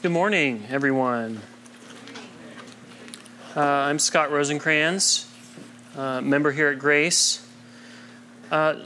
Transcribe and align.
Good 0.00 0.12
morning, 0.12 0.62
everyone. 0.70 1.42
Uh, 3.56 3.60
I'm 3.60 3.98
Scott 3.98 4.30
Rosencrans, 4.30 5.26
uh, 5.96 6.20
member 6.20 6.52
here 6.52 6.68
at 6.68 6.78
Grace. 6.78 7.44
Uh, 8.48 8.76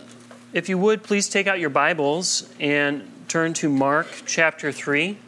if 0.55 0.71
you 0.71 0.79
would, 0.79 1.03
please 1.03 1.29
take 1.29 1.47
out 1.47 1.61
your 1.61 1.69
Bibles 1.69 2.51
and 2.59 3.07
turn 3.29 3.53
to 3.53 3.69
Mark 3.69 4.23
chapter 4.25 4.73
3. 4.73 5.19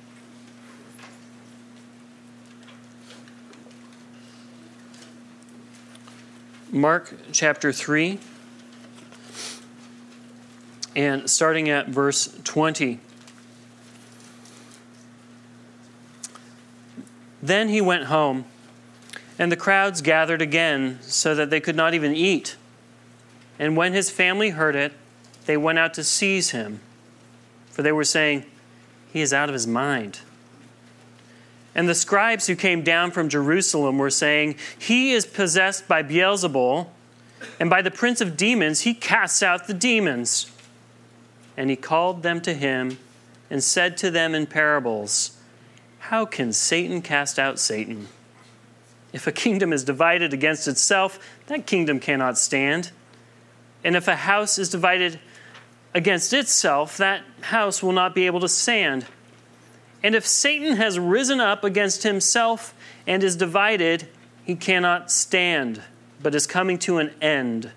Mark 6.72 7.14
chapter 7.30 7.72
3, 7.74 8.18
and 10.96 11.28
starting 11.28 11.68
at 11.68 11.88
verse 11.88 12.34
20. 12.42 13.00
Then 17.44 17.68
he 17.68 17.82
went 17.82 18.04
home, 18.04 18.46
and 19.38 19.52
the 19.52 19.56
crowds 19.56 20.00
gathered 20.00 20.40
again 20.40 20.98
so 21.02 21.34
that 21.34 21.50
they 21.50 21.60
could 21.60 21.76
not 21.76 21.92
even 21.92 22.14
eat. 22.14 22.56
And 23.58 23.76
when 23.76 23.92
his 23.92 24.08
family 24.08 24.48
heard 24.48 24.74
it, 24.74 24.94
they 25.44 25.58
went 25.58 25.78
out 25.78 25.92
to 25.94 26.04
seize 26.04 26.52
him, 26.52 26.80
for 27.70 27.82
they 27.82 27.92
were 27.92 28.02
saying, 28.02 28.46
He 29.12 29.20
is 29.20 29.34
out 29.34 29.50
of 29.50 29.52
his 29.52 29.66
mind. 29.66 30.20
And 31.74 31.86
the 31.86 31.94
scribes 31.94 32.46
who 32.46 32.56
came 32.56 32.82
down 32.82 33.10
from 33.10 33.28
Jerusalem 33.28 33.98
were 33.98 34.08
saying, 34.08 34.54
He 34.78 35.12
is 35.12 35.26
possessed 35.26 35.86
by 35.86 36.02
Beelzebul, 36.02 36.86
and 37.60 37.68
by 37.68 37.82
the 37.82 37.90
prince 37.90 38.22
of 38.22 38.38
demons 38.38 38.80
he 38.80 38.94
casts 38.94 39.42
out 39.42 39.66
the 39.66 39.74
demons. 39.74 40.50
And 41.58 41.68
he 41.68 41.76
called 41.76 42.22
them 42.22 42.40
to 42.40 42.54
him 42.54 42.96
and 43.50 43.62
said 43.62 43.98
to 43.98 44.10
them 44.10 44.34
in 44.34 44.46
parables, 44.46 45.36
How 46.08 46.26
can 46.26 46.52
Satan 46.52 47.00
cast 47.00 47.38
out 47.38 47.58
Satan? 47.58 48.08
If 49.14 49.26
a 49.26 49.32
kingdom 49.32 49.72
is 49.72 49.84
divided 49.84 50.34
against 50.34 50.68
itself, 50.68 51.18
that 51.46 51.66
kingdom 51.66 51.98
cannot 51.98 52.36
stand. 52.36 52.90
And 53.82 53.96
if 53.96 54.06
a 54.06 54.16
house 54.16 54.58
is 54.58 54.68
divided 54.68 55.18
against 55.94 56.34
itself, 56.34 56.98
that 56.98 57.22
house 57.40 57.82
will 57.82 57.92
not 57.92 58.14
be 58.14 58.26
able 58.26 58.40
to 58.40 58.50
stand. 58.50 59.06
And 60.02 60.14
if 60.14 60.26
Satan 60.26 60.76
has 60.76 60.98
risen 60.98 61.40
up 61.40 61.64
against 61.64 62.02
himself 62.02 62.74
and 63.06 63.22
is 63.22 63.34
divided, 63.34 64.06
he 64.44 64.56
cannot 64.56 65.10
stand, 65.10 65.80
but 66.22 66.34
is 66.34 66.46
coming 66.46 66.78
to 66.80 66.98
an 66.98 67.14
end. 67.22 67.72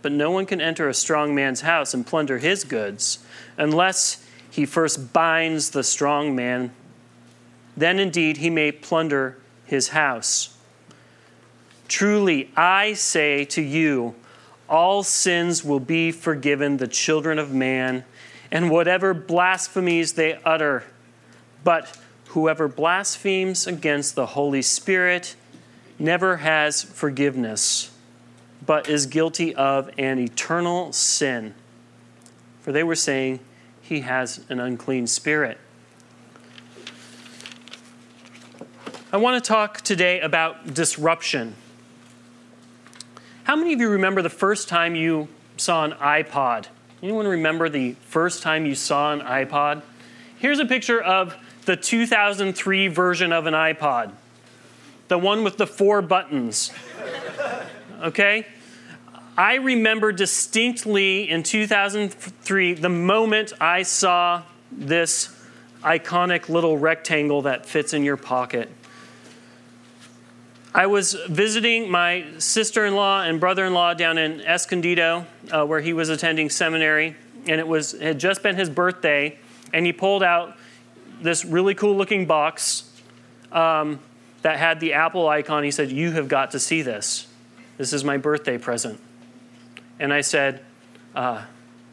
But 0.00 0.12
no 0.12 0.30
one 0.30 0.46
can 0.46 0.62
enter 0.62 0.88
a 0.88 0.94
strong 0.94 1.34
man's 1.34 1.60
house 1.60 1.92
and 1.92 2.06
plunder 2.06 2.38
his 2.38 2.64
goods 2.64 3.18
unless 3.58 4.23
he 4.54 4.64
first 4.64 5.12
binds 5.12 5.70
the 5.70 5.82
strong 5.82 6.36
man. 6.36 6.70
Then 7.76 7.98
indeed 7.98 8.36
he 8.36 8.50
may 8.50 8.70
plunder 8.70 9.36
his 9.66 9.88
house. 9.88 10.56
Truly, 11.88 12.52
I 12.56 12.92
say 12.92 13.44
to 13.46 13.60
you, 13.60 14.14
all 14.68 15.02
sins 15.02 15.64
will 15.64 15.80
be 15.80 16.12
forgiven 16.12 16.76
the 16.76 16.86
children 16.86 17.40
of 17.40 17.52
man 17.52 18.04
and 18.52 18.70
whatever 18.70 19.12
blasphemies 19.12 20.12
they 20.12 20.38
utter. 20.44 20.84
But 21.64 21.98
whoever 22.28 22.68
blasphemes 22.68 23.66
against 23.66 24.14
the 24.14 24.26
Holy 24.26 24.62
Spirit 24.62 25.34
never 25.98 26.36
has 26.36 26.80
forgiveness, 26.80 27.90
but 28.64 28.88
is 28.88 29.06
guilty 29.06 29.52
of 29.52 29.90
an 29.98 30.20
eternal 30.20 30.92
sin. 30.92 31.56
For 32.60 32.70
they 32.70 32.84
were 32.84 32.94
saying, 32.94 33.40
He 33.84 34.00
has 34.00 34.40
an 34.48 34.60
unclean 34.60 35.06
spirit. 35.06 35.58
I 39.12 39.18
want 39.18 39.42
to 39.42 39.46
talk 39.46 39.82
today 39.82 40.20
about 40.20 40.72
disruption. 40.72 41.54
How 43.44 43.56
many 43.56 43.74
of 43.74 43.80
you 43.80 43.90
remember 43.90 44.22
the 44.22 44.30
first 44.30 44.68
time 44.68 44.94
you 44.94 45.28
saw 45.58 45.84
an 45.84 45.92
iPod? 45.92 46.68
Anyone 47.02 47.28
remember 47.28 47.68
the 47.68 47.92
first 48.06 48.42
time 48.42 48.64
you 48.64 48.74
saw 48.74 49.12
an 49.12 49.20
iPod? 49.20 49.82
Here's 50.38 50.60
a 50.60 50.64
picture 50.64 51.00
of 51.00 51.36
the 51.66 51.76
2003 51.76 52.88
version 52.88 53.34
of 53.34 53.44
an 53.44 53.52
iPod, 53.52 54.12
the 55.08 55.18
one 55.18 55.44
with 55.44 55.58
the 55.58 55.66
four 55.66 56.00
buttons. 56.00 56.72
Okay? 58.02 58.46
I 59.36 59.56
remember 59.56 60.12
distinctly 60.12 61.28
in 61.28 61.42
2003 61.42 62.74
the 62.74 62.88
moment 62.88 63.52
I 63.60 63.82
saw 63.82 64.42
this 64.70 65.34
iconic 65.82 66.48
little 66.48 66.78
rectangle 66.78 67.42
that 67.42 67.66
fits 67.66 67.92
in 67.92 68.04
your 68.04 68.16
pocket. 68.16 68.70
I 70.72 70.86
was 70.86 71.14
visiting 71.28 71.90
my 71.90 72.26
sister 72.38 72.84
in 72.84 72.94
law 72.94 73.22
and 73.22 73.40
brother 73.40 73.64
in 73.64 73.74
law 73.74 73.94
down 73.94 74.18
in 74.18 74.40
Escondido, 74.40 75.26
uh, 75.50 75.64
where 75.64 75.80
he 75.80 75.92
was 75.92 76.08
attending 76.08 76.48
seminary, 76.48 77.16
and 77.46 77.60
it, 77.60 77.66
was, 77.66 77.94
it 77.94 78.02
had 78.02 78.18
just 78.18 78.42
been 78.42 78.56
his 78.56 78.70
birthday, 78.70 79.38
and 79.72 79.84
he 79.84 79.92
pulled 79.92 80.22
out 80.22 80.56
this 81.20 81.44
really 81.44 81.74
cool 81.74 81.96
looking 81.96 82.26
box 82.26 82.90
um, 83.52 84.00
that 84.42 84.58
had 84.58 84.80
the 84.80 84.94
Apple 84.94 85.28
icon. 85.28 85.62
He 85.64 85.70
said, 85.70 85.92
You 85.92 86.12
have 86.12 86.28
got 86.28 86.52
to 86.52 86.60
see 86.60 86.82
this. 86.82 87.28
This 87.78 87.92
is 87.92 88.04
my 88.04 88.16
birthday 88.16 88.58
present. 88.58 89.00
And 89.98 90.12
I 90.12 90.20
said, 90.20 90.64
uh, 91.14 91.42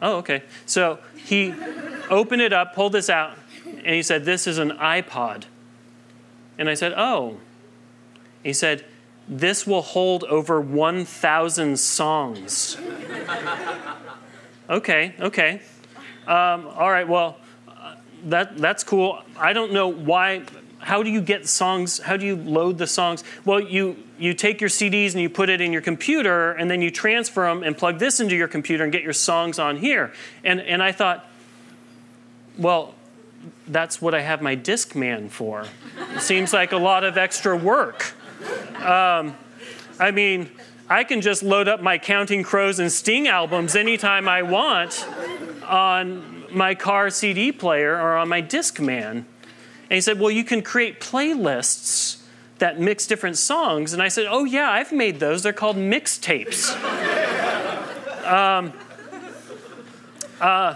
Oh, 0.02 0.18
okay. 0.18 0.44
So 0.66 1.00
he 1.16 1.54
opened 2.10 2.42
it 2.42 2.54
up, 2.54 2.74
pulled 2.74 2.94
this 2.94 3.10
out, 3.10 3.38
and 3.66 3.96
he 3.96 4.02
said, 4.02 4.26
This 4.26 4.48
is 4.48 4.58
an 4.58 4.72
iPod. 4.72 5.44
And 6.58 6.70
I 6.70 6.74
said, 6.74 6.94
Oh, 6.98 7.38
he 8.44 8.54
said, 8.54 8.84
This 9.28 9.68
will 9.68 9.84
hold 9.84 10.24
over 10.24 10.60
1,000 10.60 11.80
songs. 11.80 12.78
okay, 14.70 15.14
okay. 15.20 15.62
Um, 16.26 16.68
all 16.68 16.92
right, 16.92 17.08
well, 17.08 17.38
uh, 17.68 17.96
that, 18.26 18.58
that's 18.58 18.84
cool. 18.84 19.22
I 19.38 19.54
don't 19.54 19.72
know 19.72 19.88
why. 19.88 20.44
How 20.80 21.04
do 21.04 21.12
you 21.12 21.22
get 21.22 21.48
songs? 21.48 22.00
How 22.00 22.18
do 22.18 22.26
you 22.26 22.36
load 22.36 22.80
the 22.80 22.88
songs? 22.88 23.24
Well, 23.46 23.60
you, 23.60 23.98
you 24.22 24.36
take 24.36 24.62
your 24.62 24.70
CDs 24.70 25.14
and 25.14 25.22
you 25.22 25.30
put 25.30 25.50
it 25.50 25.62
in 25.62 25.74
your 25.74 25.82
computer, 25.82 26.52
and 26.52 26.70
then 26.70 26.82
you 26.82 26.92
transfer 26.92 27.42
them 27.42 27.64
and 27.64 27.76
plug 27.76 27.98
this 27.98 28.20
into 28.20 28.36
your 28.36 28.48
computer 28.48 28.84
and 28.84 28.94
get 28.94 29.02
your 29.02 29.14
songs 29.14 29.58
on 29.58 29.78
here. 29.78 30.14
And, 30.44 30.62
and 30.62 30.84
I 30.84 30.92
thought, 30.92 31.28
well, 32.56 32.94
that's 33.68 34.00
what 34.00 34.14
I 34.14 34.22
have 34.22 34.42
my 34.42 34.56
Discman 34.56 35.32
for. 35.32 35.66
It 36.14 36.22
seems 36.22 36.54
like 36.54 36.72
a 36.72 36.78
lot 36.78 37.04
of 37.04 37.18
extra 37.18 37.58
work. 37.58 38.14
Um, 38.76 39.36
I 40.00 40.12
mean, 40.12 40.52
I 40.88 41.04
can 41.04 41.22
just 41.22 41.42
load 41.42 41.68
up 41.68 41.82
my 41.82 41.98
Counting 41.98 42.44
Crows 42.44 42.78
and 42.78 42.92
Sting 42.92 43.28
albums 43.28 43.76
anytime 43.76 44.28
I 44.28 44.44
want 44.44 45.08
on 45.66 46.46
my 46.54 46.76
car 46.76 47.10
CD 47.10 47.52
player 47.52 47.96
or 48.00 48.18
on 48.18 48.30
my 48.30 48.42
Discman. 48.42 49.12
And 49.12 49.26
he 49.90 50.02
said, 50.02 50.20
Well, 50.20 50.32
you 50.32 50.44
can 50.44 50.62
create 50.62 51.00
playlists 51.00 52.21
that 52.62 52.80
mix 52.80 53.06
different 53.08 53.38
songs. 53.38 53.92
And 53.92 54.02
I 54.02 54.08
said, 54.08 54.28
Oh, 54.30 54.46
yeah, 54.46 54.72
I've 54.72 54.92
made 54.92 55.20
those. 55.20 55.44
They're 55.44 55.52
called 55.52 55.76
mixtapes. 55.76 56.72
um, 58.26 58.72
uh, 60.40 60.76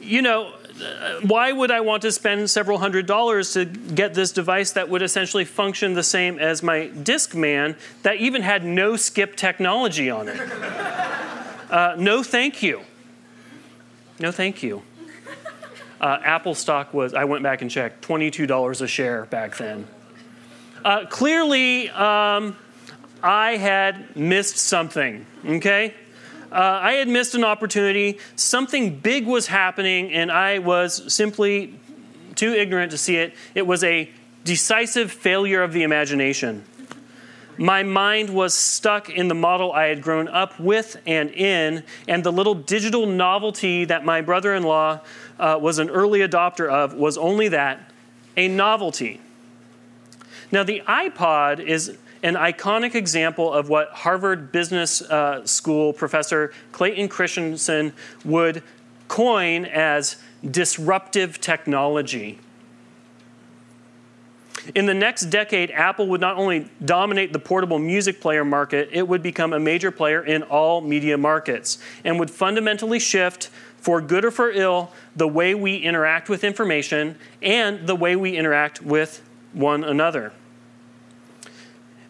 you 0.00 0.22
know, 0.22 0.52
why 1.22 1.52
would 1.52 1.70
I 1.70 1.80
want 1.80 2.02
to 2.02 2.12
spend 2.12 2.50
several 2.50 2.78
hundred 2.78 3.06
dollars 3.06 3.52
to 3.52 3.64
get 3.64 4.14
this 4.14 4.32
device 4.32 4.72
that 4.72 4.88
would 4.88 5.02
essentially 5.02 5.44
function 5.44 5.94
the 5.94 6.02
same 6.02 6.38
as 6.38 6.62
my 6.62 6.88
Discman 6.88 7.76
that 8.02 8.16
even 8.16 8.42
had 8.42 8.64
no 8.64 8.96
skip 8.96 9.36
technology 9.36 10.10
on 10.10 10.28
it? 10.28 10.40
Uh, 11.70 11.94
no, 11.96 12.22
thank 12.22 12.62
you. 12.62 12.80
No, 14.18 14.32
thank 14.32 14.62
you. 14.62 14.82
Uh, 16.00 16.18
Apple 16.24 16.54
stock 16.54 16.92
was, 16.92 17.14
I 17.14 17.24
went 17.24 17.42
back 17.42 17.62
and 17.62 17.70
checked, 17.70 18.06
$22 18.06 18.80
a 18.80 18.86
share 18.88 19.26
back 19.26 19.56
then. 19.58 19.86
Uh, 20.84 21.06
clearly, 21.06 21.90
um, 21.90 22.56
I 23.22 23.56
had 23.56 24.16
missed 24.16 24.56
something, 24.56 25.26
okay? 25.44 25.94
uh, 26.52 26.80
I 26.82 26.92
had 26.94 27.08
missed 27.08 27.34
an 27.34 27.44
opportunity. 27.44 28.18
Something 28.36 28.98
big 28.98 29.26
was 29.26 29.46
happening, 29.46 30.12
and 30.12 30.30
I 30.30 30.58
was 30.58 31.12
simply 31.12 31.78
too 32.34 32.52
ignorant 32.52 32.90
to 32.90 32.98
see 32.98 33.16
it. 33.16 33.34
It 33.54 33.66
was 33.66 33.84
a 33.84 34.10
decisive 34.44 35.12
failure 35.12 35.62
of 35.62 35.72
the 35.72 35.82
imagination. 35.82 36.64
My 37.56 37.82
mind 37.82 38.30
was 38.30 38.54
stuck 38.54 39.10
in 39.10 39.28
the 39.28 39.34
model 39.34 39.72
I 39.72 39.86
had 39.86 40.00
grown 40.00 40.28
up 40.28 40.58
with 40.58 40.96
and 41.06 41.30
in, 41.30 41.84
and 42.08 42.24
the 42.24 42.32
little 42.32 42.54
digital 42.54 43.06
novelty 43.06 43.84
that 43.84 44.04
my 44.04 44.22
brother 44.22 44.54
in 44.54 44.62
law 44.62 45.00
uh, 45.38 45.58
was 45.60 45.78
an 45.78 45.90
early 45.90 46.20
adopter 46.20 46.68
of 46.68 46.94
was 46.94 47.18
only 47.18 47.48
that 47.48 47.92
a 48.36 48.48
novelty. 48.48 49.20
Now, 50.52 50.62
the 50.64 50.82
iPod 50.86 51.60
is 51.60 51.96
an 52.22 52.34
iconic 52.34 52.94
example 52.94 53.52
of 53.52 53.68
what 53.68 53.90
Harvard 53.90 54.52
Business 54.52 55.00
uh, 55.02 55.46
School 55.46 55.92
professor 55.92 56.52
Clayton 56.72 57.08
Christensen 57.08 57.92
would 58.24 58.62
coin 59.08 59.64
as 59.64 60.16
disruptive 60.48 61.40
technology. 61.40 62.38
In 64.74 64.86
the 64.86 64.94
next 64.94 65.26
decade, 65.26 65.70
Apple 65.70 66.06
would 66.08 66.20
not 66.20 66.36
only 66.36 66.68
dominate 66.84 67.32
the 67.32 67.38
portable 67.38 67.78
music 67.78 68.20
player 68.20 68.44
market, 68.44 68.90
it 68.92 69.08
would 69.08 69.22
become 69.22 69.52
a 69.52 69.58
major 69.58 69.90
player 69.90 70.22
in 70.22 70.42
all 70.42 70.80
media 70.80 71.16
markets 71.16 71.78
and 72.04 72.18
would 72.18 72.30
fundamentally 72.30 72.98
shift, 72.98 73.48
for 73.78 74.02
good 74.02 74.26
or 74.26 74.30
for 74.30 74.50
ill, 74.50 74.92
the 75.16 75.26
way 75.26 75.54
we 75.54 75.76
interact 75.76 76.28
with 76.28 76.44
information 76.44 77.16
and 77.40 77.86
the 77.86 77.94
way 77.94 78.14
we 78.14 78.36
interact 78.36 78.82
with 78.82 79.22
one 79.54 79.82
another. 79.82 80.32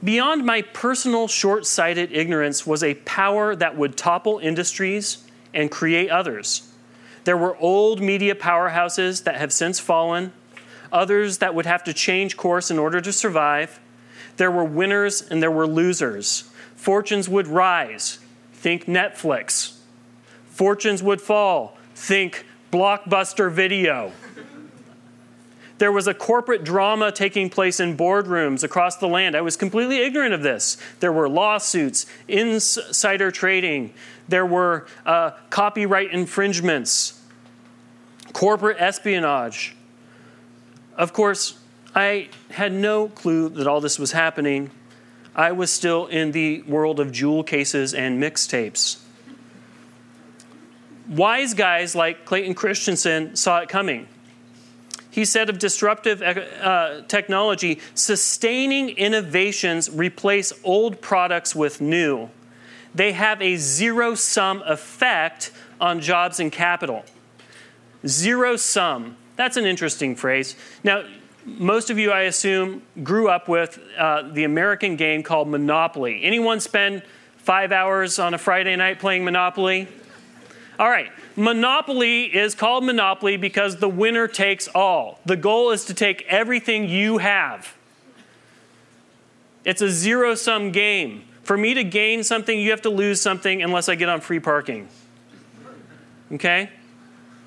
Beyond 0.02 0.46
my 0.46 0.62
personal 0.62 1.28
short 1.28 1.66
sighted 1.66 2.10
ignorance 2.12 2.66
was 2.66 2.82
a 2.82 2.94
power 2.94 3.54
that 3.54 3.76
would 3.76 3.98
topple 3.98 4.38
industries 4.38 5.18
and 5.52 5.70
create 5.70 6.10
others. 6.10 6.72
There 7.24 7.36
were 7.36 7.56
old 7.58 8.00
media 8.00 8.34
powerhouses 8.34 9.24
that 9.24 9.36
have 9.36 9.52
since 9.52 9.78
fallen, 9.78 10.32
others 10.90 11.38
that 11.38 11.54
would 11.54 11.66
have 11.66 11.84
to 11.84 11.92
change 11.92 12.38
course 12.38 12.70
in 12.70 12.78
order 12.78 13.02
to 13.02 13.12
survive. 13.12 13.78
There 14.38 14.50
were 14.50 14.64
winners 14.64 15.20
and 15.20 15.42
there 15.42 15.50
were 15.50 15.66
losers. 15.66 16.50
Fortunes 16.76 17.28
would 17.28 17.46
rise, 17.46 18.20
think 18.54 18.86
Netflix. 18.86 19.80
Fortunes 20.46 21.02
would 21.02 21.20
fall, 21.20 21.76
think 21.94 22.46
blockbuster 22.72 23.50
video. 23.50 24.12
There 25.80 25.90
was 25.90 26.06
a 26.06 26.12
corporate 26.12 26.62
drama 26.62 27.10
taking 27.10 27.48
place 27.48 27.80
in 27.80 27.96
boardrooms 27.96 28.62
across 28.62 28.96
the 28.96 29.08
land. 29.08 29.34
I 29.34 29.40
was 29.40 29.56
completely 29.56 30.02
ignorant 30.02 30.34
of 30.34 30.42
this. 30.42 30.76
There 31.00 31.10
were 31.10 31.26
lawsuits, 31.26 32.04
insider 32.28 33.30
trading, 33.30 33.94
there 34.28 34.44
were 34.44 34.86
uh, 35.06 35.30
copyright 35.48 36.10
infringements, 36.10 37.18
corporate 38.34 38.76
espionage. 38.78 39.74
Of 40.98 41.14
course, 41.14 41.58
I 41.94 42.28
had 42.50 42.72
no 42.72 43.08
clue 43.08 43.48
that 43.48 43.66
all 43.66 43.80
this 43.80 43.98
was 43.98 44.12
happening. 44.12 44.70
I 45.34 45.52
was 45.52 45.72
still 45.72 46.08
in 46.08 46.32
the 46.32 46.60
world 46.62 47.00
of 47.00 47.10
jewel 47.10 47.42
cases 47.42 47.94
and 47.94 48.22
mixtapes. 48.22 48.98
Wise 51.08 51.54
guys 51.54 51.94
like 51.94 52.26
Clayton 52.26 52.52
Christensen 52.52 53.34
saw 53.34 53.60
it 53.60 53.70
coming. 53.70 54.08
He 55.20 55.26
said 55.26 55.50
of 55.50 55.58
disruptive 55.58 56.22
uh, 56.22 57.02
technology, 57.06 57.78
sustaining 57.92 58.88
innovations 58.88 59.90
replace 59.90 60.50
old 60.64 61.02
products 61.02 61.54
with 61.54 61.78
new. 61.78 62.30
They 62.94 63.12
have 63.12 63.42
a 63.42 63.56
zero 63.56 64.14
sum 64.14 64.62
effect 64.64 65.52
on 65.78 66.00
jobs 66.00 66.40
and 66.40 66.50
capital. 66.50 67.04
Zero 68.06 68.56
sum. 68.56 69.18
That's 69.36 69.58
an 69.58 69.66
interesting 69.66 70.16
phrase. 70.16 70.56
Now, 70.84 71.04
most 71.44 71.90
of 71.90 71.98
you, 71.98 72.12
I 72.12 72.22
assume, 72.22 72.80
grew 73.02 73.28
up 73.28 73.46
with 73.46 73.78
uh, 73.98 74.22
the 74.22 74.44
American 74.44 74.96
game 74.96 75.22
called 75.22 75.48
Monopoly. 75.48 76.24
Anyone 76.24 76.60
spend 76.60 77.02
five 77.36 77.72
hours 77.72 78.18
on 78.18 78.32
a 78.32 78.38
Friday 78.38 78.74
night 78.74 78.98
playing 78.98 79.26
Monopoly? 79.26 79.86
All 80.78 80.88
right. 80.88 81.12
Monopoly 81.40 82.24
is 82.24 82.54
called 82.54 82.84
Monopoly 82.84 83.38
because 83.38 83.76
the 83.76 83.88
winner 83.88 84.28
takes 84.28 84.68
all. 84.74 85.20
The 85.24 85.36
goal 85.36 85.70
is 85.70 85.86
to 85.86 85.94
take 85.94 86.20
everything 86.28 86.86
you 86.86 87.16
have. 87.16 87.74
It's 89.64 89.80
a 89.80 89.88
zero 89.88 90.34
sum 90.34 90.70
game. 90.70 91.24
For 91.42 91.56
me 91.56 91.72
to 91.72 91.82
gain 91.82 92.24
something, 92.24 92.60
you 92.60 92.70
have 92.72 92.82
to 92.82 92.90
lose 92.90 93.22
something 93.22 93.62
unless 93.62 93.88
I 93.88 93.94
get 93.94 94.10
on 94.10 94.20
free 94.20 94.38
parking. 94.38 94.88
Okay? 96.30 96.68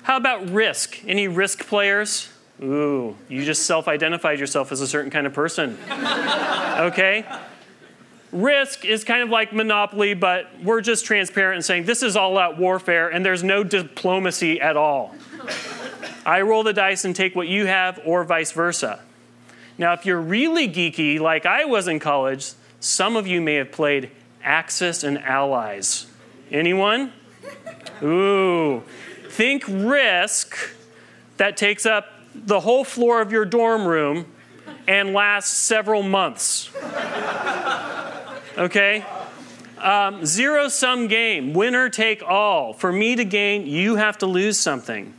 How 0.02 0.16
about 0.16 0.50
risk? 0.50 1.00
Any 1.06 1.28
risk 1.28 1.64
players? 1.64 2.28
Ooh, 2.60 3.16
you 3.28 3.44
just 3.44 3.62
self 3.62 3.86
identified 3.86 4.40
yourself 4.40 4.72
as 4.72 4.80
a 4.80 4.88
certain 4.88 5.12
kind 5.12 5.24
of 5.24 5.32
person. 5.32 5.78
okay? 5.90 7.24
Risk 8.34 8.84
is 8.84 9.04
kind 9.04 9.22
of 9.22 9.30
like 9.30 9.52
monopoly, 9.52 10.12
but 10.12 10.48
we're 10.62 10.80
just 10.80 11.06
transparent 11.06 11.56
and 11.56 11.64
saying 11.64 11.84
this 11.84 12.02
is 12.02 12.16
all 12.16 12.36
out 12.36 12.58
warfare 12.58 13.08
and 13.08 13.24
there's 13.24 13.44
no 13.44 13.62
diplomacy 13.62 14.60
at 14.60 14.76
all. 14.76 15.14
I 16.26 16.40
roll 16.40 16.62
the 16.62 16.72
dice 16.72 17.04
and 17.04 17.14
take 17.14 17.36
what 17.36 17.48
you 17.48 17.66
have, 17.66 18.00
or 18.04 18.24
vice 18.24 18.52
versa. 18.52 19.00
Now, 19.76 19.92
if 19.92 20.06
you're 20.06 20.20
really 20.20 20.68
geeky, 20.68 21.20
like 21.20 21.46
I 21.46 21.64
was 21.64 21.86
in 21.86 21.98
college, 21.98 22.52
some 22.80 23.16
of 23.16 23.26
you 23.26 23.40
may 23.40 23.54
have 23.54 23.70
played 23.70 24.10
Axis 24.42 25.04
and 25.04 25.18
Allies. 25.18 26.06
Anyone? 26.50 27.12
Ooh. 28.02 28.82
Think 29.28 29.64
risk 29.68 30.56
that 31.36 31.56
takes 31.56 31.84
up 31.84 32.08
the 32.34 32.60
whole 32.60 32.84
floor 32.84 33.20
of 33.20 33.30
your 33.30 33.44
dorm 33.44 33.86
room 33.86 34.26
and 34.86 35.12
lasts 35.12 35.56
several 35.56 36.02
months 36.02 36.70
okay? 38.56 39.04
Um, 39.78 40.24
zero 40.24 40.68
sum 40.68 41.08
game, 41.08 41.52
winner 41.52 41.88
take 41.88 42.22
all. 42.22 42.72
For 42.72 42.90
me 42.90 43.16
to 43.16 43.24
gain, 43.24 43.66
you 43.66 43.96
have 43.96 44.18
to 44.18 44.26
lose 44.26 44.58
something. 44.58 45.12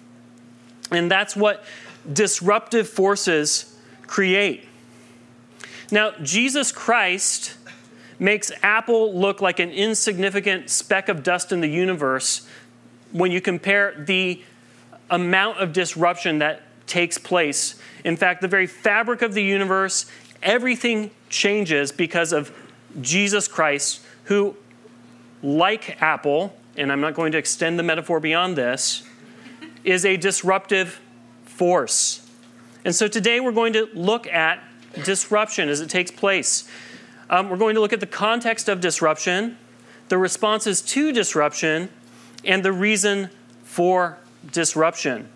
And 0.91 1.09
that's 1.09 1.35
what 1.35 1.63
disruptive 2.11 2.87
forces 2.87 3.77
create. 4.07 4.67
Now, 5.91 6.11
Jesus 6.23 6.71
Christ 6.71 7.55
makes 8.17 8.51
Apple 8.63 9.13
look 9.13 9.41
like 9.41 9.59
an 9.59 9.71
insignificant 9.71 10.69
speck 10.69 11.09
of 11.09 11.21
dust 11.21 11.51
in 11.51 11.61
the 11.61 11.69
universe 11.69 12.47
when 13.11 13.31
you 13.31 13.41
compare 13.41 13.93
the 13.97 14.41
amount 15.09 15.59
of 15.59 15.73
disruption 15.73 16.39
that 16.39 16.63
takes 16.88 17.17
place. 17.17 17.75
In 18.03 18.15
fact, 18.15 18.41
the 18.41 18.47
very 18.47 18.67
fabric 18.67 19.21
of 19.21 19.33
the 19.33 19.43
universe, 19.43 20.05
everything 20.41 21.11
changes 21.29 21.91
because 21.91 22.31
of 22.31 22.51
Jesus 23.01 23.47
Christ, 23.47 24.01
who, 24.25 24.56
like 25.42 26.01
Apple, 26.01 26.56
and 26.77 26.92
I'm 26.92 27.01
not 27.01 27.13
going 27.13 27.31
to 27.33 27.38
extend 27.38 27.80
the 27.80 27.83
metaphor 27.83 28.19
beyond 28.19 28.56
this, 28.56 29.03
is 29.83 30.06
a 30.06 30.18
disruptive 30.18 31.00
force. 31.45 32.30
And 32.83 32.94
so 32.94 33.07
today 33.07 33.39
we're 33.39 33.51
going 33.51 33.74
to 33.74 33.89
look 33.94 34.27
at 34.27 34.63
disruption 35.03 35.69
as 35.69 35.81
it 35.81 35.89
takes 35.89 36.12
place. 36.12 36.69
Um, 37.30 37.50
we're 37.50 37.57
going 37.57 37.75
to 37.75 37.81
look 37.81 37.94
at 37.94 38.00
the 38.00 38.06
context 38.06 38.69
of 38.69 38.81
disruption, 38.81 39.57
the 40.09 40.18
responses 40.18 40.81
to 40.81 41.12
disruption, 41.12 41.89
and 42.44 42.63
the 42.63 42.71
reason 42.71 43.30
for 43.63 44.18
disruption. 44.51 45.27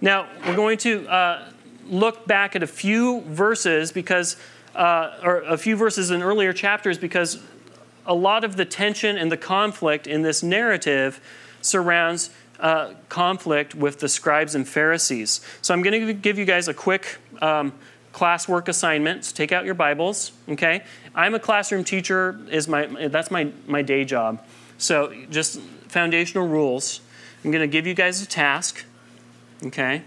Now, 0.00 0.28
we're 0.46 0.56
going 0.56 0.78
to 0.78 1.06
uh, 1.08 1.48
look 1.86 2.26
back 2.26 2.56
at 2.56 2.62
a 2.62 2.66
few 2.66 3.20
verses 3.22 3.92
because 3.92 4.36
uh, 4.76 5.18
or 5.22 5.38
a 5.42 5.56
few 5.56 5.74
verses 5.74 6.10
in 6.10 6.22
earlier 6.22 6.52
chapters 6.52 6.98
because 6.98 7.42
a 8.04 8.14
lot 8.14 8.44
of 8.44 8.56
the 8.56 8.64
tension 8.64 9.16
and 9.16 9.32
the 9.32 9.36
conflict 9.36 10.06
in 10.06 10.22
this 10.22 10.42
narrative 10.42 11.20
surrounds 11.62 12.30
uh, 12.60 12.92
conflict 13.08 13.74
with 13.74 14.00
the 14.00 14.08
scribes 14.08 14.54
and 14.54 14.68
Pharisees. 14.68 15.40
So 15.62 15.74
I'm 15.74 15.82
going 15.82 16.06
to 16.06 16.12
give 16.12 16.38
you 16.38 16.44
guys 16.44 16.68
a 16.68 16.74
quick 16.74 17.18
um, 17.42 17.72
classwork 18.12 18.68
assignment. 18.68 19.24
So 19.24 19.34
take 19.34 19.50
out 19.50 19.64
your 19.64 19.74
Bibles, 19.74 20.32
okay? 20.48 20.84
I'm 21.14 21.34
a 21.34 21.40
classroom 21.40 21.82
teacher. 21.82 22.38
Is 22.50 22.68
my 22.68 23.08
that's 23.08 23.30
my 23.30 23.50
my 23.66 23.82
day 23.82 24.04
job. 24.04 24.44
So 24.78 25.12
just 25.30 25.60
foundational 25.88 26.46
rules. 26.46 27.00
I'm 27.44 27.50
going 27.50 27.62
to 27.62 27.72
give 27.72 27.86
you 27.86 27.94
guys 27.94 28.22
a 28.22 28.26
task, 28.26 28.84
okay? 29.64 30.02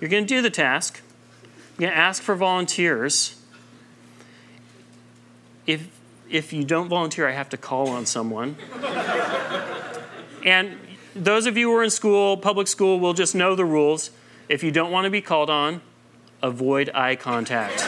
You're 0.00 0.10
going 0.10 0.24
to 0.24 0.28
do 0.28 0.42
the 0.42 0.50
task. 0.50 1.00
You're 1.78 1.88
going 1.88 1.92
to 1.92 1.98
ask 1.98 2.22
for 2.22 2.34
volunteers 2.34 3.37
if 5.68 5.86
if 6.30 6.52
you 6.52 6.64
don't 6.64 6.88
volunteer, 6.88 7.28
I 7.28 7.32
have 7.32 7.48
to 7.50 7.56
call 7.56 7.88
on 7.88 8.04
someone. 8.04 8.56
and 10.44 10.76
those 11.14 11.46
of 11.46 11.56
you 11.56 11.70
who 11.70 11.76
are 11.76 11.84
in 11.84 11.90
school, 11.90 12.36
public 12.36 12.66
school, 12.66 12.98
will 13.00 13.14
just 13.14 13.34
know 13.34 13.54
the 13.54 13.64
rules. 13.64 14.10
If 14.48 14.62
you 14.62 14.70
don't 14.70 14.90
want 14.90 15.04
to 15.04 15.10
be 15.10 15.20
called 15.20 15.48
on, 15.48 15.80
avoid 16.42 16.90
eye 16.94 17.16
contact. 17.16 17.86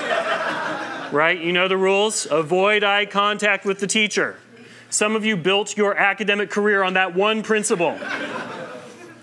right? 1.12 1.38
You 1.38 1.52
know 1.52 1.68
the 1.68 1.76
rules? 1.76 2.26
Avoid 2.30 2.82
eye 2.82 3.06
contact 3.06 3.64
with 3.64 3.80
the 3.80 3.86
teacher. 3.86 4.36
Some 4.88 5.16
of 5.16 5.24
you 5.24 5.36
built 5.36 5.76
your 5.76 5.96
academic 5.96 6.50
career 6.50 6.82
on 6.82 6.94
that 6.94 7.14
one 7.14 7.42
principle. 7.42 7.98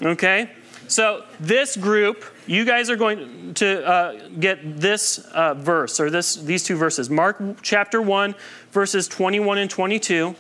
Okay? 0.02 0.52
So, 0.88 1.26
this 1.40 1.76
group, 1.76 2.24
you 2.48 2.66
guys 2.66 2.89
are 2.89 2.96
going 2.96 3.54
to 3.56 3.86
uh, 3.86 4.30
get 4.39 4.80
this 4.80 5.20
uh, 5.20 5.54
verse 5.54 6.00
or 6.00 6.10
this, 6.10 6.36
these 6.36 6.63
two 6.63 6.75
verses 6.75 7.10
Mark 7.10 7.62
chapter 7.62 8.01
1, 8.01 8.36
verses 8.72 9.08
21 9.08 9.58
and 9.58 9.70
22. 9.70 10.36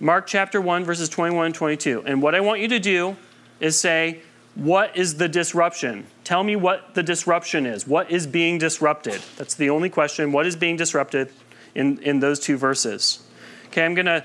Mark 0.00 0.26
chapter 0.26 0.60
1, 0.60 0.84
verses 0.84 1.08
21 1.08 1.46
and 1.46 1.54
22. 1.54 2.04
And 2.06 2.22
what 2.22 2.34
I 2.34 2.40
want 2.40 2.60
you 2.60 2.68
to 2.68 2.78
do 2.78 3.16
is 3.58 3.78
say, 3.78 4.20
What 4.54 4.96
is 4.96 5.16
the 5.16 5.28
disruption? 5.28 6.06
Tell 6.24 6.44
me 6.44 6.56
what 6.56 6.94
the 6.94 7.02
disruption 7.02 7.66
is. 7.66 7.86
What 7.86 8.10
is 8.10 8.26
being 8.26 8.58
disrupted? 8.58 9.20
That's 9.36 9.54
the 9.54 9.70
only 9.70 9.88
question. 9.88 10.30
What 10.30 10.46
is 10.46 10.56
being 10.56 10.76
disrupted 10.76 11.32
in, 11.74 11.98
in 12.02 12.20
those 12.20 12.38
two 12.38 12.56
verses? 12.56 13.26
Okay, 13.66 13.84
I'm 13.84 13.94
going 13.94 14.06
to 14.06 14.24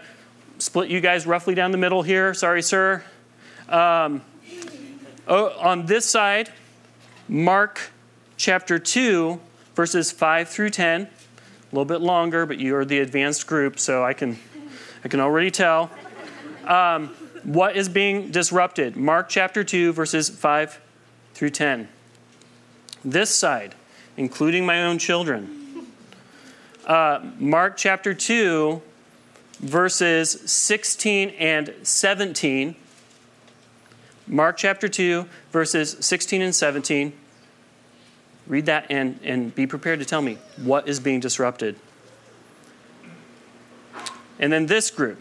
split 0.60 0.90
you 0.90 1.02
guys 1.02 1.26
roughly 1.26 1.56
down 1.56 1.72
the 1.72 1.78
middle 1.78 2.04
here. 2.04 2.34
Sorry, 2.34 2.62
sir. 2.62 3.04
Um, 3.68 4.22
oh, 5.27 5.50
on 5.60 5.86
this 5.86 6.06
side, 6.06 6.51
Mark 7.27 7.92
chapter 8.38 8.80
2, 8.80 9.39
verses 9.75 10.12
5 10.12 10.50
through 10.50 10.70
10. 10.70 11.01
A 11.01 11.08
little 11.72 11.86
bit 11.86 12.01
longer, 12.01 12.46
but 12.46 12.60
you're 12.60 12.86
the 12.86 13.00
advanced 13.00 13.48
group, 13.48 13.80
so 13.80 14.03
I 14.03 14.13
can, 14.13 14.38
I 15.03 15.08
can 15.08 15.20
already 15.20 15.51
tell. 15.51 15.89
Um, 16.65 17.10
what 17.44 17.75
is 17.75 17.89
being 17.89 18.32
disrupted? 18.32 18.96
Mark 18.96 19.30
chapter 19.30 19.63
2, 19.63 19.94
verses 19.94 20.30
5 20.30 20.80
through 21.34 21.50
10. 21.50 21.89
This 23.03 23.34
side, 23.34 23.75
including 24.15 24.65
my 24.65 24.84
own 24.84 24.98
children. 24.98 25.60
Uh, 26.86 27.22
Mark 27.39 27.77
chapter 27.77 28.13
2, 28.13 28.82
verses 29.60 30.32
16 30.51 31.30
and 31.32 31.74
17. 31.84 32.75
Mark 34.27 34.58
chapter 34.58 34.88
2, 34.88 35.27
verses 35.51 35.98
16 36.00 36.42
and 36.42 36.56
17. 36.56 37.13
Read 38.48 38.65
that 38.65 38.88
and, 38.89 39.20
and 39.24 39.53
be 39.53 39.68
prepared 39.68 40.00
to 40.00 40.06
tell 40.06 40.22
me 40.22 40.38
what 40.58 40.88
is 40.88 41.00
being 41.00 41.20
disrupted. 41.20 41.77
And 44.39 44.51
then 44.51 44.65
this 44.65 44.92
group, 44.92 45.20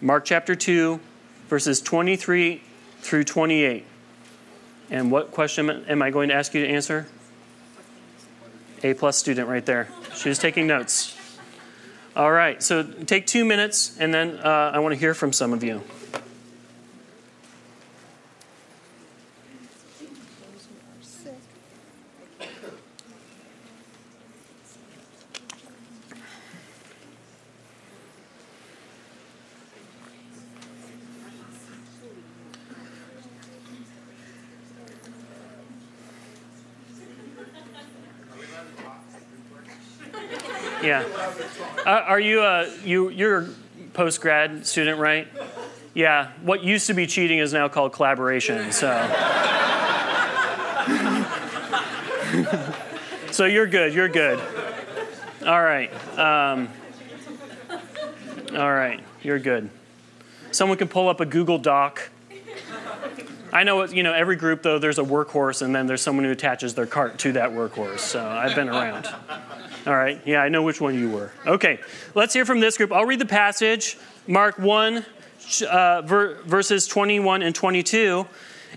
Mark 0.00 0.24
chapter 0.24 0.54
2, 0.54 1.00
verses 1.48 1.80
23 1.80 2.62
through 3.00 3.24
28. 3.24 3.84
And 4.90 5.10
what 5.10 5.30
question 5.30 5.70
am 5.70 6.02
I 6.02 6.10
going 6.10 6.28
to 6.28 6.34
ask 6.34 6.54
you 6.54 6.62
to 6.62 6.68
answer? 6.68 7.06
A 8.82 8.94
plus 8.94 9.16
student 9.16 9.48
right 9.48 9.64
there. 9.64 9.88
She's 10.14 10.38
taking 10.38 10.66
notes. 10.66 11.16
All 12.14 12.30
right, 12.30 12.62
so 12.62 12.82
take 12.82 13.26
two 13.26 13.44
minutes, 13.44 13.96
and 13.98 14.12
then 14.12 14.38
uh, 14.38 14.72
I 14.74 14.80
want 14.80 14.92
to 14.92 14.98
hear 14.98 15.14
from 15.14 15.32
some 15.32 15.52
of 15.52 15.64
you. 15.64 15.82
Yeah. 40.92 41.04
Uh, 41.86 42.04
are 42.06 42.20
you 42.20 42.42
a 42.42 42.68
you 42.84 43.08
you're 43.08 43.48
post 43.94 44.20
grad 44.20 44.66
student, 44.66 44.98
right? 44.98 45.26
Yeah. 45.94 46.32
What 46.42 46.62
used 46.62 46.86
to 46.88 46.94
be 46.94 47.06
cheating 47.06 47.38
is 47.38 47.54
now 47.54 47.68
called 47.68 47.94
collaboration. 47.94 48.72
So. 48.72 48.88
so 53.30 53.46
you're 53.46 53.66
good. 53.66 53.94
You're 53.94 54.08
good. 54.08 54.38
All 55.46 55.62
right. 55.62 55.90
Um, 56.18 56.68
all 58.54 58.72
right. 58.72 59.02
You're 59.22 59.38
good. 59.38 59.70
Someone 60.50 60.76
can 60.76 60.88
pull 60.88 61.08
up 61.08 61.20
a 61.20 61.26
Google 61.26 61.56
Doc. 61.56 62.10
I 63.52 63.64
know, 63.64 63.84
you 63.84 64.02
know, 64.02 64.14
every 64.14 64.36
group 64.36 64.62
though, 64.62 64.78
there's 64.78 64.98
a 64.98 65.02
workhorse, 65.02 65.60
and 65.60 65.74
then 65.74 65.86
there's 65.86 66.00
someone 66.00 66.24
who 66.24 66.30
attaches 66.30 66.74
their 66.74 66.86
cart 66.86 67.18
to 67.18 67.32
that 67.32 67.50
workhorse. 67.50 68.00
So 68.00 68.26
I've 68.26 68.54
been 68.54 68.70
around. 68.70 69.06
All 69.84 69.96
right. 69.96 70.20
Yeah, 70.24 70.42
I 70.42 70.48
know 70.48 70.62
which 70.62 70.80
one 70.80 70.94
you 70.94 71.10
were. 71.10 71.32
Okay. 71.44 71.80
Let's 72.14 72.32
hear 72.32 72.44
from 72.44 72.60
this 72.60 72.76
group. 72.76 72.92
I'll 72.92 73.04
read 73.04 73.18
the 73.18 73.26
passage 73.26 73.98
Mark 74.28 74.56
1, 74.58 75.04
uh, 75.68 76.02
ver- 76.02 76.40
verses 76.42 76.86
21 76.86 77.42
and 77.42 77.52
22. 77.52 78.26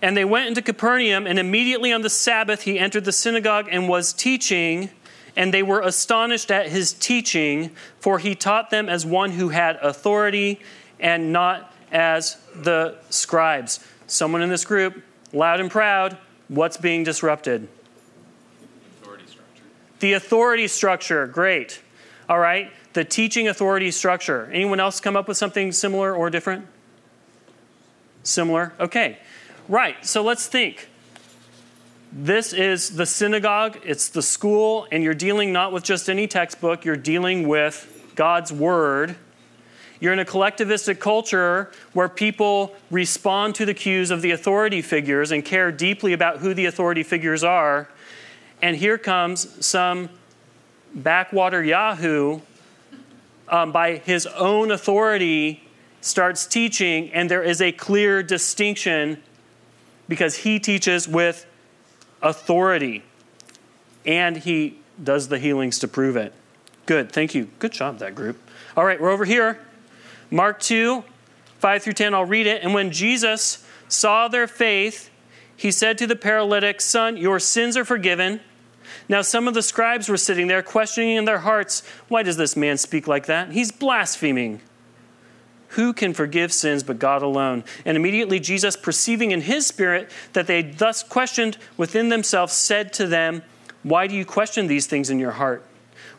And 0.01 0.17
they 0.17 0.25
went 0.25 0.47
into 0.47 0.61
Capernaum, 0.63 1.27
and 1.27 1.37
immediately 1.37 1.93
on 1.93 2.01
the 2.01 2.09
Sabbath 2.09 2.63
he 2.63 2.79
entered 2.79 3.05
the 3.05 3.11
synagogue 3.11 3.67
and 3.71 3.87
was 3.87 4.13
teaching. 4.13 4.89
And 5.35 5.53
they 5.53 5.61
were 5.61 5.81
astonished 5.81 6.49
at 6.49 6.69
his 6.69 6.93
teaching, 6.93 7.71
for 7.99 8.17
he 8.17 8.33
taught 8.33 8.71
them 8.71 8.89
as 8.89 9.05
one 9.05 9.31
who 9.31 9.49
had 9.49 9.75
authority 9.77 10.59
and 10.99 11.31
not 11.31 11.71
as 11.91 12.37
the 12.55 12.95
scribes. 13.11 13.79
Someone 14.07 14.41
in 14.41 14.49
this 14.49 14.65
group, 14.65 15.03
loud 15.33 15.59
and 15.59 15.69
proud, 15.69 16.17
what's 16.47 16.77
being 16.77 17.03
disrupted? 17.03 17.67
The 20.05 20.13
authority 20.13 20.67
structure, 20.67 21.25
great. 21.25 21.81
All 22.29 22.37
right, 22.37 22.71
the 22.93 23.03
teaching 23.03 23.47
authority 23.47 23.89
structure. 23.89 24.47
Anyone 24.53 24.79
else 24.79 24.99
come 24.99 25.15
up 25.15 25.27
with 25.27 25.35
something 25.35 25.71
similar 25.71 26.15
or 26.15 26.29
different? 26.29 26.67
Similar? 28.21 28.73
Okay. 28.79 29.17
Right, 29.67 30.05
so 30.05 30.21
let's 30.21 30.45
think. 30.45 30.89
This 32.11 32.53
is 32.53 32.97
the 32.97 33.07
synagogue, 33.07 33.79
it's 33.83 34.09
the 34.09 34.21
school, 34.21 34.87
and 34.91 35.03
you're 35.03 35.15
dealing 35.15 35.51
not 35.51 35.71
with 35.71 35.83
just 35.83 36.07
any 36.07 36.27
textbook, 36.27 36.85
you're 36.85 36.95
dealing 36.95 37.47
with 37.47 38.11
God's 38.13 38.53
Word. 38.53 39.15
You're 39.99 40.13
in 40.13 40.19
a 40.19 40.25
collectivistic 40.25 40.99
culture 40.99 41.71
where 41.93 42.09
people 42.09 42.75
respond 42.91 43.55
to 43.55 43.65
the 43.65 43.73
cues 43.73 44.11
of 44.11 44.21
the 44.21 44.29
authority 44.29 44.83
figures 44.83 45.31
and 45.31 45.43
care 45.43 45.71
deeply 45.71 46.13
about 46.13 46.41
who 46.41 46.53
the 46.53 46.67
authority 46.67 47.01
figures 47.01 47.43
are. 47.43 47.89
And 48.65 48.75
here 48.75 48.97
comes 48.97 49.63
some 49.63 50.09
backwater 50.95 51.63
Yahoo 51.63 52.39
um, 53.47 53.71
by 53.71 53.97
his 53.97 54.25
own 54.25 54.71
authority 54.71 55.61
starts 56.01 56.47
teaching, 56.47 57.11
and 57.11 57.29
there 57.29 57.43
is 57.43 57.61
a 57.61 57.71
clear 57.71 58.23
distinction 58.23 59.21
because 60.07 60.37
he 60.37 60.59
teaches 60.59 61.07
with 61.07 61.45
authority 62.23 63.03
and 64.03 64.35
he 64.35 64.79
does 65.03 65.27
the 65.27 65.37
healings 65.37 65.77
to 65.77 65.87
prove 65.87 66.15
it. 66.15 66.33
Good, 66.87 67.11
thank 67.11 67.35
you. 67.35 67.49
Good 67.59 67.71
job, 67.71 67.99
that 67.99 68.15
group. 68.15 68.41
All 68.75 68.83
right, 68.83 68.99
we're 68.99 69.11
over 69.11 69.25
here. 69.25 69.59
Mark 70.31 70.59
2, 70.59 71.03
5 71.59 71.83
through 71.83 71.93
10, 71.93 72.15
I'll 72.15 72.25
read 72.25 72.47
it. 72.47 72.63
And 72.63 72.73
when 72.73 72.89
Jesus 72.89 73.63
saw 73.87 74.27
their 74.27 74.47
faith, 74.47 75.11
he 75.55 75.69
said 75.69 75.99
to 75.99 76.07
the 76.07 76.15
paralytic, 76.15 76.81
Son, 76.81 77.15
your 77.15 77.39
sins 77.39 77.77
are 77.77 77.85
forgiven. 77.85 78.39
Now, 79.07 79.21
some 79.21 79.47
of 79.47 79.53
the 79.53 79.61
scribes 79.61 80.09
were 80.09 80.17
sitting 80.17 80.47
there, 80.47 80.63
questioning 80.63 81.15
in 81.15 81.25
their 81.25 81.39
hearts, 81.39 81.83
Why 82.07 82.23
does 82.23 82.37
this 82.37 82.55
man 82.55 82.77
speak 82.77 83.07
like 83.07 83.27
that? 83.27 83.51
He's 83.51 83.71
blaspheming. 83.71 84.61
Who 85.69 85.93
can 85.93 86.13
forgive 86.13 86.53
sins 86.53 86.83
but 86.83 86.99
God 86.99 87.21
alone? 87.21 87.63
And 87.83 87.97
immediately 87.97 88.39
Jesus, 88.39 88.75
perceiving 88.75 89.31
in 89.31 89.41
his 89.41 89.67
spirit 89.67 90.09
that 90.33 90.47
they 90.47 90.61
thus 90.61 91.03
questioned 91.03 91.57
within 91.75 92.09
themselves, 92.09 92.53
said 92.53 92.93
to 92.93 93.07
them, 93.07 93.43
Why 93.83 94.07
do 94.07 94.15
you 94.15 94.25
question 94.25 94.67
these 94.67 94.87
things 94.87 95.09
in 95.09 95.19
your 95.19 95.31
heart? 95.31 95.63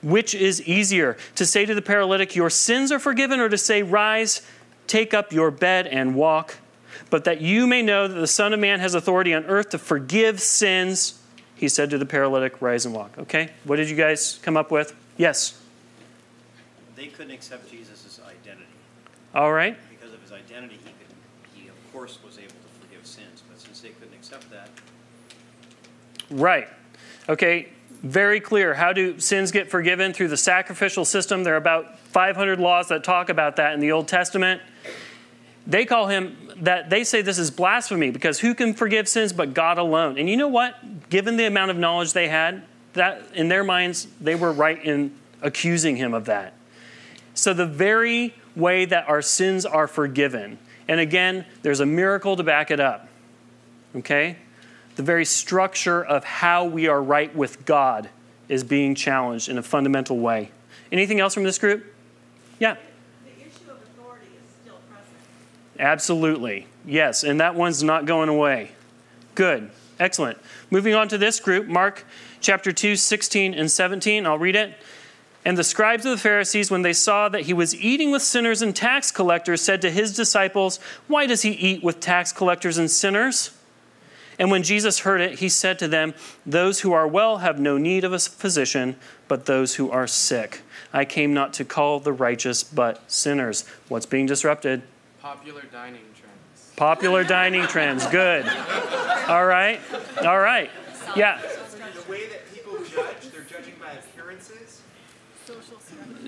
Which 0.02 0.34
is 0.34 0.62
easier, 0.62 1.16
to 1.36 1.46
say 1.46 1.64
to 1.64 1.74
the 1.74 1.82
paralytic, 1.82 2.36
Your 2.36 2.50
sins 2.50 2.92
are 2.92 2.98
forgiven, 2.98 3.40
or 3.40 3.48
to 3.48 3.58
say, 3.58 3.82
Rise, 3.82 4.42
take 4.86 5.14
up 5.14 5.32
your 5.32 5.50
bed, 5.50 5.86
and 5.86 6.14
walk? 6.14 6.56
But 7.10 7.24
that 7.24 7.40
you 7.40 7.66
may 7.66 7.82
know 7.82 8.06
that 8.06 8.14
the 8.14 8.26
Son 8.26 8.52
of 8.52 8.60
Man 8.60 8.78
has 8.80 8.94
authority 8.94 9.32
on 9.34 9.44
earth 9.46 9.70
to 9.70 9.78
forgive 9.78 10.40
sins 10.40 11.18
he 11.56 11.68
said 11.68 11.90
to 11.90 11.98
the 11.98 12.06
paralytic, 12.06 12.60
Rise 12.60 12.86
and 12.86 12.94
walk. 12.94 13.18
Okay? 13.18 13.50
What 13.64 13.76
did 13.76 13.88
you 13.88 13.96
guys 13.96 14.38
come 14.42 14.56
up 14.56 14.70
with? 14.70 14.94
Yes? 15.16 15.60
They 16.94 17.06
couldn't 17.08 17.32
accept 17.32 17.70
Jesus' 17.70 18.20
identity. 18.20 18.66
All 19.34 19.52
right. 19.52 19.76
Because 19.90 20.14
of 20.14 20.20
his 20.22 20.32
identity, 20.32 20.74
he, 20.74 20.84
could, 20.84 21.54
he, 21.54 21.68
of 21.68 21.92
course, 21.92 22.18
was 22.24 22.38
able 22.38 22.48
to 22.48 22.86
forgive 22.86 23.06
sins. 23.06 23.42
But 23.48 23.58
since 23.58 23.80
they 23.80 23.90
couldn't 23.90 24.14
accept 24.14 24.50
that. 24.50 24.68
Right. 26.30 26.68
Okay. 27.28 27.68
Very 28.02 28.40
clear. 28.40 28.74
How 28.74 28.92
do 28.92 29.18
sins 29.18 29.50
get 29.50 29.70
forgiven? 29.70 30.12
Through 30.12 30.28
the 30.28 30.36
sacrificial 30.36 31.04
system. 31.04 31.42
There 31.42 31.54
are 31.54 31.58
about 31.58 31.98
500 31.98 32.60
laws 32.60 32.88
that 32.88 33.02
talk 33.02 33.30
about 33.30 33.56
that 33.56 33.72
in 33.72 33.80
the 33.80 33.92
Old 33.92 34.08
Testament. 34.08 34.60
They 35.66 35.84
call 35.84 36.06
him 36.06 36.36
that 36.58 36.90
they 36.90 37.04
say 37.04 37.22
this 37.22 37.38
is 37.38 37.50
blasphemy 37.50 38.10
because 38.10 38.38
who 38.38 38.54
can 38.54 38.72
forgive 38.72 39.08
sins 39.08 39.32
but 39.32 39.52
God 39.52 39.78
alone? 39.78 40.18
And 40.18 40.30
you 40.30 40.36
know 40.36 40.48
what? 40.48 41.10
Given 41.10 41.36
the 41.36 41.46
amount 41.46 41.70
of 41.70 41.76
knowledge 41.76 42.12
they 42.12 42.28
had, 42.28 42.62
that 42.92 43.34
in 43.34 43.48
their 43.48 43.64
minds 43.64 44.06
they 44.20 44.34
were 44.34 44.52
right 44.52 44.82
in 44.82 45.14
accusing 45.42 45.96
him 45.96 46.14
of 46.14 46.26
that. 46.26 46.54
So 47.34 47.52
the 47.52 47.66
very 47.66 48.34
way 48.54 48.86
that 48.86 49.08
our 49.08 49.20
sins 49.20 49.66
are 49.66 49.86
forgiven, 49.86 50.58
and 50.88 51.00
again, 51.00 51.44
there's 51.62 51.80
a 51.80 51.86
miracle 51.86 52.36
to 52.36 52.42
back 52.42 52.70
it 52.70 52.80
up. 52.80 53.08
Okay? 53.94 54.36
The 54.94 55.02
very 55.02 55.24
structure 55.24 56.02
of 56.02 56.24
how 56.24 56.64
we 56.64 56.88
are 56.88 57.02
right 57.02 57.34
with 57.34 57.66
God 57.66 58.08
is 58.48 58.64
being 58.64 58.94
challenged 58.94 59.48
in 59.48 59.58
a 59.58 59.62
fundamental 59.62 60.18
way. 60.18 60.50
Anything 60.90 61.20
else 61.20 61.34
from 61.34 61.44
this 61.44 61.58
group? 61.58 61.84
Yeah. 62.58 62.76
Absolutely. 65.78 66.66
Yes, 66.84 67.24
and 67.24 67.40
that 67.40 67.54
one's 67.54 67.82
not 67.82 68.06
going 68.06 68.28
away. 68.28 68.70
Good. 69.34 69.70
Excellent. 69.98 70.38
Moving 70.70 70.94
on 70.94 71.08
to 71.08 71.18
this 71.18 71.40
group, 71.40 71.66
Mark 71.66 72.04
chapter 72.40 72.70
2, 72.72 72.96
16 72.96 73.54
and 73.54 73.70
17. 73.70 74.26
I'll 74.26 74.38
read 74.38 74.56
it. 74.56 74.74
And 75.44 75.56
the 75.56 75.64
scribes 75.64 76.04
of 76.04 76.10
the 76.10 76.18
Pharisees, 76.18 76.70
when 76.70 76.82
they 76.82 76.92
saw 76.92 77.28
that 77.28 77.42
he 77.42 77.52
was 77.52 77.74
eating 77.74 78.10
with 78.10 78.22
sinners 78.22 78.62
and 78.62 78.74
tax 78.74 79.12
collectors, 79.12 79.60
said 79.60 79.80
to 79.82 79.90
his 79.90 80.14
disciples, 80.14 80.78
Why 81.06 81.26
does 81.26 81.42
he 81.42 81.52
eat 81.52 81.84
with 81.84 82.00
tax 82.00 82.32
collectors 82.32 82.78
and 82.78 82.90
sinners? 82.90 83.52
And 84.38 84.50
when 84.50 84.62
Jesus 84.62 85.00
heard 85.00 85.20
it, 85.20 85.38
he 85.38 85.48
said 85.48 85.78
to 85.78 85.88
them, 85.88 86.14
Those 86.44 86.80
who 86.80 86.92
are 86.92 87.06
well 87.06 87.38
have 87.38 87.60
no 87.60 87.78
need 87.78 88.04
of 88.04 88.12
a 88.12 88.18
physician, 88.18 88.96
but 89.28 89.46
those 89.46 89.76
who 89.76 89.90
are 89.90 90.06
sick. 90.06 90.62
I 90.92 91.04
came 91.04 91.32
not 91.32 91.52
to 91.54 91.64
call 91.64 92.00
the 92.00 92.12
righteous, 92.12 92.64
but 92.64 93.08
sinners. 93.10 93.64
What's 93.88 94.06
being 94.06 94.26
disrupted? 94.26 94.82
Popular 95.26 95.62
dining 95.72 96.04
trends. 96.14 96.72
Popular 96.76 97.24
dining 97.24 97.66
trends. 97.66 98.06
Good. 98.06 98.46
All 99.26 99.44
right. 99.44 99.80
All 100.24 100.38
right. 100.38 100.70
Yeah. 101.16 101.40
The 101.40 102.08
way 102.08 102.28
that 102.28 102.54
people 102.54 102.78
judge, 102.84 103.32
they're 103.32 103.42
judging 103.42 103.74
by 103.80 103.90
appearances. 103.94 104.82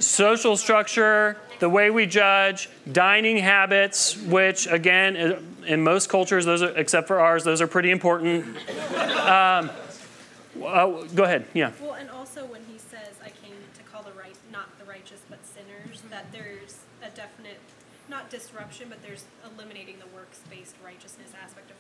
Social 0.01 0.57
structure, 0.57 1.37
the 1.61 1.69
way 1.69 1.91
we 1.91 2.07
judge, 2.07 2.69
dining 2.91 3.37
habits, 3.37 4.17
which 4.17 4.67
again, 4.67 5.47
in 5.65 5.85
most 5.85 6.09
cultures, 6.09 6.45
those 6.45 6.63
are, 6.63 6.77
except 6.77 7.07
for 7.07 7.21
ours, 7.21 7.45
those 7.45 7.63
are 7.63 7.69
pretty 7.69 7.93
important. 7.93 8.47
Um, 8.97 9.71
uh, 10.61 11.05
go 11.15 11.23
ahead. 11.23 11.47
Yeah. 11.55 11.71
Well, 11.81 11.93
and 11.93 12.11
also 12.11 12.45
when 12.47 12.63
he 12.65 12.79
says, 12.79 13.15
"I 13.25 13.29
came 13.29 13.55
to 13.77 13.83
call 13.93 14.03
the 14.03 14.19
right, 14.19 14.35
not 14.51 14.77
the 14.81 14.85
righteous, 14.87 15.21
but 15.31 15.39
sinners," 15.47 16.03
that 16.11 16.33
there's 16.33 16.79
a 17.01 17.11
definite, 17.11 17.61
not 18.09 18.31
disruption, 18.31 18.87
but 18.89 19.03
there's 19.03 19.25
eliminating 19.45 19.99
the 19.99 20.07
works-based 20.15 20.75
righteousness 20.85 21.31
aspect 21.43 21.71
of 21.71 21.77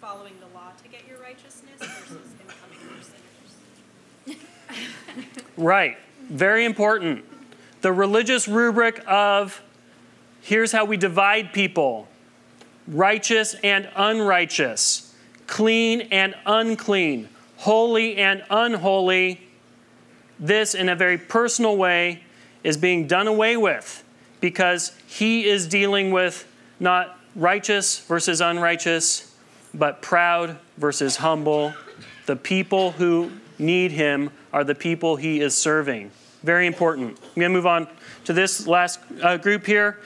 following 0.00 0.34
the 0.40 0.54
law 0.54 0.70
to 0.82 0.88
get 0.88 1.06
your 1.08 1.18
righteousness 1.20 1.78
versus 1.78 2.10
him 2.10 2.46
coming 2.60 2.78
for 2.78 3.02
sinners. 4.26 4.42
Right. 5.56 5.96
Very 6.28 6.64
important. 6.64 7.24
The 7.80 7.92
religious 7.92 8.48
rubric 8.48 9.02
of 9.06 9.62
here's 10.42 10.72
how 10.72 10.84
we 10.84 10.96
divide 10.96 11.52
people 11.52 12.08
righteous 12.88 13.54
and 13.64 13.88
unrighteous, 13.96 15.14
clean 15.46 16.02
and 16.12 16.34
unclean, 16.46 17.28
holy 17.56 18.16
and 18.16 18.44
unholy. 18.50 19.40
This, 20.38 20.74
in 20.74 20.88
a 20.88 20.94
very 20.94 21.16
personal 21.16 21.76
way, 21.76 22.22
is 22.62 22.76
being 22.76 23.06
done 23.06 23.26
away 23.26 23.56
with 23.56 24.04
because 24.40 24.96
he 25.06 25.46
is 25.46 25.66
dealing 25.66 26.10
with 26.10 26.46
not 26.80 27.18
righteous 27.34 28.00
versus 28.00 28.40
unrighteous, 28.40 29.34
but 29.74 30.02
proud 30.02 30.58
versus 30.78 31.16
humble. 31.16 31.74
The 32.26 32.36
people 32.36 32.92
who 32.92 33.30
need 33.58 33.92
him 33.92 34.30
are 34.52 34.64
the 34.64 34.74
people 34.74 35.16
he 35.16 35.40
is 35.40 35.56
serving. 35.56 36.10
Very 36.42 36.66
important. 36.66 37.18
I'm 37.18 37.40
going 37.40 37.50
to 37.52 37.56
move 37.56 37.66
on 37.66 37.88
to 38.24 38.32
this 38.32 38.66
last 38.66 39.00
uh, 39.22 39.36
group 39.36 39.66
here. 39.66 40.00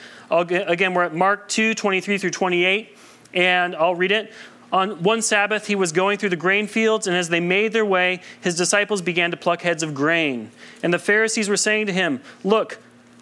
Get, 0.47 0.71
again, 0.71 0.95
we're 0.95 1.05
at 1.05 1.15
Mark 1.15 1.49
2 1.49 1.75
23 1.75 2.19
through 2.19 2.31
28, 2.31 2.97
and 3.35 3.75
I'll 3.75 3.95
read 3.95 4.13
it. 4.13 4.33
On 4.73 5.03
one 5.03 5.21
Sabbath, 5.21 5.67
he 5.67 5.75
was 5.75 5.91
going 5.91 6.19
through 6.19 6.29
the 6.29 6.37
grain 6.37 6.69
fields, 6.69 7.09
and 7.09 7.17
as 7.17 7.29
they 7.29 7.41
made 7.41 7.73
their 7.73 7.85
way, 7.85 8.21
his 8.41 8.55
disciples 8.55 9.03
began 9.03 9.33
to 9.33 9.37
pluck 9.37 9.63
heads 9.63 9.83
of 9.83 9.95
grain. 9.95 10.53
And 10.83 10.95
the 10.95 10.99
Pharisees 10.99 11.49
were 11.49 11.57
saying 11.57 11.87
to 11.87 11.93
him, 11.93 12.21
Look, 12.45 12.79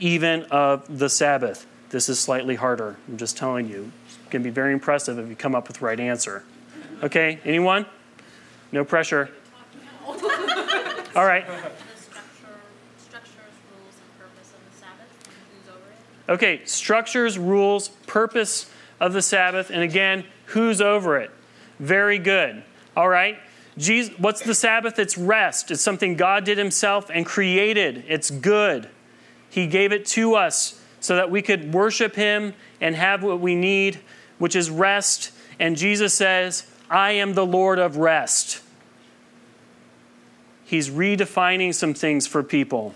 even 0.00 0.44
of 0.44 0.98
the 0.98 1.08
Sabbath. 1.08 1.66
This 1.90 2.08
is 2.08 2.18
slightly 2.18 2.56
harder. 2.56 2.96
I'm 3.08 3.16
just 3.16 3.36
telling 3.36 3.68
you. 3.68 3.92
It's 4.06 4.16
going 4.30 4.42
to 4.42 4.48
be 4.48 4.54
very 4.54 4.72
impressive 4.72 5.18
if 5.18 5.28
you 5.28 5.36
come 5.36 5.54
up 5.54 5.68
with 5.68 5.78
the 5.78 5.84
right 5.84 6.00
answer. 6.00 6.42
Okay, 7.02 7.38
anyone? 7.44 7.86
No 8.72 8.84
pressure. 8.84 9.30
All 10.06 11.24
right. 11.24 11.44
Okay, 16.28 16.60
structures, 16.64 17.38
rules, 17.38 17.88
purpose 18.06 18.70
of 19.00 19.12
the 19.12 19.20
Sabbath, 19.20 19.70
and 19.70 19.82
again, 19.82 20.24
who's 20.46 20.80
over 20.80 21.18
it? 21.18 21.32
Very 21.80 22.18
good. 22.18 22.62
All 22.96 23.08
right. 23.08 23.38
Jesus, 23.76 24.16
what's 24.18 24.42
the 24.42 24.54
Sabbath? 24.54 24.98
It's 24.98 25.18
rest. 25.18 25.72
It's 25.72 25.82
something 25.82 26.14
God 26.14 26.44
did 26.44 26.58
Himself 26.58 27.10
and 27.12 27.26
created. 27.26 28.04
It's 28.06 28.30
good. 28.30 28.88
He 29.50 29.66
gave 29.66 29.92
it 29.92 30.06
to 30.06 30.36
us 30.36 30.80
so 31.00 31.16
that 31.16 31.30
we 31.30 31.42
could 31.42 31.74
worship 31.74 32.14
Him 32.14 32.54
and 32.80 32.94
have 32.94 33.22
what 33.22 33.40
we 33.40 33.54
need, 33.54 34.00
which 34.38 34.56
is 34.56 34.70
rest. 34.70 35.32
And 35.58 35.76
Jesus 35.76 36.14
says, 36.14 36.66
I 36.88 37.12
am 37.12 37.34
the 37.34 37.44
Lord 37.44 37.78
of 37.78 37.96
rest. 37.96 38.62
He's 40.64 40.88
redefining 40.88 41.74
some 41.74 41.94
things 41.94 42.26
for 42.26 42.42
people. 42.42 42.94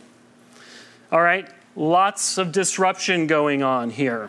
All 1.10 1.20
right? 1.20 1.48
Lots 1.74 2.38
of 2.38 2.52
disruption 2.52 3.26
going 3.26 3.62
on 3.62 3.90
here. 3.90 4.28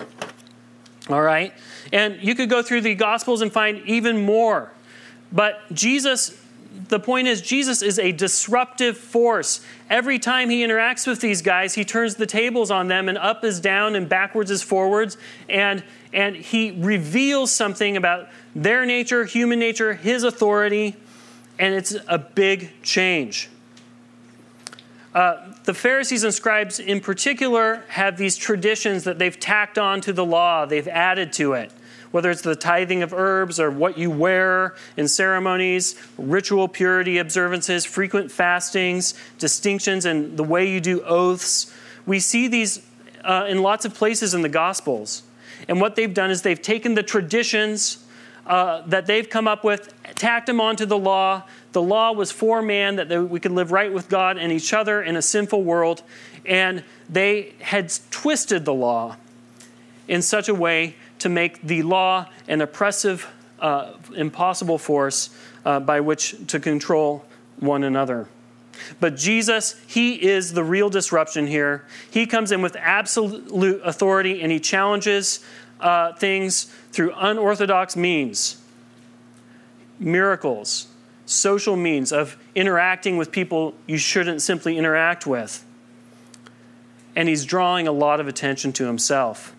All 1.10 1.22
right? 1.22 1.54
And 1.94 2.22
you 2.24 2.34
could 2.34 2.50
go 2.50 2.64
through 2.64 2.82
the 2.82 2.96
Gospels 2.96 3.42
and 3.42 3.54
find 3.54 3.82
even 3.86 4.26
more. 4.26 4.72
But 5.32 5.62
Jesus, 5.72 6.36
the 6.88 7.00
point 7.00 7.28
is, 7.28 7.42
Jesus 7.42 7.82
is 7.82 7.98
a 8.00 8.12
disruptive 8.12 8.98
force. 8.98 9.62
Every 9.90 10.20
time 10.20 10.50
he 10.50 10.64
interacts 10.64 11.08
with 11.08 11.22
these 11.22 11.42
guys, 11.42 11.74
he 11.74 11.86
turns 11.86 12.16
the 12.16 12.26
tables 12.26 12.72
on 12.72 12.88
them, 12.88 13.10
and 13.10 13.18
up 13.18 13.44
is 13.44 13.60
down, 13.60 13.96
and 13.96 14.08
backwards 14.08 14.52
is 14.52 14.62
forwards. 14.62 15.18
And, 15.50 15.84
and 16.14 16.36
he 16.36 16.72
reveals 16.72 17.52
something 17.52 17.98
about 17.98 18.30
their 18.56 18.86
nature, 18.86 19.26
human 19.26 19.60
nature, 19.60 19.94
his 19.94 20.24
authority, 20.24 20.96
and 21.58 21.74
it's 21.74 21.96
a 22.08 22.18
big 22.18 22.72
change. 22.84 23.50
Uh, 25.14 25.54
the 25.64 25.74
Pharisees 25.74 26.26
and 26.26 26.34
scribes, 26.34 26.80
in 26.80 27.00
particular, 27.00 27.84
have 27.88 28.18
these 28.18 28.36
traditions 28.36 29.06
that 29.06 29.18
they've 29.18 29.40
tacked 29.40 29.78
on 29.78 30.02
to 30.02 30.12
the 30.12 30.26
law, 30.26 30.66
they've 30.66 30.90
added 30.90 31.32
to 31.34 31.54
it. 31.54 31.72
Whether 32.16 32.32
it's 32.32 32.44
the 32.44 32.56
tithing 32.56 33.04
of 33.04 33.12
herbs 33.12 33.60
or 33.60 33.70
what 33.70 33.98
you 33.98 34.10
wear 34.10 34.76
in 34.96 35.06
ceremonies, 35.10 36.02
ritual 36.18 36.70
purity 36.70 37.18
observances, 37.18 37.84
frequent 37.84 38.32
fastings, 38.32 39.16
distinctions 39.38 40.06
and 40.06 40.38
the 40.38 40.44
way 40.46 40.72
you 40.72 40.80
do 40.80 41.02
oaths. 41.02 41.76
We 42.06 42.22
see 42.22 42.48
these 42.48 42.88
uh, 43.26 43.48
in 43.50 43.62
lots 43.62 43.84
of 43.84 43.94
places 43.94 44.34
in 44.34 44.44
the 44.44 44.48
Gospels. 44.48 45.24
And 45.68 45.82
what 45.82 45.98
they've 45.98 46.14
done 46.14 46.32
is 46.32 46.42
they've 46.42 46.62
taken 46.62 46.94
the 46.94 47.04
traditions 47.04 48.06
uh, 48.48 48.84
that 48.88 49.08
they've 49.08 49.30
come 49.30 49.46
up 49.46 49.66
with, 49.66 49.94
tacked 50.16 50.48
them 50.48 50.62
onto 50.62 50.86
the 50.86 50.98
law. 50.98 51.44
The 51.74 51.82
law 51.82 52.14
was 52.14 52.32
for 52.32 52.62
man 52.62 52.96
that 52.96 53.10
they, 53.10 53.20
we 53.20 53.42
could 53.42 53.52
live 53.52 53.74
right 53.74 53.92
with 53.92 54.08
God 54.08 54.38
and 54.38 54.54
each 54.54 54.72
other 54.72 55.04
in 55.04 55.18
a 55.18 55.22
sinful 55.22 55.64
world. 55.64 56.02
And 56.46 56.82
they 57.10 57.56
had 57.60 57.92
twisted 58.10 58.64
the 58.64 58.74
law 58.74 59.18
in 60.08 60.22
such 60.22 60.48
a 60.48 60.56
way 60.56 60.96
to 61.26 61.30
make 61.30 61.60
the 61.64 61.82
law 61.82 62.28
an 62.48 62.62
oppressive, 62.62 63.28
uh, 63.60 63.94
impossible 64.16 64.78
force 64.78 65.32
uh, 65.66 65.80
by 65.80 66.00
which 66.00 66.36
to 66.46 66.60
control 66.60 67.26
one 67.60 67.84
another. 67.84 68.28
But 69.00 69.16
Jesus, 69.16 69.76
He 69.88 70.24
is 70.24 70.54
the 70.54 70.64
real 70.64 70.88
disruption 70.88 71.48
here. 71.48 71.84
He 72.12 72.28
comes 72.28 72.52
in 72.52 72.62
with 72.62 72.76
absolute 72.76 73.82
authority 73.84 74.44
and 74.44 74.52
He 74.52 74.60
challenges 74.60 75.44
uh, 75.80 76.14
things 76.14 76.66
through 76.92 77.12
unorthodox 77.16 77.96
means, 77.96 78.62
miracles, 79.98 80.86
social 81.26 81.76
means 81.76 82.14
of 82.14 82.38
interacting 82.54 83.18
with 83.18 83.32
people 83.32 83.74
you 83.88 83.98
shouldn't 83.98 84.44
simply 84.44 84.78
interact 84.78 85.26
with. 85.26 85.66
And 87.16 87.28
he's 87.28 87.46
drawing 87.46 87.88
a 87.88 87.92
lot 87.92 88.20
of 88.20 88.28
attention 88.28 88.74
to 88.74 88.86
himself. 88.86 89.55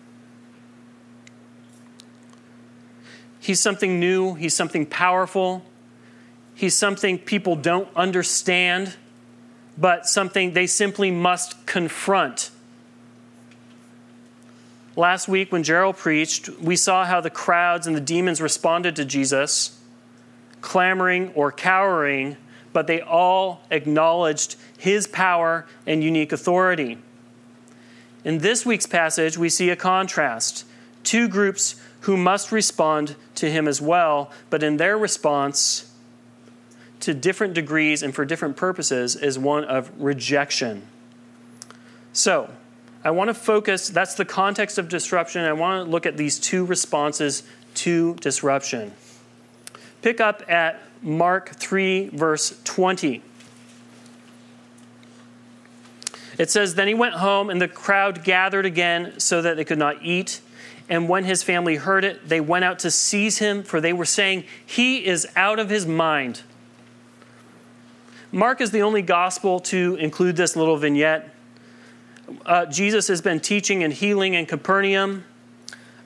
He's 3.47 3.61
something 3.61 3.97
new, 3.97 4.33
he's 4.33 4.53
something 4.53 4.85
powerful, 4.85 5.63
he's 6.53 6.75
something 6.75 7.17
people 7.17 7.55
don't 7.55 7.87
understand, 7.95 8.97
but 9.77 10.05
something 10.05 10.51
they 10.51 10.67
simply 10.67 11.11
must 11.11 11.65
confront. 11.65 12.51
Last 14.97 15.29
week, 15.29 15.53
when 15.53 15.63
Gerald 15.63 15.95
preached, 15.95 16.49
we 16.59 16.75
saw 16.75 17.05
how 17.05 17.21
the 17.21 17.29
crowds 17.29 17.87
and 17.87 17.95
the 17.95 18.01
demons 18.01 18.41
responded 18.41 18.97
to 18.97 19.05
Jesus, 19.05 19.79
clamoring 20.59 21.31
or 21.33 21.49
cowering, 21.49 22.35
but 22.73 22.85
they 22.85 22.99
all 22.99 23.61
acknowledged 23.71 24.57
his 24.77 25.07
power 25.07 25.65
and 25.85 26.03
unique 26.03 26.33
authority. 26.33 26.97
In 28.25 28.39
this 28.39 28.65
week's 28.65 28.87
passage, 28.87 29.37
we 29.37 29.47
see 29.47 29.69
a 29.69 29.77
contrast. 29.77 30.65
Two 31.05 31.29
groups 31.29 31.76
who 32.07 32.15
must 32.15 32.53
respond 32.53 33.17
to 33.35 33.51
him 33.51 33.67
as 33.67 33.81
well, 33.81 34.31
but 34.49 34.63
in 34.63 34.77
their 34.77 34.97
response, 34.97 35.93
to 37.01 37.13
different 37.13 37.53
degrees 37.53 38.01
and 38.01 38.15
for 38.15 38.23
different 38.23 38.55
purposes, 38.55 39.17
is 39.17 39.37
one 39.37 39.65
of 39.65 39.91
rejection. 39.99 40.87
So, 42.13 42.49
I 43.03 43.11
want 43.11 43.27
to 43.27 43.33
focus, 43.33 43.89
that's 43.89 44.15
the 44.15 44.23
context 44.23 44.77
of 44.77 44.87
disruption. 44.87 45.43
I 45.43 45.51
want 45.51 45.85
to 45.85 45.91
look 45.91 46.05
at 46.05 46.15
these 46.15 46.39
two 46.39 46.63
responses 46.63 47.43
to 47.73 48.15
disruption. 48.15 48.93
Pick 50.01 50.21
up 50.21 50.49
at 50.49 50.81
Mark 51.01 51.57
3, 51.57 52.11
verse 52.13 52.57
20. 52.63 53.21
It 56.37 56.49
says, 56.49 56.75
Then 56.75 56.87
he 56.87 56.93
went 56.93 57.15
home, 57.15 57.49
and 57.49 57.61
the 57.61 57.67
crowd 57.67 58.23
gathered 58.23 58.65
again 58.65 59.19
so 59.19 59.41
that 59.41 59.57
they 59.57 59.65
could 59.65 59.77
not 59.77 60.01
eat. 60.03 60.39
And 60.89 61.09
when 61.09 61.25
his 61.25 61.43
family 61.43 61.75
heard 61.75 62.05
it, 62.05 62.29
they 62.29 62.39
went 62.39 62.63
out 62.63 62.79
to 62.79 62.91
seize 62.91 63.39
him, 63.39 63.63
for 63.63 63.81
they 63.81 63.91
were 63.91 64.05
saying, 64.05 64.45
He 64.65 65.05
is 65.05 65.27
out 65.35 65.59
of 65.59 65.69
his 65.69 65.85
mind. 65.85 66.43
Mark 68.31 68.61
is 68.61 68.71
the 68.71 68.81
only 68.81 69.01
gospel 69.01 69.59
to 69.59 69.95
include 69.95 70.35
this 70.35 70.55
little 70.55 70.77
vignette. 70.77 71.33
Uh, 72.45 72.65
Jesus 72.65 73.07
has 73.07 73.21
been 73.21 73.39
teaching 73.39 73.83
and 73.83 73.93
healing 73.93 74.33
in 74.33 74.45
Capernaum. 74.45 75.23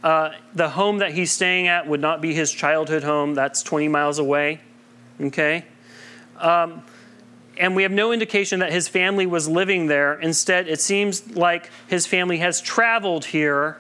Uh, 0.04 0.32
the 0.54 0.70
home 0.70 1.00
that 1.00 1.14
he's 1.14 1.32
staying 1.32 1.68
at 1.68 1.88
would 1.88 2.00
not 2.00 2.22
be 2.22 2.34
his 2.34 2.52
childhood 2.52 3.04
home, 3.04 3.36
that's 3.36 3.62
20 3.62 3.88
miles 3.88 4.18
away. 4.18 4.62
Okay? 5.20 5.66
Um, 6.38 6.84
and 7.58 7.76
we 7.76 7.84
have 7.84 7.92
no 7.92 8.12
indication 8.12 8.60
that 8.62 8.72
his 8.72 8.88
family 8.88 9.28
was 9.28 9.48
living 9.48 9.88
there. 9.88 10.20
Instead, 10.20 10.68
it 10.68 10.82
seems 10.82 11.36
like 11.36 11.70
his 11.88 12.08
family 12.08 12.38
has 12.38 12.62
traveled 12.62 13.26
here 13.26 13.78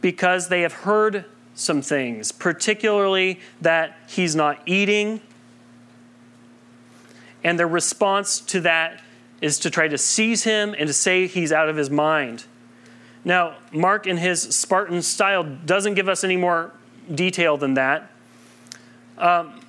because 0.00 0.48
they 0.48 0.62
have 0.62 0.72
heard 0.72 1.24
some 1.54 1.82
things, 1.82 2.32
particularly 2.32 3.40
that 3.60 3.96
he's 4.08 4.34
not 4.34 4.60
eating. 4.66 5.20
And 7.44 7.58
their 7.58 7.68
response 7.68 8.40
to 8.40 8.60
that 8.62 9.02
is 9.40 9.58
to 9.60 9.70
try 9.70 9.88
to 9.88 9.98
seize 9.98 10.44
him 10.44 10.74
and 10.78 10.86
to 10.86 10.92
say 10.92 11.26
he's 11.26 11.52
out 11.52 11.68
of 11.68 11.76
his 11.76 11.90
mind. 11.90 12.44
Now, 13.24 13.56
Mark, 13.72 14.06
in 14.06 14.16
his 14.16 14.42
Spartan 14.42 15.02
style, 15.02 15.44
doesn't 15.44 15.94
give 15.94 16.08
us 16.08 16.24
any 16.24 16.36
more 16.36 16.72
detail 17.14 17.56
than 17.56 17.74
that. 17.74 18.10
Um, 19.18 19.60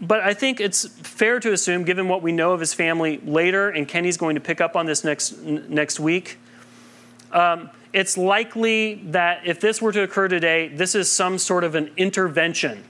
but 0.00 0.20
I 0.20 0.34
think 0.34 0.60
it's 0.60 0.86
fair 0.86 1.38
to 1.40 1.52
assume, 1.52 1.84
given 1.84 2.08
what 2.08 2.22
we 2.22 2.32
know 2.32 2.52
of 2.52 2.60
his 2.60 2.74
family 2.74 3.18
later, 3.18 3.70
and 3.70 3.86
Kenny's 3.86 4.16
going 4.16 4.34
to 4.34 4.40
pick 4.40 4.60
up 4.60 4.76
on 4.76 4.86
this 4.86 5.04
next, 5.04 5.40
next 5.40 6.00
week, 6.00 6.38
um, 7.32 7.70
it's 7.92 8.16
likely 8.16 8.94
that 9.06 9.46
if 9.46 9.60
this 9.60 9.82
were 9.82 9.92
to 9.92 10.02
occur 10.02 10.28
today, 10.28 10.68
this 10.68 10.94
is 10.94 11.10
some 11.10 11.38
sort 11.38 11.64
of 11.64 11.74
an 11.74 11.90
intervention. 11.96 12.84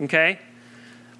Okay? 0.00 0.38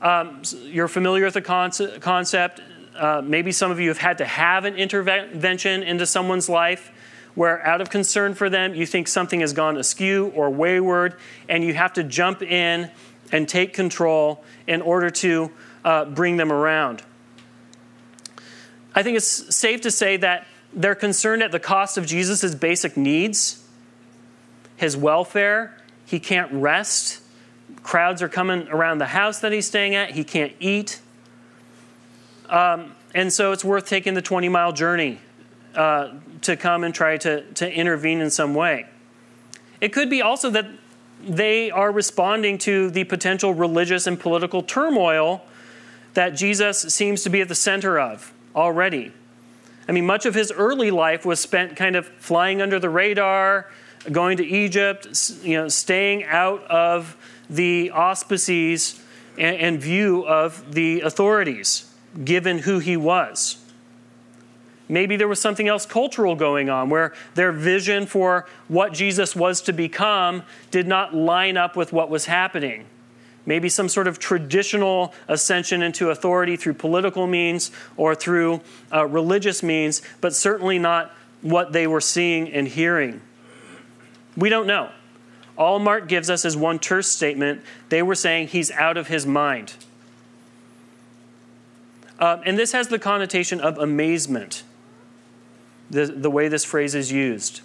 Um, 0.01 0.43
you're 0.65 0.89
familiar 0.89 1.25
with 1.25 1.35
the 1.35 1.99
concept. 2.01 2.61
Uh, 2.95 3.23
maybe 3.25 3.53
some 3.53 3.71
of 3.71 3.79
you 3.79 3.89
have 3.89 3.99
had 3.99 4.19
to 4.19 4.25
have 4.25 4.65
an 4.65 4.77
intervention 4.77 5.83
into 5.83 6.07
someone's 6.07 6.49
life 6.49 6.91
where, 7.35 7.65
out 7.67 7.83
of 7.83 7.91
concern 7.91 8.35
for 8.35 8.49
them, 8.49 8.75
you 8.75 8.87
think 8.87 9.09
something 9.09 9.41
has 9.41 9.53
gone 9.53 9.77
askew 9.77 10.33
or 10.35 10.49
wayward, 10.49 11.17
and 11.49 11.63
you 11.63 11.75
have 11.75 11.93
to 11.93 12.03
jump 12.03 12.41
in 12.43 12.91
and 13.33 13.49
take 13.49 13.75
control 13.75 14.43
in 14.67 14.81
order 14.81 15.11
to 15.11 15.51
uh, 15.85 16.07
bring 16.07 16.39
them 16.39 16.51
around. 16.51 17.03
I 18.95 19.03
think 19.03 19.19
it's 19.19 19.55
safe 19.55 19.83
to 19.83 19.91
say 19.91 20.17
that 20.17 20.47
they're 20.77 20.95
concerned 20.95 21.43
at 21.43 21.51
the 21.51 21.59
cost 21.59 21.97
of 21.97 22.07
Jesus' 22.07 22.55
basic 22.55 22.97
needs, 22.99 23.65
his 24.77 24.95
welfare. 24.95 25.75
He 26.05 26.21
can't 26.21 26.53
rest. 26.53 27.23
Crowds 27.83 28.21
are 28.21 28.29
coming 28.29 28.69
around 28.69 28.99
the 28.99 29.07
house 29.07 29.41
that 29.41 29.53
he's 29.53 29.67
staying 29.67 29.95
at. 29.95 30.11
He 30.11 30.23
can't 30.23 30.53
eat. 30.61 31.01
Um, 32.51 32.95
and 33.15 33.33
so 33.33 33.53
it's 33.53 33.65
worth 33.65 33.89
taking 33.89 34.13
the 34.13 34.23
20 34.23 34.51
mile 34.51 34.73
journey 34.73 35.19
uh, 35.75 36.11
to 36.43 36.57
come 36.57 36.85
and 36.85 36.95
try 36.95 37.17
to, 37.17 37.43
to 37.55 37.73
intervene 37.73 38.21
in 38.21 38.31
some 38.31 38.55
way. 38.55 38.87
It 39.81 39.93
could 39.93 40.11
be 40.11 40.21
also 40.21 40.51
that 40.51 40.67
they 41.23 41.71
are 41.71 41.91
responding 41.91 42.59
to 42.59 42.91
the 42.91 43.05
potential 43.05 43.55
religious 43.55 44.07
and 44.07 44.21
political 44.21 44.63
turmoil 44.63 45.43
that 46.13 46.31
Jesus 46.31 46.81
seems 46.81 47.23
to 47.23 47.31
be 47.31 47.41
at 47.41 47.49
the 47.49 47.55
center 47.55 47.99
of 47.99 48.33
already. 48.55 49.13
I 49.89 49.93
mean, 49.93 50.07
much 50.07 50.27
of 50.27 50.35
his 50.35 50.51
early 50.51 50.91
life 50.91 51.25
was 51.25 51.39
spent 51.39 51.77
kind 51.77 51.97
of 51.97 52.07
flying 52.19 52.61
under 52.61 52.79
the 52.79 52.91
radar, 52.91 53.71
going 54.11 54.37
to 54.39 54.45
Egypt, 54.45 55.33
you 55.43 55.57
know, 55.57 55.69
staying 55.69 56.25
out 56.25 56.63
of 56.65 57.17
the 57.49 57.91
auspices 57.91 59.01
and, 59.39 59.57
and 59.57 59.81
view 59.81 60.27
of 60.27 60.75
the 60.75 61.01
authorities, 61.03 61.93
given 62.25 62.59
who 62.59 62.79
he 62.79 62.97
was. 62.97 63.59
Maybe 64.89 65.17
there 65.17 65.29
was 65.29 65.41
something 65.41 65.67
else 65.67 65.85
cultural 65.85 66.37
going 66.37 66.71
on 66.71 66.91
where 66.91 67.13
their 67.35 67.51
vision 67.51 68.07
for 68.07 68.47
what 68.69 68.93
Jesus 68.93 69.35
was 69.35 69.61
to 69.63 69.73
become 69.73 70.45
did 70.71 70.87
not 70.87 71.15
line 71.15 71.57
up 71.57 71.77
with 71.77 71.93
what 71.93 72.09
was 72.09 72.27
happening. 72.27 72.87
Maybe 73.47 73.69
some 73.69 73.89
sort 73.89 74.09
of 74.09 74.19
traditional 74.19 75.15
ascension 75.29 75.81
into 75.81 76.11
authority 76.11 76.57
through 76.57 76.75
political 76.75 77.27
means 77.27 77.71
or 77.97 78.15
through 78.15 78.61
uh, 78.93 79.07
religious 79.07 79.63
means, 79.63 80.03
but 80.21 80.35
certainly 80.35 80.79
not 80.79 81.13
what 81.43 81.73
they 81.73 81.87
were 81.87 82.01
seeing 82.01 82.53
and 82.53 82.67
hearing. 82.67 83.21
We 84.37 84.49
don't 84.49 84.67
know. 84.67 84.91
All 85.57 85.79
Mark 85.79 86.09
gives 86.09 86.29
us 86.29 86.45
is 86.45 86.57
one 86.57 86.79
terse 86.79 87.09
statement. 87.09 87.63
They 87.89 88.03
were 88.03 88.17
saying 88.17 88.49
he's 88.49 88.71
out 88.73 88.97
of 88.97 89.07
his 89.07 89.25
mind. 89.25 89.75
Uh, 92.19 92.39
and 92.45 92.59
this 92.59 92.73
has 92.73 92.89
the 92.89 92.99
connotation 92.99 93.61
of 93.61 93.79
amazement 93.79 94.65
the, 95.91 96.07
the 96.07 96.31
way 96.31 96.49
this 96.49 96.65
phrase 96.65 96.95
is 96.95 97.13
used. 97.13 97.61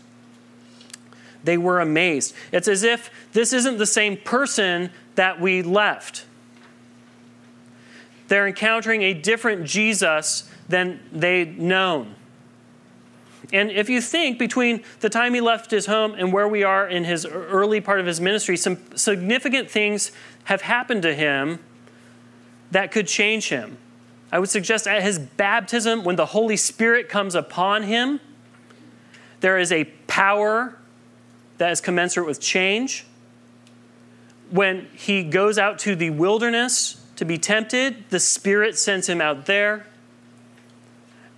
They 1.44 1.58
were 1.58 1.80
amazed. 1.80 2.36
It's 2.52 2.68
as 2.68 2.84
if 2.84 3.10
this 3.34 3.54
isn't 3.54 3.78
the 3.78 3.86
same 3.86 4.18
person 4.18 4.92
that 5.16 5.40
we 5.40 5.62
left. 5.62 6.26
They're 8.28 8.48
encountering 8.48 9.02
a 9.02 9.14
different 9.14 9.66
Jesus 9.66 10.50
than 10.70 11.00
they'd 11.12 11.60
known. 11.60 12.16
And 13.52 13.70
if 13.72 13.90
you 13.90 14.00
think 14.00 14.40
between 14.40 14.84
the 15.02 15.10
time 15.10 15.34
he 15.34 15.42
left 15.42 15.72
his 15.72 15.86
home 15.86 16.14
and 16.14 16.32
where 16.32 16.48
we 16.48 16.64
are 16.64 16.88
in 16.88 17.04
his 17.04 17.26
early 17.26 17.82
part 17.82 18.00
of 18.00 18.06
his 18.06 18.22
ministry, 18.22 18.56
some 18.56 18.78
significant 18.96 19.70
things 19.70 20.12
have 20.46 20.62
happened 20.62 21.02
to 21.02 21.14
him 21.14 21.60
that 22.72 22.92
could 22.92 23.08
change 23.08 23.50
him. 23.50 23.78
I 24.32 24.40
would 24.40 24.50
suggest 24.50 24.88
at 24.88 25.04
his 25.04 25.20
baptism, 25.20 26.06
when 26.06 26.16
the 26.16 26.28
Holy 26.28 26.56
Spirit 26.56 27.10
comes 27.10 27.36
upon 27.36 27.84
him, 27.84 28.22
there 29.42 29.58
is 29.58 29.74
a 29.74 29.86
power 30.08 30.78
that 31.62 31.72
is 31.72 31.80
commensurate 31.80 32.26
with 32.26 32.40
change. 32.40 33.06
When 34.50 34.88
he 34.96 35.24
goes 35.24 35.60
out 35.60 35.78
to 35.80 35.96
the 35.96 36.10
wilderness 36.10 37.00
to 37.18 37.24
be 37.24 37.38
tempted, 37.38 38.10
the 38.10 38.20
Spirit 38.20 38.80
sends 38.80 39.08
him 39.08 39.22
out 39.22 39.46
there. 39.46 39.86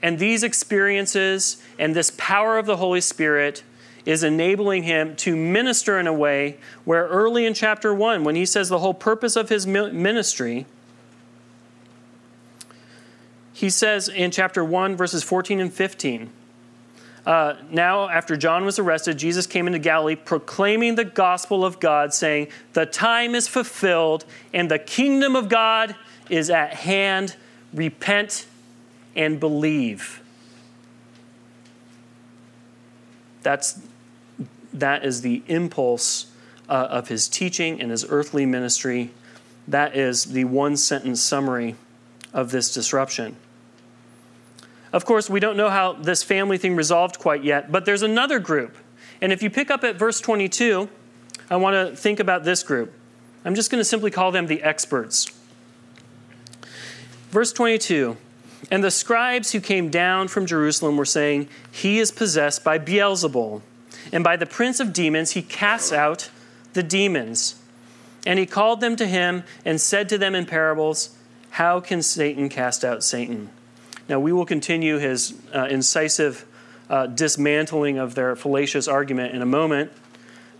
And 0.01 0.17
these 0.17 0.41
experiences 0.41 1.61
and 1.77 1.93
this 1.93 2.09
power 2.15 2.57
of 2.57 2.65
the 2.65 2.77
Holy 2.77 3.01
Spirit 3.01 3.63
is 4.05 4.23
enabling 4.23 4.83
him 4.83 5.13
to 5.17 5.35
minister 5.35 5.99
in 5.99 6.07
a 6.07 6.13
way 6.13 6.57
where 6.85 7.05
early 7.09 7.45
in 7.45 7.53
chapter 7.53 7.93
1, 7.93 8.23
when 8.23 8.37
he 8.37 8.45
says 8.45 8.69
the 8.69 8.79
whole 8.79 8.93
purpose 8.93 9.35
of 9.35 9.49
his 9.49 9.67
ministry 9.67 10.65
he 13.51 13.69
says 13.69 14.07
in 14.07 14.31
chapter 14.31 14.63
1, 14.63 14.95
verses 14.95 15.21
14 15.21 15.59
and 15.59 15.73
15. 15.73 16.31
Uh, 17.25 17.55
now, 17.69 18.09
after 18.09 18.35
John 18.35 18.65
was 18.65 18.79
arrested, 18.79 19.17
Jesus 19.17 19.47
came 19.47 19.65
into 19.67 19.79
Galilee 19.79 20.15
proclaiming 20.15 20.95
the 20.95 21.05
gospel 21.05 21.63
of 21.63 21.79
God, 21.79 22.13
saying, 22.13 22.49
The 22.73 22.85
time 22.85 23.33
is 23.33 23.47
fulfilled 23.47 24.25
and 24.53 24.69
the 24.69 24.79
kingdom 24.79 25.35
of 25.35 25.47
God 25.47 25.95
is 26.29 26.49
at 26.49 26.73
hand. 26.73 27.35
Repent 27.73 28.45
and 29.15 29.39
believe. 29.39 30.21
That's, 33.41 33.79
that 34.73 35.05
is 35.05 35.21
the 35.21 35.43
impulse 35.47 36.27
uh, 36.67 36.87
of 36.89 37.07
his 37.07 37.27
teaching 37.27 37.81
and 37.81 37.91
his 37.91 38.05
earthly 38.09 38.45
ministry. 38.45 39.11
That 39.67 39.95
is 39.95 40.25
the 40.25 40.43
one 40.45 40.75
sentence 40.75 41.21
summary 41.21 41.75
of 42.33 42.51
this 42.51 42.73
disruption. 42.73 43.37
Of 44.93 45.05
course, 45.05 45.27
we 45.27 45.39
don't 45.39 45.57
know 45.57 45.71
how 45.71 45.93
this 45.93 46.21
family 46.21 46.59
thing 46.59 46.75
resolved 46.75 47.17
quite 47.17 47.43
yet, 47.43 47.71
but 47.71 47.83
there's 47.83 48.03
another 48.03 48.37
group. 48.37 48.77
And 49.21 49.33
if 49.33 49.41
you 49.41 49.49
pick 49.49 49.71
up 49.71 49.83
at 49.83 49.95
verse 49.95 50.21
22, 50.21 50.87
I 51.49 51.55
want 51.55 51.75
to 51.75 51.95
think 51.95 52.19
about 52.19 52.43
this 52.43 52.61
group. 52.61 52.93
I'm 53.43 53.55
just 53.55 53.71
going 53.71 53.79
to 53.79 53.85
simply 53.85 54.11
call 54.11 54.31
them 54.31 54.45
the 54.45 54.61
experts. 54.61 55.31
Verse 57.31 57.51
22 57.51 58.17
And 58.69 58.83
the 58.83 58.91
scribes 58.91 59.51
who 59.51 59.59
came 59.59 59.89
down 59.89 60.27
from 60.27 60.45
Jerusalem 60.45 60.95
were 60.95 61.05
saying, 61.05 61.49
He 61.71 61.99
is 61.99 62.11
possessed 62.11 62.63
by 62.63 62.77
Beelzebul, 62.77 63.63
and 64.11 64.23
by 64.23 64.35
the 64.35 64.45
prince 64.45 64.79
of 64.79 64.93
demons 64.93 65.31
he 65.31 65.41
casts 65.41 65.91
out 65.91 66.29
the 66.73 66.83
demons. 66.83 67.55
And 68.27 68.37
he 68.37 68.45
called 68.45 68.79
them 68.79 68.95
to 68.97 69.07
him 69.07 69.43
and 69.65 69.81
said 69.81 70.07
to 70.09 70.19
them 70.19 70.35
in 70.35 70.45
parables, 70.45 71.17
How 71.51 71.79
can 71.79 72.03
Satan 72.03 72.47
cast 72.47 72.85
out 72.85 73.03
Satan? 73.03 73.49
Now, 74.09 74.19
we 74.19 74.31
will 74.33 74.45
continue 74.45 74.97
his 74.97 75.33
uh, 75.53 75.67
incisive 75.69 76.45
uh, 76.89 77.07
dismantling 77.07 77.97
of 77.97 78.15
their 78.15 78.35
fallacious 78.35 78.87
argument 78.87 79.33
in 79.33 79.41
a 79.41 79.45
moment, 79.45 79.91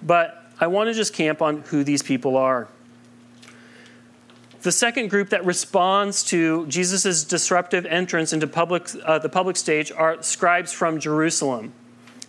but 0.01 0.49
I 0.59 0.67
want 0.67 0.87
to 0.87 0.93
just 0.93 1.13
camp 1.13 1.41
on 1.41 1.61
who 1.63 1.83
these 1.83 2.01
people 2.01 2.37
are. 2.37 2.69
The 4.61 4.71
second 4.71 5.09
group 5.09 5.29
that 5.29 5.45
responds 5.45 6.23
to 6.25 6.65
Jesus' 6.67 7.25
disruptive 7.25 7.85
entrance 7.85 8.31
into 8.31 8.47
public, 8.47 8.87
uh, 9.03 9.19
the 9.19 9.27
public 9.27 9.57
stage 9.57 9.91
are 9.91 10.23
scribes 10.23 10.71
from 10.71 11.01
Jerusalem. 11.01 11.73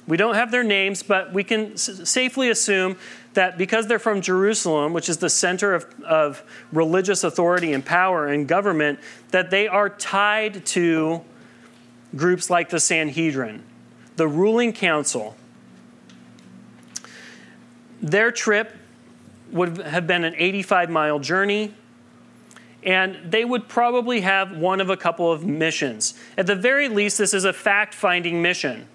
We 0.08 0.16
don't 0.16 0.34
have 0.34 0.50
their 0.50 0.64
names, 0.64 1.04
but 1.04 1.32
we 1.32 1.44
can 1.44 1.74
s- 1.74 2.08
safely 2.10 2.50
assume 2.50 2.96
that 3.34 3.58
because 3.58 3.86
they're 3.86 3.98
from 3.98 4.20
Jerusalem, 4.20 4.92
which 4.92 5.08
is 5.08 5.18
the 5.18 5.30
center 5.30 5.74
of, 5.74 5.86
of 6.04 6.42
religious 6.72 7.24
authority 7.24 7.72
and 7.72 7.84
power 7.84 8.26
and 8.28 8.48
government, 8.48 8.98
that 9.30 9.50
they 9.50 9.68
are 9.68 9.88
tied 9.88 10.64
to 10.66 11.22
groups 12.16 12.50
like 12.50 12.70
the 12.70 12.80
Sanhedrin, 12.80 13.62
the 14.16 14.28
ruling 14.28 14.72
council. 14.72 15.36
Their 18.00 18.30
trip 18.30 18.72
would 19.50 19.78
have 19.78 20.06
been 20.06 20.24
an 20.24 20.34
85 20.36 20.90
mile 20.90 21.18
journey 21.18 21.74
and 22.82 23.18
they 23.24 23.44
would 23.44 23.66
probably 23.66 24.20
have 24.20 24.56
one 24.56 24.80
of 24.80 24.90
a 24.90 24.96
couple 24.96 25.32
of 25.32 25.44
missions. 25.44 26.14
At 26.36 26.46
the 26.46 26.54
very 26.54 26.88
least, 26.88 27.16
this 27.16 27.32
is 27.32 27.44
a 27.44 27.52
fact 27.52 27.94
finding 27.94 28.42
mission 28.42 28.86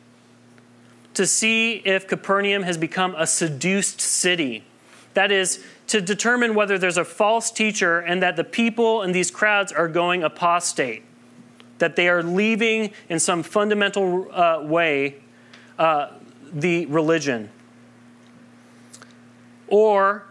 to 1.19 1.27
see 1.27 1.81
if 1.83 2.07
Capernaum 2.07 2.63
has 2.63 2.77
become 2.77 3.13
a 3.17 3.27
seduced 3.27 3.99
city. 3.99 4.63
That 5.15 5.33
is, 5.33 5.61
to 5.87 5.99
determine 5.99 6.55
whether 6.55 6.77
there's 6.77 6.97
a 6.97 7.03
false 7.03 7.51
teacher 7.51 7.99
and 7.99 8.23
that 8.23 8.37
the 8.37 8.45
people 8.45 9.01
in 9.01 9.11
these 9.11 9.29
crowds 9.29 9.73
are 9.73 9.89
going 9.89 10.23
apostate, 10.23 11.03
that 11.79 11.97
they 11.97 12.07
are 12.07 12.23
leaving 12.23 12.93
in 13.09 13.19
some 13.19 13.43
fundamental 13.43 14.31
uh, 14.31 14.63
way 14.63 15.17
uh, 15.77 16.11
the 16.53 16.85
religion. 16.85 17.49
Or 19.67 20.23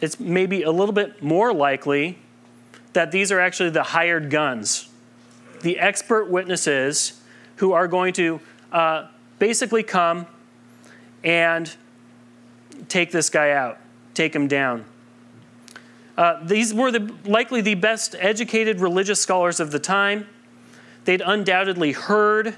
it's 0.00 0.18
maybe 0.18 0.62
a 0.62 0.70
little 0.70 0.94
bit 0.94 1.22
more 1.22 1.52
likely 1.52 2.18
that 2.94 3.12
these 3.12 3.30
are 3.30 3.40
actually 3.40 3.68
the 3.68 3.82
hired 3.82 4.30
guns, 4.30 4.88
the 5.60 5.78
expert 5.78 6.30
witnesses 6.30 7.20
who 7.56 7.72
are 7.72 7.86
going 7.86 8.14
to 8.14 8.40
uh, 8.72 9.08
basically 9.38 9.82
come 9.82 10.26
and 11.22 11.74
take 12.88 13.10
this 13.10 13.30
guy 13.30 13.50
out, 13.50 13.78
take 14.14 14.34
him 14.34 14.48
down. 14.48 14.84
Uh, 16.16 16.38
these 16.44 16.72
were 16.72 16.90
the, 16.90 17.12
likely 17.24 17.60
the 17.60 17.74
best 17.74 18.14
educated 18.18 18.80
religious 18.80 19.20
scholars 19.20 19.58
of 19.58 19.72
the 19.72 19.78
time. 19.78 20.28
They'd 21.04 21.22
undoubtedly 21.24 21.92
heard 21.92 22.56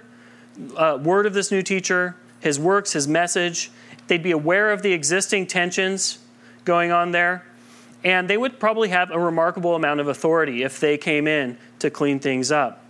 uh, 0.76 0.98
word 1.02 1.26
of 1.26 1.34
this 1.34 1.50
new 1.50 1.62
teacher, 1.62 2.16
his 2.40 2.58
works, 2.58 2.92
his 2.92 3.08
message. 3.08 3.70
They'd 4.08 4.22
be 4.22 4.30
aware 4.30 4.70
of 4.72 4.82
the 4.82 4.92
existing 4.92 5.46
tensions 5.46 6.18
going 6.64 6.92
on 6.92 7.12
there 7.12 7.44
and 8.06 8.30
they 8.30 8.36
would 8.36 8.60
probably 8.60 8.90
have 8.90 9.10
a 9.10 9.18
remarkable 9.18 9.74
amount 9.74 9.98
of 9.98 10.06
authority 10.06 10.62
if 10.62 10.78
they 10.78 10.96
came 10.96 11.26
in 11.26 11.58
to 11.80 11.90
clean 11.90 12.20
things 12.20 12.52
up. 12.52 12.85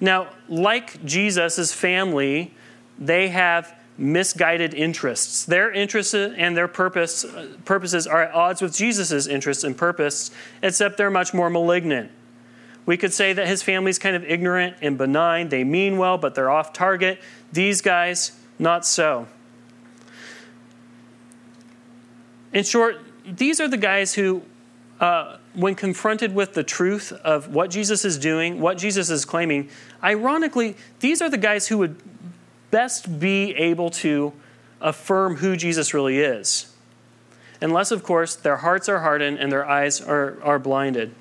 Now, 0.00 0.28
like 0.48 1.04
Jesus' 1.04 1.72
family, 1.72 2.54
they 2.98 3.28
have 3.28 3.74
misguided 3.98 4.74
interests. 4.74 5.44
Their 5.44 5.72
interests 5.72 6.14
and 6.14 6.56
their 6.56 6.68
purpose, 6.68 7.24
purposes 7.64 8.06
are 8.06 8.24
at 8.24 8.34
odds 8.34 8.60
with 8.60 8.74
Jesus' 8.74 9.26
interests 9.26 9.64
and 9.64 9.76
purpose, 9.76 10.30
except 10.62 10.96
they're 10.96 11.10
much 11.10 11.32
more 11.32 11.48
malignant. 11.48 12.10
We 12.84 12.96
could 12.96 13.12
say 13.12 13.32
that 13.32 13.48
his 13.48 13.62
family's 13.62 13.98
kind 13.98 14.14
of 14.14 14.24
ignorant 14.24 14.76
and 14.80 14.96
benign. 14.96 15.48
They 15.48 15.64
mean 15.64 15.98
well, 15.98 16.18
but 16.18 16.34
they're 16.34 16.50
off 16.50 16.72
target. 16.72 17.20
These 17.52 17.80
guys, 17.80 18.38
not 18.58 18.86
so. 18.86 19.26
In 22.52 22.64
short, 22.64 22.98
these 23.26 23.60
are 23.60 23.66
the 23.68 23.76
guys 23.76 24.14
who, 24.14 24.42
uh, 25.00 25.36
when 25.54 25.74
confronted 25.74 26.34
with 26.34 26.54
the 26.54 26.64
truth 26.64 27.12
of 27.12 27.54
what 27.54 27.70
Jesus 27.70 28.04
is 28.04 28.18
doing, 28.18 28.60
what 28.60 28.78
Jesus 28.78 29.10
is 29.10 29.24
claiming, 29.24 29.68
ironically, 30.02 30.76
these 31.00 31.20
are 31.20 31.28
the 31.28 31.38
guys 31.38 31.68
who 31.68 31.78
would 31.78 31.96
best 32.70 33.20
be 33.20 33.54
able 33.54 33.90
to 33.90 34.32
affirm 34.80 35.36
who 35.36 35.56
Jesus 35.56 35.92
really 35.92 36.18
is. 36.18 36.72
Unless, 37.60 37.90
of 37.90 38.02
course, 38.02 38.36
their 38.36 38.58
hearts 38.58 38.88
are 38.88 39.00
hardened 39.00 39.38
and 39.38 39.50
their 39.50 39.68
eyes 39.68 40.00
are, 40.00 40.38
are 40.42 40.58
blinded. 40.58 41.14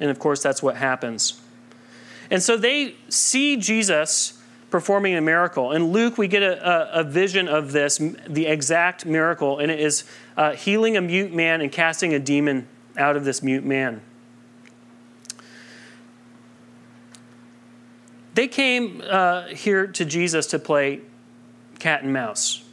And 0.00 0.10
of 0.10 0.18
course, 0.18 0.42
that's 0.42 0.62
what 0.62 0.76
happens. 0.76 1.40
And 2.30 2.42
so 2.42 2.56
they 2.56 2.96
see 3.08 3.56
Jesus 3.56 4.40
performing 4.70 5.14
a 5.16 5.20
miracle. 5.20 5.72
In 5.72 5.86
Luke, 5.92 6.16
we 6.16 6.28
get 6.28 6.42
a, 6.42 6.96
a, 6.96 7.00
a 7.00 7.04
vision 7.04 7.48
of 7.48 7.72
this, 7.72 7.98
the 8.28 8.46
exact 8.46 9.04
miracle, 9.04 9.58
and 9.58 9.70
it 9.70 9.80
is 9.80 10.04
uh, 10.36 10.52
healing 10.52 10.96
a 10.96 11.00
mute 11.00 11.32
man 11.32 11.60
and 11.60 11.72
casting 11.72 12.14
a 12.14 12.18
demon 12.18 12.68
out 12.96 13.16
of 13.16 13.24
this 13.24 13.42
mute 13.42 13.64
man. 13.64 14.00
They 18.34 18.48
came 18.48 19.02
uh, 19.08 19.48
here 19.48 19.86
to 19.88 20.04
Jesus 20.04 20.46
to 20.48 20.58
play 20.58 21.00
cat 21.78 22.02
and 22.02 22.12
mouse. 22.12 22.64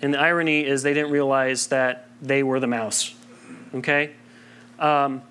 And 0.00 0.14
the 0.14 0.18
irony 0.18 0.64
is 0.64 0.82
they 0.82 0.94
didn't 0.94 1.12
realize 1.12 1.68
that 1.68 2.08
they 2.20 2.42
were 2.42 2.58
the 2.58 2.66
mouse. 2.66 3.14
Okay? 3.74 4.12
Um, 4.78 5.22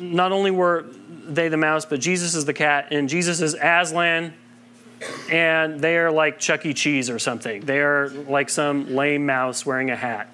not 0.00 0.32
only 0.32 0.50
were 0.50 0.86
they 1.08 1.48
the 1.48 1.56
mouse, 1.56 1.84
but 1.84 2.00
Jesus 2.00 2.34
is 2.34 2.44
the 2.44 2.54
cat, 2.54 2.88
and 2.90 3.08
Jesus 3.08 3.40
is 3.40 3.54
Aslan, 3.54 4.32
and 5.30 5.80
they 5.80 5.98
are 5.98 6.10
like 6.10 6.38
Chuck 6.38 6.64
E. 6.64 6.72
Cheese 6.72 7.10
or 7.10 7.18
something. 7.18 7.64
They 7.64 7.80
are 7.80 8.08
like 8.08 8.48
some 8.48 8.94
lame 8.94 9.26
mouse 9.26 9.66
wearing 9.66 9.90
a 9.90 9.96
hat. 9.96 10.30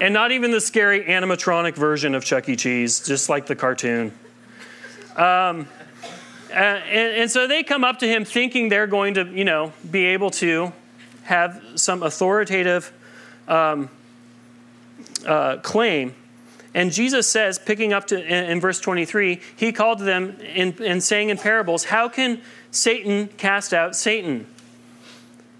And 0.00 0.14
not 0.14 0.32
even 0.32 0.50
the 0.50 0.60
scary 0.60 1.04
animatronic 1.04 1.74
version 1.74 2.14
of 2.14 2.24
Chuck 2.24 2.48
E. 2.48 2.56
Cheese, 2.56 3.00
just 3.00 3.28
like 3.28 3.46
the 3.46 3.56
cartoon. 3.56 4.12
Um, 5.16 5.68
and, 6.52 6.84
and, 6.88 7.30
so 7.30 7.46
they 7.46 7.62
come 7.62 7.84
up 7.84 8.00
to 8.00 8.08
him 8.08 8.24
thinking 8.24 8.68
they're 8.68 8.86
going 8.86 9.14
to, 9.14 9.24
you 9.26 9.44
know, 9.44 9.72
be 9.88 10.06
able 10.06 10.30
to 10.30 10.72
have 11.24 11.62
some 11.76 12.02
authoritative 12.02 12.92
um, 13.48 13.90
uh, 15.26 15.56
claim. 15.58 16.14
And 16.74 16.92
Jesus 16.92 17.28
says, 17.28 17.58
picking 17.58 17.92
up 17.92 18.08
to 18.08 18.20
in, 18.20 18.50
in 18.50 18.60
verse 18.60 18.80
23, 18.80 19.40
he 19.56 19.72
called 19.72 19.98
to 19.98 20.04
them 20.04 20.36
and 20.42 21.02
saying 21.02 21.30
in 21.30 21.38
parables, 21.38 21.84
How 21.84 22.08
can 22.08 22.40
Satan 22.72 23.28
cast 23.28 23.72
out 23.72 23.94
Satan? 23.94 24.46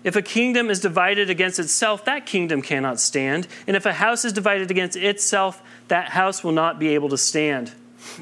If 0.04 0.16
a 0.16 0.22
kingdom 0.22 0.68
is 0.68 0.80
divided 0.80 1.30
against 1.30 1.58
itself, 1.58 2.04
that 2.04 2.26
kingdom 2.26 2.60
cannot 2.60 3.00
stand. 3.00 3.48
And 3.66 3.74
if 3.74 3.86
a 3.86 3.94
house 3.94 4.24
is 4.26 4.34
divided 4.34 4.70
against 4.70 4.96
itself, 4.96 5.62
that 5.88 6.10
house 6.10 6.44
will 6.44 6.52
not 6.52 6.78
be 6.78 6.88
able 6.88 7.08
to 7.08 7.18
stand. 7.18 7.72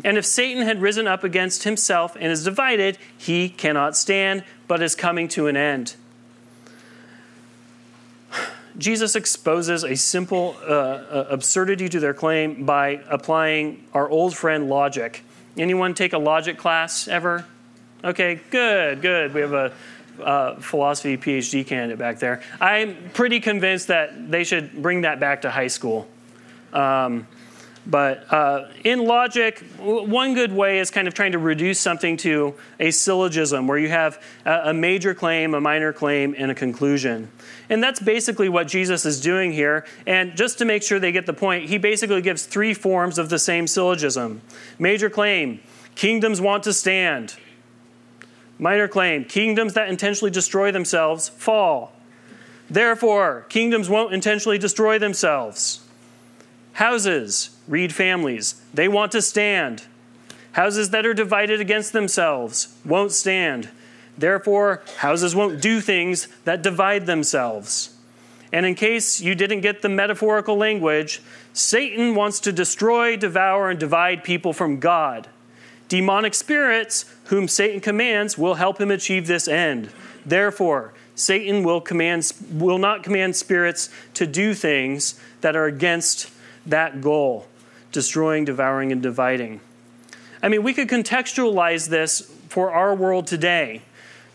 And 0.04 0.16
if 0.16 0.24
Satan 0.24 0.62
had 0.62 0.80
risen 0.80 1.08
up 1.08 1.24
against 1.24 1.64
himself 1.64 2.14
and 2.14 2.26
is 2.26 2.44
divided, 2.44 2.98
he 3.18 3.48
cannot 3.48 3.96
stand, 3.96 4.44
but 4.68 4.80
is 4.80 4.94
coming 4.94 5.26
to 5.28 5.48
an 5.48 5.56
end. 5.56 5.96
Jesus 8.78 9.16
exposes 9.16 9.84
a 9.84 9.96
simple 9.96 10.56
uh, 10.62 10.72
uh 10.72 11.26
absurdity 11.28 11.88
to 11.90 12.00
their 12.00 12.14
claim 12.14 12.64
by 12.64 13.02
applying 13.10 13.84
our 13.92 14.08
old 14.08 14.34
friend 14.34 14.68
logic. 14.70 15.24
Anyone 15.58 15.92
take 15.92 16.14
a 16.14 16.18
logic 16.18 16.56
class 16.56 17.06
ever? 17.06 17.44
Okay, 18.02 18.40
good, 18.50 19.02
good. 19.02 19.34
We 19.34 19.42
have 19.42 19.52
a 19.52 19.72
uh, 20.20 20.56
philosophy 20.56 21.16
PhD 21.16 21.66
candidate 21.66 21.98
back 21.98 22.18
there. 22.18 22.42
I'm 22.60 23.10
pretty 23.14 23.40
convinced 23.40 23.88
that 23.88 24.30
they 24.30 24.44
should 24.44 24.82
bring 24.82 25.02
that 25.02 25.20
back 25.20 25.42
to 25.42 25.50
high 25.50 25.68
school. 25.68 26.08
Um, 26.72 27.26
but 27.84 28.32
uh, 28.32 28.68
in 28.84 29.04
logic, 29.06 29.58
one 29.78 30.34
good 30.34 30.52
way 30.52 30.78
is 30.78 30.90
kind 30.90 31.08
of 31.08 31.14
trying 31.14 31.32
to 31.32 31.38
reduce 31.38 31.80
something 31.80 32.16
to 32.18 32.54
a 32.78 32.92
syllogism 32.92 33.66
where 33.66 33.78
you 33.78 33.88
have 33.88 34.22
a 34.44 34.72
major 34.72 35.14
claim, 35.14 35.54
a 35.54 35.60
minor 35.60 35.92
claim, 35.92 36.34
and 36.38 36.50
a 36.50 36.54
conclusion. 36.54 37.28
And 37.68 37.82
that's 37.82 37.98
basically 37.98 38.48
what 38.48 38.68
Jesus 38.68 39.04
is 39.04 39.20
doing 39.20 39.52
here. 39.52 39.84
And 40.06 40.36
just 40.36 40.58
to 40.58 40.64
make 40.64 40.84
sure 40.84 41.00
they 41.00 41.10
get 41.10 41.26
the 41.26 41.32
point, 41.32 41.68
he 41.68 41.78
basically 41.78 42.22
gives 42.22 42.46
three 42.46 42.72
forms 42.72 43.18
of 43.18 43.30
the 43.30 43.38
same 43.38 43.66
syllogism 43.66 44.42
major 44.78 45.10
claim, 45.10 45.60
kingdoms 45.96 46.40
want 46.40 46.62
to 46.64 46.72
stand. 46.72 47.34
Minor 48.62 48.86
claim 48.86 49.24
kingdoms 49.24 49.74
that 49.74 49.88
intentionally 49.88 50.30
destroy 50.30 50.70
themselves 50.70 51.28
fall. 51.30 51.92
Therefore, 52.70 53.44
kingdoms 53.48 53.88
won't 53.88 54.14
intentionally 54.14 54.56
destroy 54.56 55.00
themselves. 55.00 55.80
Houses, 56.74 57.58
read 57.66 57.92
families, 57.92 58.62
they 58.72 58.86
want 58.86 59.10
to 59.12 59.20
stand. 59.20 59.82
Houses 60.52 60.90
that 60.90 61.04
are 61.04 61.12
divided 61.12 61.60
against 61.60 61.92
themselves 61.92 62.78
won't 62.84 63.10
stand. 63.10 63.68
Therefore, 64.16 64.82
houses 64.98 65.34
won't 65.34 65.60
do 65.60 65.80
things 65.80 66.28
that 66.44 66.62
divide 66.62 67.06
themselves. 67.06 67.96
And 68.52 68.64
in 68.64 68.76
case 68.76 69.20
you 69.20 69.34
didn't 69.34 69.62
get 69.62 69.82
the 69.82 69.88
metaphorical 69.88 70.56
language, 70.56 71.20
Satan 71.52 72.14
wants 72.14 72.38
to 72.38 72.52
destroy, 72.52 73.16
devour, 73.16 73.70
and 73.70 73.80
divide 73.80 74.22
people 74.22 74.52
from 74.52 74.78
God. 74.78 75.26
Demonic 75.88 76.32
spirits, 76.32 77.04
whom 77.32 77.48
Satan 77.48 77.80
commands, 77.80 78.36
will 78.36 78.56
help 78.56 78.78
him 78.78 78.90
achieve 78.90 79.26
this 79.26 79.48
end. 79.48 79.88
Therefore, 80.26 80.92
Satan 81.14 81.64
will, 81.64 81.80
command, 81.80 82.30
will 82.52 82.76
not 82.76 83.02
command 83.02 83.36
spirits 83.36 83.88
to 84.12 84.26
do 84.26 84.52
things 84.52 85.18
that 85.40 85.56
are 85.56 85.64
against 85.64 86.30
that 86.66 87.00
goal 87.00 87.46
destroying, 87.90 88.44
devouring, 88.44 88.92
and 88.92 89.02
dividing. 89.02 89.62
I 90.42 90.50
mean, 90.50 90.62
we 90.62 90.74
could 90.74 90.88
contextualize 90.88 91.88
this 91.88 92.30
for 92.50 92.70
our 92.70 92.94
world 92.94 93.26
today. 93.26 93.80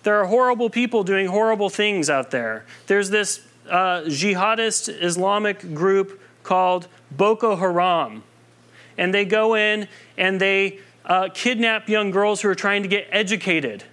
There 0.01 0.19
are 0.19 0.25
horrible 0.25 0.71
people 0.71 1.03
doing 1.03 1.27
horrible 1.27 1.69
things 1.69 2.09
out 2.09 2.31
there. 2.31 2.65
There's 2.87 3.11
this 3.11 3.41
uh, 3.69 4.01
jihadist 4.05 4.89
Islamic 5.03 5.75
group 5.75 6.19
called 6.41 6.87
Boko 7.11 7.57
Haram. 7.57 8.23
And 8.97 9.13
they 9.13 9.23
go 9.23 9.53
in 9.53 9.87
and 10.17 10.41
they 10.41 10.79
uh, 11.07 11.29
kidnap 11.33 11.89
young 11.89 12.11
girls 12.11 12.41
who 12.41 12.49
are 12.49 12.55
trying 12.55 12.83
to 12.83 12.89
get 12.89 13.07
educated. 13.11 13.83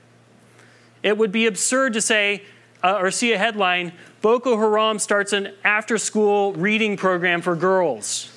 It 1.03 1.17
would 1.17 1.33
be 1.33 1.47
absurd 1.47 1.95
to 1.95 2.03
say 2.03 2.43
uh, 2.83 2.99
or 3.01 3.11
see 3.11 3.33
a 3.33 3.39
headline 3.39 3.93
Boko 4.21 4.57
Haram 4.57 4.99
starts 4.99 5.35
an 5.35 5.53
after 5.65 5.99
school 5.99 6.55
reading 6.55 6.97
program 6.97 7.43
for 7.43 7.55
girls. 7.55 8.31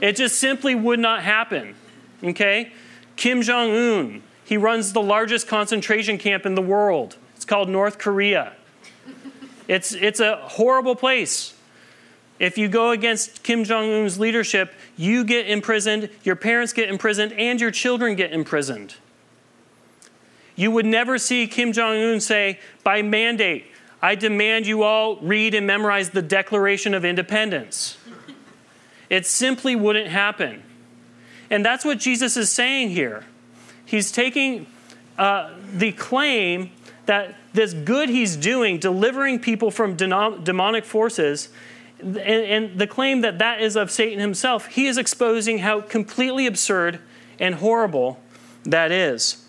It 0.00 0.16
just 0.16 0.38
simply 0.38 0.74
would 0.74 1.00
not 1.00 1.22
happen. 1.22 1.74
Okay? 2.22 2.72
Kim 3.16 3.40
Jong 3.40 3.70
un, 3.70 4.22
he 4.44 4.58
runs 4.58 4.92
the 4.92 5.00
largest 5.00 5.48
concentration 5.48 6.18
camp 6.18 6.44
in 6.44 6.54
the 6.54 6.62
world. 6.62 7.16
It's 7.34 7.46
called 7.46 7.70
North 7.70 7.96
Korea. 7.96 8.52
It's, 9.68 9.94
it's 9.94 10.20
a 10.20 10.36
horrible 10.36 10.96
place. 10.96 11.54
If 12.38 12.58
you 12.58 12.68
go 12.68 12.90
against 12.90 13.42
Kim 13.42 13.64
Jong 13.64 13.90
un's 13.90 14.18
leadership, 14.18 14.74
you 15.00 15.24
get 15.24 15.48
imprisoned, 15.48 16.10
your 16.24 16.36
parents 16.36 16.74
get 16.74 16.90
imprisoned, 16.90 17.32
and 17.32 17.58
your 17.58 17.70
children 17.70 18.16
get 18.16 18.32
imprisoned. 18.32 18.96
You 20.56 20.70
would 20.72 20.84
never 20.84 21.16
see 21.16 21.46
Kim 21.46 21.72
Jong 21.72 21.96
un 21.96 22.20
say, 22.20 22.60
by 22.84 23.00
mandate, 23.00 23.64
I 24.02 24.14
demand 24.14 24.66
you 24.66 24.82
all 24.82 25.16
read 25.16 25.54
and 25.54 25.66
memorize 25.66 26.10
the 26.10 26.20
Declaration 26.20 26.92
of 26.92 27.06
Independence. 27.06 27.96
It 29.08 29.24
simply 29.24 29.74
wouldn't 29.74 30.08
happen. 30.08 30.62
And 31.48 31.64
that's 31.64 31.82
what 31.82 31.98
Jesus 31.98 32.36
is 32.36 32.52
saying 32.52 32.90
here. 32.90 33.24
He's 33.86 34.12
taking 34.12 34.66
uh, 35.16 35.54
the 35.72 35.92
claim 35.92 36.72
that 37.06 37.36
this 37.54 37.72
good 37.72 38.10
he's 38.10 38.36
doing, 38.36 38.78
delivering 38.78 39.38
people 39.38 39.70
from 39.70 39.96
demonic 39.96 40.84
forces, 40.84 41.48
and, 42.02 42.18
and 42.18 42.78
the 42.78 42.86
claim 42.86 43.20
that 43.22 43.38
that 43.38 43.60
is 43.60 43.76
of 43.76 43.90
Satan 43.90 44.18
himself, 44.18 44.66
he 44.66 44.86
is 44.86 44.98
exposing 44.98 45.58
how 45.58 45.80
completely 45.80 46.46
absurd 46.46 47.00
and 47.38 47.56
horrible 47.56 48.20
that 48.64 48.90
is. 48.92 49.44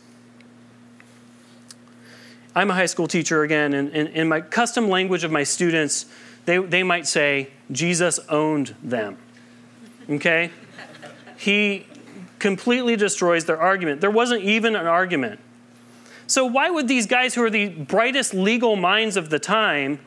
I'm 2.56 2.70
a 2.70 2.74
high 2.74 2.86
school 2.86 3.08
teacher 3.08 3.44
again, 3.44 3.74
and 3.74 3.90
in 3.92 4.28
my 4.28 4.42
custom 4.42 4.90
language 4.90 5.24
of 5.24 5.32
my 5.32 5.44
students, 5.44 6.06
they, 6.46 6.58
they 6.58 6.84
might 6.84 7.08
say, 7.08 7.50
Jesus 7.72 8.20
owned 8.28 8.76
them. 8.84 9.18
Okay? 10.10 10.52
He 11.38 11.86
completely 12.40 12.96
destroys 12.96 13.46
their 13.46 13.60
argument. 13.60 14.02
There 14.02 14.12
wasn't 14.12 14.44
even 14.44 14.76
an 14.76 14.88
argument. 14.88 15.40
So, 16.28 16.46
why 16.46 16.70
would 16.70 16.88
these 16.88 17.08
guys 17.08 17.36
who 17.36 17.44
are 17.44 17.50
the 17.50 17.70
brightest 17.70 18.34
legal 18.34 18.76
minds 18.76 19.18
of 19.18 19.30
the 19.30 19.40
time 19.40 20.00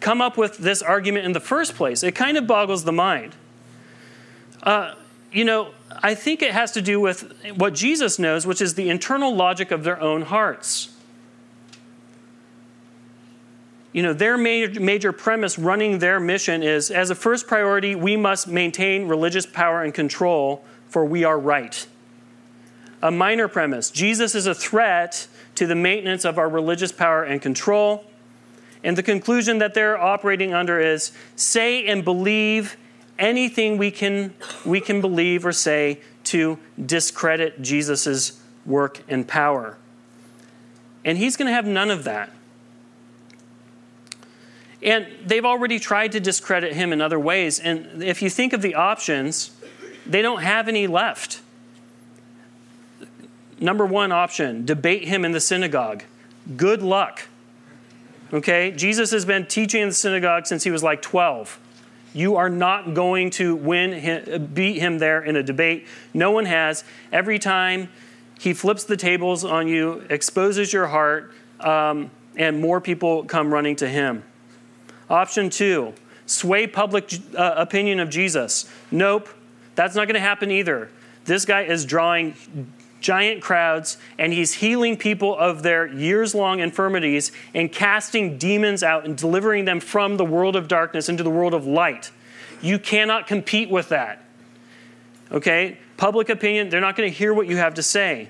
come 0.00 0.20
up 0.20 0.36
with 0.36 0.58
this 0.58 0.82
argument 0.82 1.24
in 1.24 1.32
the 1.32 1.40
first 1.40 1.74
place? 1.74 2.02
It 2.02 2.14
kind 2.14 2.36
of 2.36 2.46
boggles 2.46 2.84
the 2.84 2.92
mind. 2.92 3.34
Uh, 4.62 4.94
you 5.32 5.44
know, 5.44 5.70
I 6.02 6.14
think 6.14 6.42
it 6.42 6.52
has 6.52 6.72
to 6.72 6.82
do 6.82 7.00
with 7.00 7.32
what 7.56 7.74
Jesus 7.74 8.18
knows, 8.18 8.46
which 8.46 8.60
is 8.60 8.74
the 8.74 8.88
internal 8.88 9.34
logic 9.34 9.70
of 9.70 9.84
their 9.84 10.00
own 10.00 10.22
hearts 10.22 10.96
you 13.96 14.02
know, 14.02 14.12
their 14.12 14.36
major, 14.36 14.78
major 14.78 15.10
premise 15.10 15.58
running 15.58 16.00
their 16.00 16.20
mission 16.20 16.62
is 16.62 16.90
as 16.90 17.08
a 17.08 17.14
first 17.14 17.46
priority, 17.46 17.94
we 17.94 18.14
must 18.14 18.46
maintain 18.46 19.08
religious 19.08 19.46
power 19.46 19.82
and 19.82 19.94
control, 19.94 20.62
for 20.86 21.06
we 21.06 21.24
are 21.24 21.38
right. 21.38 21.86
A 23.02 23.10
minor 23.10 23.48
premise 23.48 23.90
Jesus 23.90 24.34
is 24.34 24.46
a 24.46 24.54
threat 24.54 25.26
to 25.54 25.66
the 25.66 25.74
maintenance 25.74 26.26
of 26.26 26.36
our 26.36 26.46
religious 26.46 26.92
power 26.92 27.24
and 27.24 27.40
control. 27.40 28.04
And 28.86 28.96
the 28.96 29.02
conclusion 29.02 29.58
that 29.58 29.74
they're 29.74 30.00
operating 30.00 30.54
under 30.54 30.78
is 30.78 31.10
say 31.34 31.86
and 31.86 32.04
believe 32.04 32.76
anything 33.18 33.78
we 33.78 33.90
can, 33.90 34.32
we 34.64 34.80
can 34.80 35.00
believe 35.00 35.44
or 35.44 35.50
say 35.50 36.00
to 36.24 36.56
discredit 36.84 37.60
Jesus' 37.60 38.40
work 38.64 39.02
and 39.08 39.26
power. 39.26 39.76
And 41.04 41.18
he's 41.18 41.36
going 41.36 41.48
to 41.48 41.52
have 41.52 41.66
none 41.66 41.90
of 41.90 42.04
that. 42.04 42.30
And 44.80 45.08
they've 45.24 45.44
already 45.44 45.80
tried 45.80 46.12
to 46.12 46.20
discredit 46.20 46.74
him 46.74 46.92
in 46.92 47.00
other 47.00 47.18
ways. 47.18 47.58
And 47.58 48.04
if 48.04 48.22
you 48.22 48.30
think 48.30 48.52
of 48.52 48.62
the 48.62 48.76
options, 48.76 49.50
they 50.06 50.22
don't 50.22 50.42
have 50.42 50.68
any 50.68 50.86
left. 50.86 51.40
Number 53.58 53.84
one 53.84 54.12
option 54.12 54.64
debate 54.64 55.08
him 55.08 55.24
in 55.24 55.32
the 55.32 55.40
synagogue. 55.40 56.04
Good 56.56 56.82
luck. 56.82 57.26
Okay? 58.32 58.72
Jesus 58.72 59.10
has 59.10 59.24
been 59.24 59.46
teaching 59.46 59.82
in 59.82 59.88
the 59.88 59.94
synagogue 59.94 60.46
since 60.46 60.64
he 60.64 60.70
was 60.70 60.82
like 60.82 61.02
12. 61.02 61.60
You 62.12 62.36
are 62.36 62.48
not 62.48 62.94
going 62.94 63.30
to 63.32 63.54
win 63.54 63.92
him, 63.92 64.46
beat 64.46 64.78
him 64.78 64.98
there 64.98 65.22
in 65.22 65.36
a 65.36 65.42
debate. 65.42 65.86
No 66.14 66.30
one 66.30 66.46
has. 66.46 66.82
Every 67.12 67.38
time 67.38 67.90
he 68.40 68.54
flips 68.54 68.84
the 68.84 68.96
tables 68.96 69.44
on 69.44 69.68
you, 69.68 70.04
exposes 70.08 70.72
your 70.72 70.86
heart, 70.86 71.32
um, 71.60 72.10
and 72.36 72.60
more 72.60 72.80
people 72.80 73.24
come 73.24 73.52
running 73.52 73.76
to 73.76 73.88
him. 73.88 74.24
Option 75.08 75.50
two, 75.50 75.94
sway 76.26 76.66
public 76.66 77.12
uh, 77.36 77.54
opinion 77.56 78.00
of 78.00 78.10
Jesus. 78.10 78.70
Nope, 78.90 79.28
that's 79.74 79.94
not 79.94 80.06
going 80.06 80.14
to 80.14 80.20
happen 80.20 80.50
either. 80.50 80.90
This 81.24 81.44
guy 81.44 81.62
is 81.62 81.84
drawing 81.84 82.34
giant 83.00 83.42
crowds 83.42 83.98
and 84.18 84.32
he's 84.32 84.54
healing 84.54 84.96
people 84.96 85.36
of 85.36 85.62
their 85.62 85.86
years 85.86 86.34
long 86.34 86.60
infirmities 86.60 87.30
and 87.54 87.70
casting 87.70 88.38
demons 88.38 88.82
out 88.82 89.04
and 89.04 89.16
delivering 89.16 89.64
them 89.64 89.80
from 89.80 90.16
the 90.16 90.24
world 90.24 90.56
of 90.56 90.68
darkness 90.68 91.08
into 91.08 91.22
the 91.22 91.30
world 91.30 91.54
of 91.54 91.66
light. 91.66 92.10
You 92.62 92.78
cannot 92.78 93.26
compete 93.26 93.70
with 93.70 93.90
that. 93.90 94.24
Okay? 95.30 95.78
Public 95.96 96.28
opinion, 96.28 96.68
they're 96.70 96.80
not 96.80 96.96
going 96.96 97.10
to 97.10 97.14
hear 97.14 97.34
what 97.34 97.46
you 97.46 97.56
have 97.56 97.74
to 97.74 97.82
say. 97.82 98.28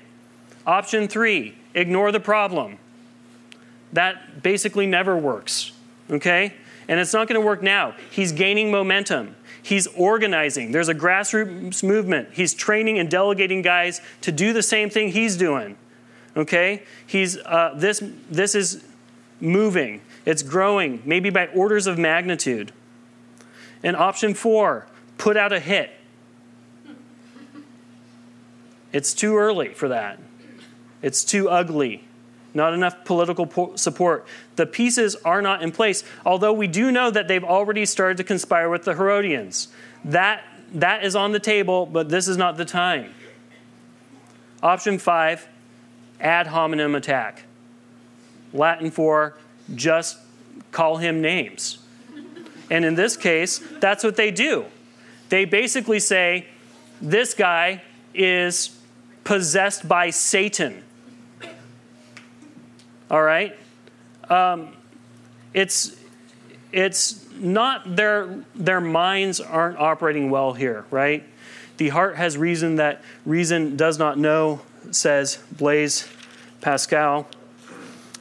Option 0.65 1.07
three, 1.07 1.55
ignore 1.73 2.11
the 2.11 2.19
problem. 2.19 2.77
That 3.93 4.43
basically 4.43 4.85
never 4.85 5.17
works. 5.17 5.71
Okay? 6.09 6.53
And 6.89 6.99
it's 6.99 7.13
not 7.13 7.27
going 7.27 7.39
to 7.39 7.45
work 7.45 7.63
now. 7.63 7.95
He's 8.11 8.33
gaining 8.33 8.69
momentum. 8.69 9.36
He's 9.67 9.85
organizing. 9.87 10.71
There's 10.71 10.87
a 10.87 10.95
grassroots 10.95 11.83
movement. 11.83 12.29
He's 12.31 12.53
training 12.53 12.99
and 12.99 13.11
delegating 13.11 13.61
guys 13.61 13.99
to 14.21 14.31
do 14.31 14.53
the 14.53 14.63
same 14.63 14.89
thing 14.89 15.11
he's 15.11 15.35
doing. 15.35 15.75
Okay? 16.37 16.83
He's, 17.05 17.35
uh, 17.35 17.73
this, 17.75 18.01
this 18.31 18.55
is 18.55 18.81
moving. 19.41 19.99
It's 20.25 20.41
growing, 20.41 21.01
maybe 21.03 21.31
by 21.31 21.47
orders 21.47 21.85
of 21.85 21.97
magnitude. 21.97 22.71
And 23.83 23.97
option 23.97 24.33
four, 24.35 24.87
put 25.17 25.35
out 25.35 25.51
a 25.51 25.59
hit. 25.59 25.91
It's 28.93 29.13
too 29.13 29.35
early 29.35 29.73
for 29.73 29.89
that. 29.89 30.17
It's 31.01 31.25
too 31.25 31.49
ugly 31.49 32.06
not 32.53 32.73
enough 32.73 33.05
political 33.05 33.45
po- 33.45 33.75
support. 33.75 34.25
The 34.55 34.65
pieces 34.65 35.15
are 35.23 35.41
not 35.41 35.61
in 35.61 35.71
place, 35.71 36.03
although 36.25 36.53
we 36.53 36.67
do 36.67 36.91
know 36.91 37.11
that 37.11 37.27
they've 37.27 37.43
already 37.43 37.85
started 37.85 38.17
to 38.17 38.23
conspire 38.23 38.69
with 38.69 38.83
the 38.83 38.95
Herodians. 38.95 39.67
That, 40.03 40.43
that 40.73 41.03
is 41.03 41.15
on 41.15 41.31
the 41.31 41.39
table, 41.39 41.85
but 41.85 42.09
this 42.09 42.27
is 42.27 42.37
not 42.37 42.57
the 42.57 42.65
time. 42.65 43.13
Option 44.63 44.97
five 44.97 45.47
ad 46.19 46.47
hominem 46.47 46.95
attack. 46.95 47.43
Latin 48.53 48.91
for 48.91 49.37
just 49.75 50.17
call 50.71 50.97
him 50.97 51.21
names. 51.21 51.79
And 52.69 52.83
in 52.83 52.95
this 52.95 53.15
case, 53.15 53.61
that's 53.79 54.03
what 54.03 54.15
they 54.15 54.31
do. 54.31 54.65
They 55.29 55.45
basically 55.45 55.99
say, 55.99 56.47
this 57.01 57.33
guy 57.33 57.83
is 58.13 58.77
possessed 59.23 59.87
by 59.87 60.09
Satan. 60.09 60.83
All 63.09 63.21
right? 63.21 63.57
Um, 64.29 64.75
it's, 65.53 65.95
it's 66.71 67.25
not 67.33 67.95
their, 67.95 68.43
their 68.55 68.81
minds 68.81 69.39
aren't 69.39 69.77
operating 69.77 70.29
well 70.29 70.53
here, 70.53 70.85
right? 70.91 71.23
The 71.77 71.89
heart 71.89 72.15
has 72.17 72.37
reason 72.37 72.75
that 72.77 73.01
reason 73.25 73.77
does 73.77 73.99
not 73.99 74.17
know, 74.17 74.61
says 74.91 75.39
Blaise 75.51 76.07
Pascal. 76.61 77.27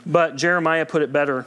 But 0.05 0.37
Jeremiah 0.37 0.87
put 0.87 1.03
it 1.03 1.13
better. 1.13 1.47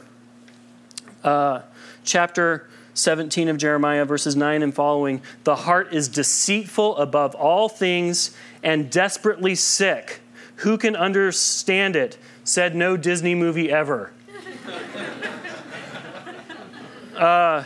Uh, 1.24 1.62
chapter 2.04 2.68
17 2.94 3.48
of 3.48 3.56
Jeremiah, 3.56 4.04
verses 4.04 4.36
9 4.36 4.62
and 4.62 4.74
following, 4.74 5.22
the 5.44 5.56
heart 5.56 5.92
is 5.92 6.08
deceitful 6.08 6.96
above 6.98 7.34
all 7.34 7.68
things 7.68 8.36
and 8.62 8.90
desperately 8.90 9.54
sick. 9.54 10.20
Who 10.56 10.76
can 10.76 10.94
understand 10.94 11.96
it? 11.96 12.18
Said 12.50 12.74
no 12.74 12.96
Disney 12.96 13.36
movie 13.36 13.70
ever. 13.70 14.10
uh, 17.16 17.62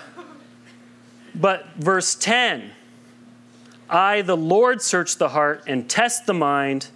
but 1.35 1.66
verse 1.76 2.14
10 2.14 2.70
I, 3.89 4.20
the 4.20 4.37
Lord, 4.37 4.82
search 4.82 5.16
the 5.16 5.30
heart 5.30 5.62
and 5.66 5.89
test 5.89 6.26
the 6.26 6.35
mind 6.35 6.89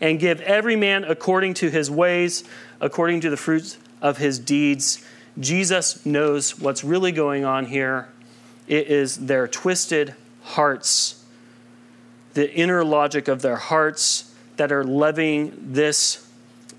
and 0.00 0.18
give 0.18 0.40
every 0.40 0.76
man 0.76 1.04
according 1.04 1.52
to 1.54 1.68
his 1.68 1.90
ways, 1.90 2.42
according 2.80 3.20
to 3.20 3.28
the 3.28 3.36
fruits 3.36 3.76
of 4.00 4.16
his 4.16 4.38
deeds. 4.38 5.04
Jesus 5.38 6.06
knows 6.06 6.58
what's 6.58 6.82
really 6.82 7.12
going 7.12 7.44
on 7.44 7.66
here. 7.66 8.08
It 8.66 8.86
is 8.86 9.26
their 9.26 9.46
twisted 9.46 10.14
hearts, 10.42 11.22
the 12.32 12.50
inner 12.50 12.82
logic 12.82 13.28
of 13.28 13.42
their 13.42 13.56
hearts 13.56 14.34
that 14.56 14.72
are 14.72 14.84
levying 14.84 15.52
this 15.74 16.25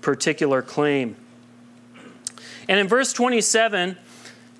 particular 0.08 0.62
claim. 0.62 1.14
And 2.66 2.80
in 2.80 2.88
verse 2.88 3.12
27, 3.12 3.98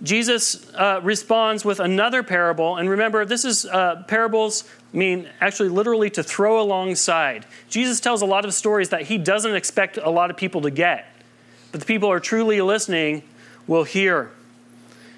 Jesus 0.03 0.71
uh, 0.75 1.01
responds 1.03 1.65
with 1.65 1.81
another 1.81 2.23
parable. 2.23 2.77
And 2.77 2.91
remember, 2.91 3.25
this 3.25 3.47
is 3.47 3.65
uh, 3.65 4.05
parables 4.09 4.65
mean 4.93 5.27
actually 5.41 5.71
literally 5.71 6.11
to 6.11 6.23
throw 6.23 6.61
alongside. 6.61 7.47
Jesus 7.71 7.99
tells 7.99 8.21
a 8.21 8.27
lot 8.27 8.45
of 8.45 8.53
stories 8.53 8.91
that 8.91 9.05
he 9.05 9.17
doesn't 9.17 9.55
expect 9.55 9.97
a 9.97 10.11
lot 10.11 10.31
of 10.31 10.37
people 10.37 10.61
to 10.61 10.71
get. 10.71 11.07
But 11.73 11.81
the 11.81 11.87
people 11.87 12.11
who 12.11 12.13
are 12.13 12.21
truly 12.21 12.61
listening 12.61 13.23
will 13.67 13.85
hear. 13.85 14.31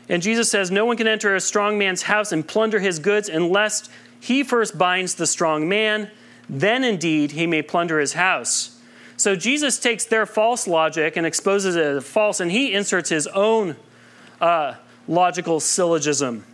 And 0.09 0.23
Jesus 0.23 0.49
says, 0.49 0.71
No 0.71 0.87
one 0.87 0.97
can 0.97 1.09
enter 1.09 1.35
a 1.35 1.41
strong 1.41 1.77
man's 1.77 2.03
house 2.03 2.31
and 2.31 2.47
plunder 2.47 2.79
his 2.79 3.01
goods 3.01 3.29
unless 3.29 3.89
he 4.21 4.45
first 4.45 4.79
binds 4.79 5.17
the 5.17 5.27
strong 5.27 5.69
man. 5.69 6.09
Then 6.49 6.85
indeed 6.85 7.33
he 7.33 7.49
may 7.49 7.63
plunder 7.63 7.99
his 7.99 8.13
house. 8.13 8.77
So 9.21 9.37
Jesus 9.37 9.79
takes 9.79 10.07
their 10.07 10.25
false 10.25 10.67
logic 10.67 11.15
and 11.15 11.27
exposes 11.27 11.77
it 11.77 11.85
as 11.85 12.09
false, 12.09 12.41
and 12.41 12.51
he 12.51 12.73
inserts 12.73 13.11
his 13.11 13.27
own 13.27 13.77
uh, 14.41 14.77
logical 15.07 15.61
syllogism. 15.61 16.47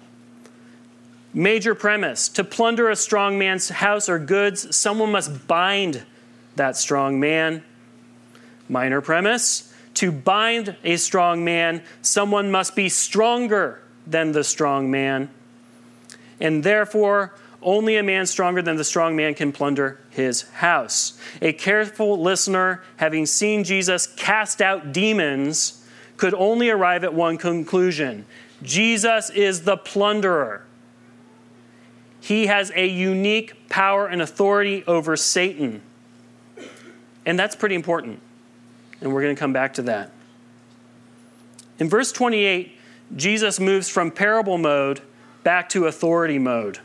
Major 1.32 1.76
premise 1.76 2.28
to 2.30 2.42
plunder 2.42 2.90
a 2.90 2.96
strong 2.96 3.38
man's 3.38 3.68
house 3.68 4.08
or 4.08 4.18
goods, 4.18 4.76
someone 4.76 5.12
must 5.12 5.46
bind 5.46 6.04
that 6.56 6.76
strong 6.76 7.20
man. 7.20 7.62
Minor 8.68 9.00
premise 9.00 9.72
to 9.94 10.10
bind 10.10 10.74
a 10.82 10.96
strong 10.96 11.44
man, 11.44 11.84
someone 12.02 12.50
must 12.50 12.74
be 12.74 12.88
stronger 12.88 13.80
than 14.08 14.32
the 14.32 14.42
strong 14.42 14.90
man. 14.90 15.30
And 16.40 16.64
therefore, 16.64 17.32
only 17.66 17.96
a 17.96 18.02
man 18.02 18.24
stronger 18.24 18.62
than 18.62 18.76
the 18.76 18.84
strong 18.84 19.16
man 19.16 19.34
can 19.34 19.52
plunder 19.52 20.00
his 20.10 20.42
house. 20.42 21.20
A 21.42 21.52
careful 21.52 22.22
listener, 22.22 22.82
having 22.96 23.26
seen 23.26 23.64
Jesus 23.64 24.06
cast 24.06 24.62
out 24.62 24.92
demons, 24.92 25.84
could 26.16 26.32
only 26.32 26.70
arrive 26.70 27.04
at 27.04 27.12
one 27.12 27.36
conclusion 27.36 28.24
Jesus 28.62 29.28
is 29.28 29.64
the 29.64 29.76
plunderer. 29.76 30.64
He 32.20 32.46
has 32.46 32.72
a 32.74 32.86
unique 32.86 33.68
power 33.68 34.06
and 34.06 34.22
authority 34.22 34.82
over 34.86 35.16
Satan. 35.16 35.82
And 37.26 37.38
that's 37.38 37.54
pretty 37.54 37.74
important. 37.74 38.20
And 39.00 39.12
we're 39.12 39.22
going 39.22 39.36
to 39.36 39.38
come 39.38 39.52
back 39.52 39.74
to 39.74 39.82
that. 39.82 40.10
In 41.78 41.88
verse 41.90 42.12
28, 42.12 42.78
Jesus 43.14 43.60
moves 43.60 43.88
from 43.88 44.10
parable 44.10 44.56
mode 44.56 45.02
back 45.44 45.68
to 45.70 45.84
authority 45.84 46.38
mode. 46.38 46.80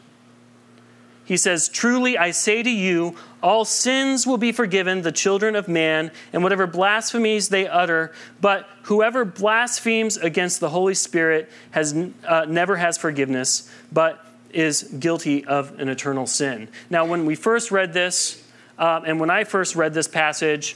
He 1.25 1.37
says, 1.37 1.69
Truly 1.69 2.17
I 2.17 2.31
say 2.31 2.63
to 2.63 2.69
you, 2.69 3.15
all 3.41 3.65
sins 3.65 4.27
will 4.27 4.37
be 4.37 4.51
forgiven 4.51 5.01
the 5.01 5.11
children 5.11 5.55
of 5.55 5.67
man, 5.67 6.11
and 6.33 6.43
whatever 6.43 6.67
blasphemies 6.67 7.49
they 7.49 7.67
utter. 7.67 8.13
But 8.39 8.67
whoever 8.83 9.25
blasphemes 9.25 10.17
against 10.17 10.59
the 10.59 10.69
Holy 10.69 10.93
Spirit 10.93 11.49
has, 11.71 11.95
uh, 12.27 12.45
never 12.47 12.75
has 12.75 12.97
forgiveness, 12.97 13.71
but 13.91 14.25
is 14.51 14.83
guilty 14.83 15.45
of 15.45 15.79
an 15.79 15.89
eternal 15.89 16.27
sin. 16.27 16.67
Now, 16.89 17.05
when 17.05 17.25
we 17.25 17.35
first 17.35 17.71
read 17.71 17.93
this, 17.93 18.45
uh, 18.77 19.01
and 19.05 19.19
when 19.19 19.29
I 19.29 19.43
first 19.43 19.75
read 19.75 19.93
this 19.93 20.07
passage, 20.07 20.75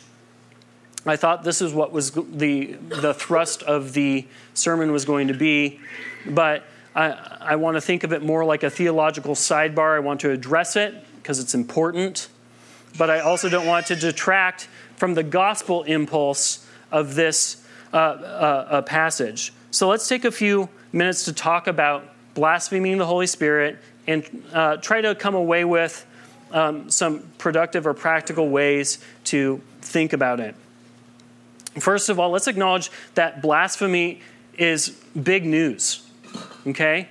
I 1.06 1.18
thought 1.18 1.44
this 1.44 1.62
is 1.62 1.74
what 1.74 1.92
was 1.92 2.12
the, 2.12 2.74
the 2.74 3.14
thrust 3.14 3.62
of 3.64 3.94
the 3.94 4.26
sermon 4.54 4.92
was 4.92 5.06
going 5.06 5.28
to 5.28 5.34
be, 5.34 5.80
but 6.26 6.64
I, 6.96 7.38
I 7.42 7.56
want 7.58 7.76
to 7.76 7.82
think 7.82 8.04
of 8.04 8.14
it 8.14 8.24
more 8.24 8.46
like 8.46 8.64
a 8.64 8.70
theological 8.70 9.36
sidebar. 9.36 9.96
I 9.96 10.00
want 10.00 10.22
to 10.22 10.32
address 10.32 10.76
it 10.76 10.96
because 11.18 11.40
it's 11.40 11.54
important, 11.54 12.30
but 12.98 13.10
I 13.10 13.20
also 13.20 13.50
don't 13.50 13.68
want 13.68 13.88
to 13.88 13.96
detract 13.96 14.68
from 14.96 15.14
the 15.14 15.24
gospel 15.24 15.84
impulse 15.84 16.66
of 16.92 17.16
this 17.16 17.66
uh, 17.94 17.98
uh, 17.98 18.82
passage. 18.84 19.52
So 19.72 19.90
let's 19.90 20.08
take 20.08 20.24
a 20.24 20.32
few 20.32 20.70
minutes 20.94 21.26
to 21.26 21.34
talk 21.34 21.68
about 21.68 22.16
blaspheming 22.36 22.98
the 22.98 23.06
Holy 23.06 23.28
Spirit, 23.28 23.80
and 24.06 24.44
uh, 24.54 24.78
try 24.78 25.02
to 25.02 25.16
come 25.16 25.34
away 25.34 25.66
with 25.66 26.06
um, 26.52 26.90
some 26.92 27.22
productive 27.40 27.88
or 27.88 27.94
practical 27.94 28.50
ways 28.50 29.00
to 29.24 29.62
think 29.82 30.14
about 30.14 30.40
it. 30.40 30.54
First 31.80 32.10
of 32.10 32.20
all, 32.20 32.30
let's 32.30 32.48
acknowledge 32.48 32.92
that 33.16 33.42
blasphemy 33.42 34.22
is 34.58 34.90
big 35.22 35.46
news. 35.46 36.05
Okay? 36.68 37.10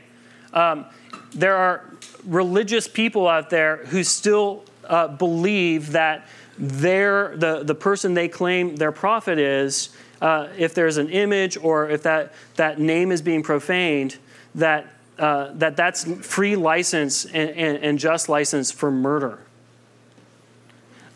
Um, 0.52 0.86
there 1.32 1.56
are 1.56 1.84
religious 2.24 2.88
people 2.88 3.28
out 3.28 3.50
there 3.50 3.78
who 3.86 4.04
still 4.04 4.64
uh, 4.84 5.08
believe 5.08 5.92
that 5.92 6.28
their, 6.58 7.36
the, 7.36 7.64
the 7.64 7.74
person 7.74 8.14
they 8.14 8.28
claim 8.28 8.76
their 8.76 8.92
prophet 8.92 9.38
is, 9.38 9.90
uh, 10.22 10.48
if 10.56 10.74
there's 10.74 10.96
an 10.96 11.10
image 11.10 11.56
or 11.56 11.90
if 11.90 12.02
that, 12.04 12.32
that 12.56 12.78
name 12.78 13.10
is 13.10 13.20
being 13.20 13.42
profaned, 13.42 14.16
that 14.54 14.86
uh, 15.18 15.52
that 15.54 15.76
that's 15.76 16.04
free 16.26 16.56
license 16.56 17.24
and, 17.24 17.50
and, 17.50 17.78
and 17.78 17.98
just 18.00 18.28
license 18.28 18.72
for 18.72 18.90
murder. 18.90 19.38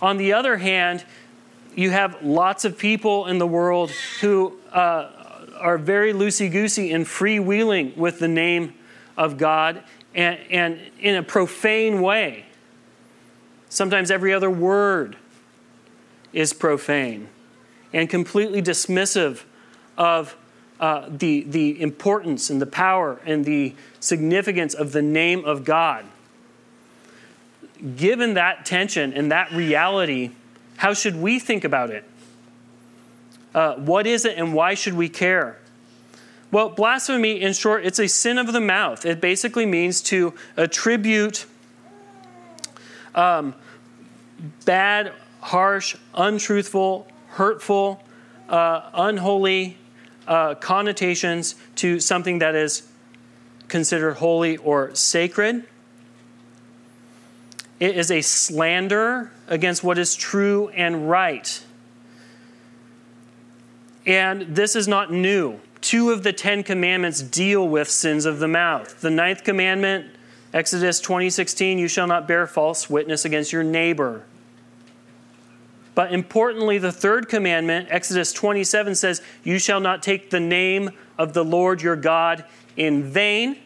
On 0.01 0.19
the 0.19 0.33
other 0.33 0.59
hand, 0.59 1.05
you 1.75 1.91
have 1.91 2.23
lots 2.23 2.65
of 2.65 2.79
people 2.79 3.27
in 3.27 3.39
the 3.39 3.47
world 3.47 3.91
who 4.21 4.57
uh, 4.73 5.18
are 5.61 5.79
very 5.79 6.13
loosey 6.13 6.51
goosey 6.51 6.93
and 6.93 7.07
freewheeling 7.07 7.97
with 7.97 8.19
the 8.19 8.29
name 8.29 8.75
of 9.17 9.37
God 9.37 9.83
and, 10.15 10.39
and 10.51 10.81
in 11.01 11.17
a 11.17 11.23
profane 11.23 12.01
way. 12.01 12.47
Sometimes 13.69 14.11
every 14.11 14.33
other 14.33 14.51
word 14.51 15.17
is 16.33 16.53
profane 16.53 17.29
and 17.93 18.09
completely 18.09 18.63
dismissive 18.63 19.45
of 19.97 20.37
uh, 20.81 21.09
the, 21.09 21.43
the 21.43 21.81
importance 21.81 22.51
and 22.51 22.63
the 22.63 22.67
power 22.67 23.21
and 23.27 23.45
the 23.45 23.75
significance 24.01 24.75
of 24.75 24.93
the 24.93 25.03
name 25.03 25.45
of 25.45 25.65
God. 25.65 26.05
Given 27.97 28.35
that 28.35 28.65
tension 28.65 29.13
and 29.13 29.31
that 29.33 29.51
reality, 29.53 30.31
how 30.77 30.95
should 30.95 31.17
we 31.17 31.39
think 31.39 31.65
about 31.65 31.91
it? 31.91 32.05
Uh, 33.55 33.75
what 33.77 34.07
is 34.07 34.25
it 34.25 34.37
and 34.37 34.55
why 34.55 34.75
should 34.75 34.95
we 34.95 35.09
care? 35.09 35.59
Well, 36.51 36.71
blasphemy, 36.71 37.41
in 37.41 37.53
short, 37.53 37.85
it's 37.85 37.99
a 37.99 38.09
sin 38.09 38.39
of 38.39 38.53
the 38.53 38.61
mouth. 38.61 39.05
It 39.05 39.21
basically 39.21 39.67
means 39.67 40.01
to 40.03 40.33
attribute 40.57 41.45
um, 43.15 43.55
bad, 44.65 45.13
harsh, 45.41 45.97
untruthful, 46.15 47.07
hurtful, 47.29 48.03
uh, 48.49 48.91
unholy 48.95 49.77
uh, 50.27 50.55
connotations 50.55 51.55
to 51.77 52.01
something 52.01 52.39
that 52.39 52.55
is 52.55 52.89
considered 53.69 54.15
holy 54.15 54.57
or 54.57 54.95
sacred. 54.95 55.65
It 57.79 57.97
is 57.97 58.11
a 58.11 58.23
slander 58.23 59.31
against 59.47 59.85
what 59.85 59.99
is 59.99 60.17
true 60.17 60.69
and 60.71 61.09
right. 61.09 61.63
And 64.09 64.57
this 64.57 64.75
is 64.75 64.89
not 64.89 65.13
new. 65.13 65.61
Two 65.83 66.11
of 66.11 66.23
the 66.23 66.33
Ten 66.33 66.63
Commandments 66.63 67.23
deal 67.23 67.69
with 67.69 67.91
sins 67.91 68.25
of 68.25 68.39
the 68.39 68.49
mouth. 68.49 69.03
The 69.03 69.11
ninth 69.11 69.45
commandment, 69.45 70.07
Exodus 70.55 70.99
20:16, 70.99 71.79
you 71.79 71.89
shall 71.89 72.07
not 72.07 72.27
bear 72.27 72.47
false 72.47 72.89
witness 72.89 73.27
against 73.27 73.53
your 73.53 73.63
neighbor. 73.63 74.25
But 75.95 76.11
importantly, 76.11 76.79
the 76.79 76.91
third 76.91 77.29
commandment, 77.29 77.89
Exodus 77.91 78.33
27, 78.33 78.95
says, 78.95 79.21
You 79.45 79.59
shall 79.59 79.81
not 79.81 80.03
take 80.03 80.31
the 80.31 80.41
name 80.41 80.91
of 81.19 81.35
the 81.35 81.45
Lord 81.45 81.83
your 81.83 81.97
God 81.97 82.45
in 82.77 83.03
vain. 83.03 83.59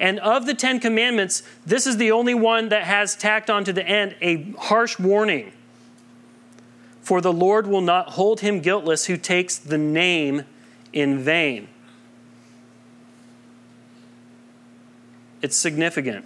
And 0.00 0.20
of 0.20 0.46
the 0.46 0.54
Ten 0.54 0.80
Commandments, 0.80 1.42
this 1.66 1.86
is 1.86 1.98
the 1.98 2.12
only 2.12 2.34
one 2.34 2.70
that 2.70 2.84
has 2.84 3.14
tacked 3.14 3.50
onto 3.50 3.72
the 3.72 3.86
end 3.86 4.14
a 4.22 4.52
harsh 4.52 4.98
warning. 4.98 5.52
For 7.02 7.20
the 7.20 7.32
Lord 7.32 7.66
will 7.66 7.80
not 7.80 8.10
hold 8.10 8.40
him 8.40 8.60
guiltless 8.60 9.06
who 9.06 9.16
takes 9.16 9.58
the 9.58 9.78
name 9.78 10.44
in 10.92 11.18
vain. 11.18 11.68
It's 15.42 15.56
significant. 15.56 16.24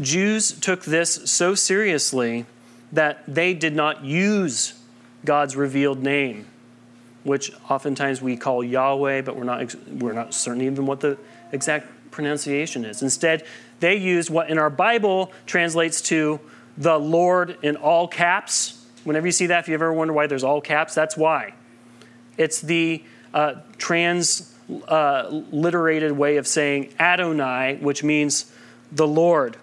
Jews 0.00 0.52
took 0.52 0.84
this 0.84 1.14
so 1.24 1.56
seriously 1.56 2.46
that 2.92 3.24
they 3.26 3.52
did 3.54 3.74
not 3.74 4.04
use 4.04 4.74
God's 5.24 5.56
revealed 5.56 6.00
name, 6.00 6.46
which 7.24 7.50
oftentimes 7.68 8.22
we 8.22 8.36
call 8.36 8.62
Yahweh, 8.62 9.22
but 9.22 9.34
we're 9.34 9.42
not, 9.42 9.74
we're 9.90 10.12
not 10.12 10.32
certain 10.32 10.62
even 10.62 10.86
what 10.86 11.00
the 11.00 11.18
exact 11.50 11.88
pronunciation 12.12 12.84
is. 12.84 13.02
Instead, 13.02 13.44
they 13.80 13.96
used 13.96 14.30
what 14.30 14.48
in 14.48 14.58
our 14.58 14.70
Bible 14.70 15.32
translates 15.46 16.00
to 16.02 16.38
the 16.78 16.98
Lord 16.98 17.58
in 17.62 17.76
all 17.76 18.08
caps. 18.08 18.86
Whenever 19.04 19.26
you 19.26 19.32
see 19.32 19.48
that, 19.48 19.58
if 19.60 19.68
you 19.68 19.74
ever 19.74 19.92
wonder 19.92 20.14
why 20.14 20.26
there's 20.28 20.44
all 20.44 20.62
caps, 20.62 20.94
that's 20.94 21.16
why. 21.16 21.54
It's 22.38 22.60
the 22.60 23.02
uh, 23.34 23.56
transliterated 23.76 26.12
uh, 26.12 26.14
way 26.14 26.36
of 26.36 26.46
saying 26.46 26.94
Adonai, 26.98 27.78
which 27.80 28.04
means 28.04 28.52
the 28.92 29.06
Lord. 29.06 29.56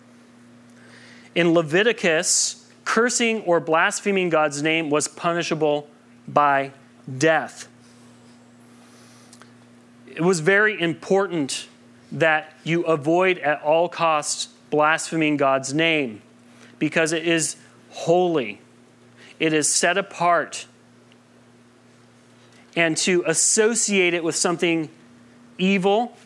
In 1.34 1.54
Leviticus, 1.54 2.70
cursing 2.84 3.42
or 3.44 3.62
blaspheming 3.62 4.30
God's 4.30 4.62
name 4.62 4.90
was 4.90 5.08
punishable 5.08 5.88
by 6.28 6.74
death. 7.18 7.70
It 10.08 10.22
was 10.22 10.42
very 10.42 10.80
important 10.80 11.68
that 12.12 12.54
you 12.64 12.84
avoid 12.84 13.40
at 13.40 13.62
all 13.62 13.90
costs 13.90 14.50
blaspheming 14.70 15.38
God's 15.38 15.74
name 15.74 16.22
because 16.80 17.12
it 17.12 17.28
is 17.28 17.56
holy, 17.90 18.62
it 19.40 19.54
is 19.54 19.70
set 19.70 19.98
apart. 19.98 20.68
And 22.76 22.98
to 22.98 23.24
associate 23.26 24.14
it 24.14 24.24
with 24.24 24.36
something 24.36 24.90
evil, 25.58 26.18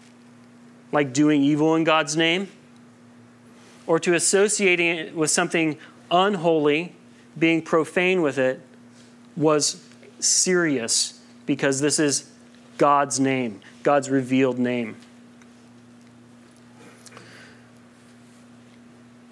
like 0.91 1.13
doing 1.13 1.43
evil 1.43 1.75
in 1.75 1.83
God's 1.83 2.17
name, 2.17 2.47
or 3.85 3.99
to 3.99 4.13
associating 4.13 4.97
it 4.97 5.15
with 5.15 5.29
something 5.29 5.77
unholy, 6.09 6.95
being 7.37 7.61
profane 7.61 8.21
with 8.21 8.37
it, 8.37 8.61
was 9.35 9.83
serious 10.19 11.19
because 11.45 11.79
this 11.81 11.99
is 11.99 12.29
God's 12.77 13.19
name, 13.19 13.61
God's 13.83 14.09
revealed 14.09 14.59
name. 14.59 14.95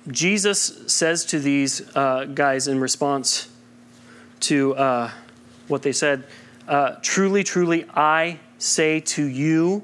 Jesus 0.10 0.84
says 0.88 1.26
to 1.26 1.40
these 1.40 1.96
uh, 1.96 2.26
guys 2.26 2.68
in 2.68 2.80
response 2.80 3.50
to 4.42 4.76
uh, 4.76 5.12
what 5.68 5.82
they 5.82 5.92
said 5.92 6.24
uh, 6.68 6.96
Truly, 7.02 7.44
truly, 7.44 7.86
I 7.94 8.40
say 8.58 9.00
to 9.00 9.24
you, 9.24 9.84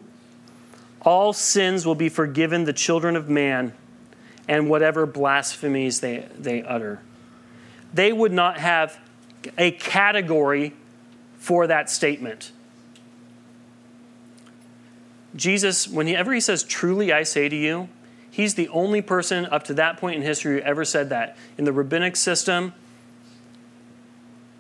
all 1.02 1.34
sins 1.34 1.86
will 1.86 1.96
be 1.96 2.10
forgiven 2.10 2.64
the 2.64 2.74
children 2.74 3.16
of 3.16 3.30
man 3.30 3.74
and 4.48 4.70
whatever 4.70 5.06
blasphemies 5.06 6.00
they, 6.00 6.28
they 6.38 6.64
utter. 6.64 7.00
They 7.94 8.12
would 8.12 8.32
not 8.32 8.58
have 8.58 8.98
a 9.58 9.72
category 9.72 10.74
for 11.38 11.68
that 11.68 11.90
statement. 11.90 12.52
Jesus, 15.36 15.88
whenever 15.88 16.34
he 16.34 16.40
says, 16.40 16.64
Truly 16.64 17.12
I 17.12 17.24
say 17.24 17.50
to 17.50 17.56
you, 17.56 17.90
He's 18.34 18.56
the 18.56 18.68
only 18.70 19.04
person 19.04 19.46
up 19.46 19.62
to 19.66 19.76
that 19.76 19.98
point 19.98 20.16
in 20.16 20.24
history 20.24 20.56
who 20.56 20.62
ever 20.62 20.84
said 20.84 21.10
that. 21.10 21.38
In 21.56 21.66
the 21.66 21.72
rabbinic 21.72 22.16
system, 22.16 22.74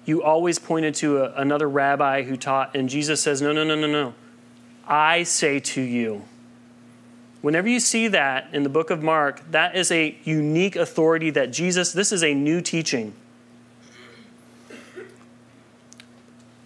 you 0.05 0.21
always 0.21 0.59
pointed 0.59 0.93
to 0.95 1.24
a, 1.24 1.34
another 1.34 1.67
rabbi 1.67 2.21
who 2.21 2.38
taught, 2.38 2.76
and 2.76 2.88
Jesus 2.88 3.19
says, 3.19 3.41
No, 3.41 3.51
no, 3.51 3.63
no, 3.63 3.74
no, 3.74 3.88
no. 3.88 4.13
I 4.88 5.24
say 5.24 5.59
to 5.59 5.82
you. 5.82 6.24
Whenever 7.41 7.67
you 7.67 7.80
see 7.80 8.07
that 8.09 8.47
in 8.53 8.61
the 8.61 8.69
book 8.69 8.91
of 8.91 9.01
Mark, 9.01 9.41
that 9.49 9.76
is 9.76 9.91
a 9.91 10.15
unique 10.24 10.76
authority 10.76 11.32
that 11.32 11.51
Jesus, 11.51 11.93
this 11.93 12.11
is 12.11 12.24
a 12.24 12.36
new 12.36 12.61
teaching. 12.61 13.15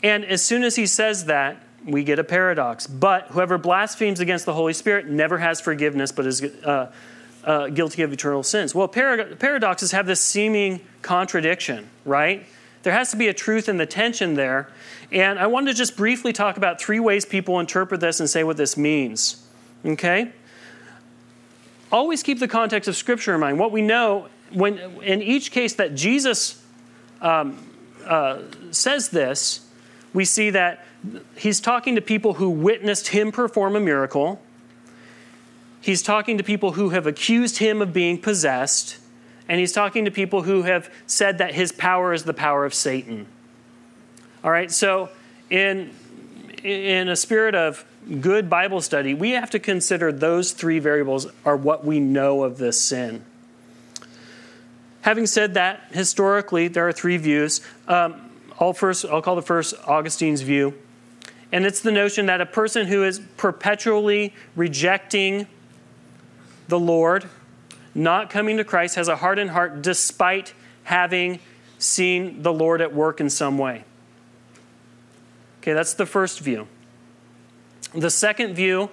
And 0.03 0.25
as 0.25 0.41
soon 0.41 0.65
as 0.65 0.75
he 0.75 0.85
says 0.85 1.23
that, 1.27 1.63
we 1.87 2.03
get 2.03 2.19
a 2.19 2.23
paradox. 2.23 2.85
But 2.85 3.27
whoever 3.29 3.57
blasphemes 3.57 4.19
against 4.19 4.45
the 4.45 4.53
Holy 4.53 4.73
Spirit 4.73 5.07
never 5.07 5.37
has 5.37 5.61
forgiveness, 5.61 6.11
but 6.11 6.27
is 6.27 6.43
uh, 6.43 6.91
uh, 7.43 7.67
guilty 7.69 8.03
of 8.03 8.11
eternal 8.11 8.43
sins. 8.43 8.75
Well, 8.75 8.87
paradoxes 8.87 9.93
have 9.93 10.05
this 10.05 10.21
seeming 10.21 10.81
contradiction, 11.01 11.89
right? 12.05 12.45
There 12.83 12.93
has 12.93 13.11
to 13.11 13.17
be 13.17 13.27
a 13.27 13.33
truth 13.33 13.69
in 13.69 13.77
the 13.77 13.85
tension 13.85 14.35
there. 14.35 14.69
And 15.11 15.39
I 15.39 15.47
wanted 15.47 15.71
to 15.71 15.77
just 15.77 15.95
briefly 15.95 16.33
talk 16.33 16.57
about 16.57 16.79
three 16.79 16.99
ways 16.99 17.25
people 17.25 17.59
interpret 17.59 18.01
this 18.01 18.19
and 18.19 18.29
say 18.29 18.43
what 18.43 18.57
this 18.57 18.77
means. 18.77 19.47
Okay? 19.85 20.31
Always 21.91 22.21
keep 22.21 22.39
the 22.39 22.47
context 22.47 22.89
of 22.89 22.95
Scripture 22.95 23.33
in 23.33 23.39
mind. 23.39 23.59
What 23.59 23.71
we 23.71 23.81
know 23.81 24.27
when, 24.51 24.77
in 25.01 25.21
each 25.21 25.51
case 25.51 25.73
that 25.75 25.95
Jesus 25.95 26.61
um, 27.21 27.57
uh, 28.05 28.39
says 28.71 29.09
this, 29.09 29.65
we 30.13 30.25
see 30.25 30.49
that 30.51 30.85
he's 31.35 31.59
talking 31.59 31.95
to 31.95 32.01
people 32.01 32.35
who 32.35 32.49
witnessed 32.49 33.09
him 33.09 33.31
perform 33.31 33.75
a 33.75 33.79
miracle. 33.79 34.41
He's 35.81 36.01
talking 36.01 36.37
to 36.37 36.43
people 36.43 36.73
who 36.73 36.89
have 36.89 37.07
accused 37.07 37.57
him 37.57 37.81
of 37.81 37.93
being 37.93 38.19
possessed. 38.19 38.97
And 39.47 39.59
he's 39.59 39.71
talking 39.71 40.05
to 40.05 40.11
people 40.11 40.43
who 40.43 40.63
have 40.63 40.93
said 41.05 41.37
that 41.37 41.53
his 41.53 41.71
power 41.71 42.13
is 42.13 42.23
the 42.23 42.33
power 42.33 42.65
of 42.65 42.73
Satan. 42.73 43.27
All 44.43 44.51
right, 44.51 44.71
so 44.71 45.09
in, 45.49 45.91
in 46.63 47.07
a 47.07 47.15
spirit 47.15 47.55
of 47.55 47.85
good 48.21 48.49
Bible 48.49 48.81
study, 48.81 49.13
we 49.13 49.31
have 49.31 49.49
to 49.51 49.59
consider 49.59 50.11
those 50.11 50.51
three 50.51 50.79
variables 50.79 51.27
are 51.45 51.55
what 51.55 51.85
we 51.85 51.99
know 51.99 52.43
of 52.43 52.57
this 52.57 52.79
sin. 52.79 53.23
Having 55.01 55.27
said 55.27 55.53
that, 55.53 55.87
historically, 55.91 56.67
there 56.67 56.85
are 56.87 56.91
three 56.91 57.17
views. 57.17 57.61
Um, 57.87 58.29
I'll, 58.59 58.73
first, 58.73 59.05
I'll 59.05 59.21
call 59.21 59.35
the 59.35 59.41
first 59.41 59.73
Augustine's 59.87 60.41
view. 60.41 60.73
And 61.51 61.65
it's 61.65 61.79
the 61.81 61.91
notion 61.91 62.25
that 62.25 62.41
a 62.41 62.45
person 62.45 62.87
who 62.87 63.03
is 63.03 63.19
perpetually 63.37 64.33
rejecting 64.55 65.47
the 66.67 66.79
Lord, 66.79 67.29
not 67.95 68.29
coming 68.29 68.57
to 68.57 68.63
Christ, 68.63 68.95
has 68.95 69.07
a 69.07 69.15
hardened 69.15 69.51
heart 69.51 69.81
despite 69.81 70.53
having 70.83 71.39
seen 71.79 72.41
the 72.41 72.51
Lord 72.51 72.81
at 72.81 72.93
work 72.93 73.21
in 73.21 73.29
some 73.29 73.57
way. 73.57 73.85
Okay, 75.61 75.73
that's 75.73 75.93
the 75.93 76.05
first 76.05 76.39
view. 76.39 76.67
The 77.93 78.09
second 78.09 78.53
view 78.53 78.89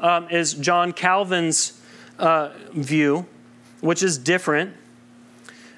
um, 0.00 0.28
is 0.30 0.54
John 0.54 0.92
Calvin's 0.92 1.80
uh, 2.18 2.50
view, 2.72 3.26
which 3.80 4.02
is 4.02 4.18
different. 4.18 4.74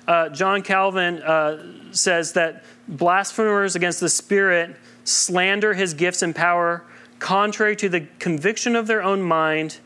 Uh, 0.07 0.29
John 0.29 0.63
Calvin 0.63 1.23
uh, 1.23 1.93
says 1.93 2.33
that 2.33 2.65
blasphemers 2.89 3.77
against 3.77 4.01
the 4.01 4.09
Spirit 4.09 4.77
slander 5.11 5.75
his 5.75 5.95
gifts 5.95 6.23
and 6.23 6.35
power 6.35 6.85
contrary 7.19 7.77
to 7.77 7.89
the 7.89 8.07
conviction 8.19 8.75
of 8.75 8.87
their 8.87 9.03
own 9.03 9.23
mind. 9.23 9.79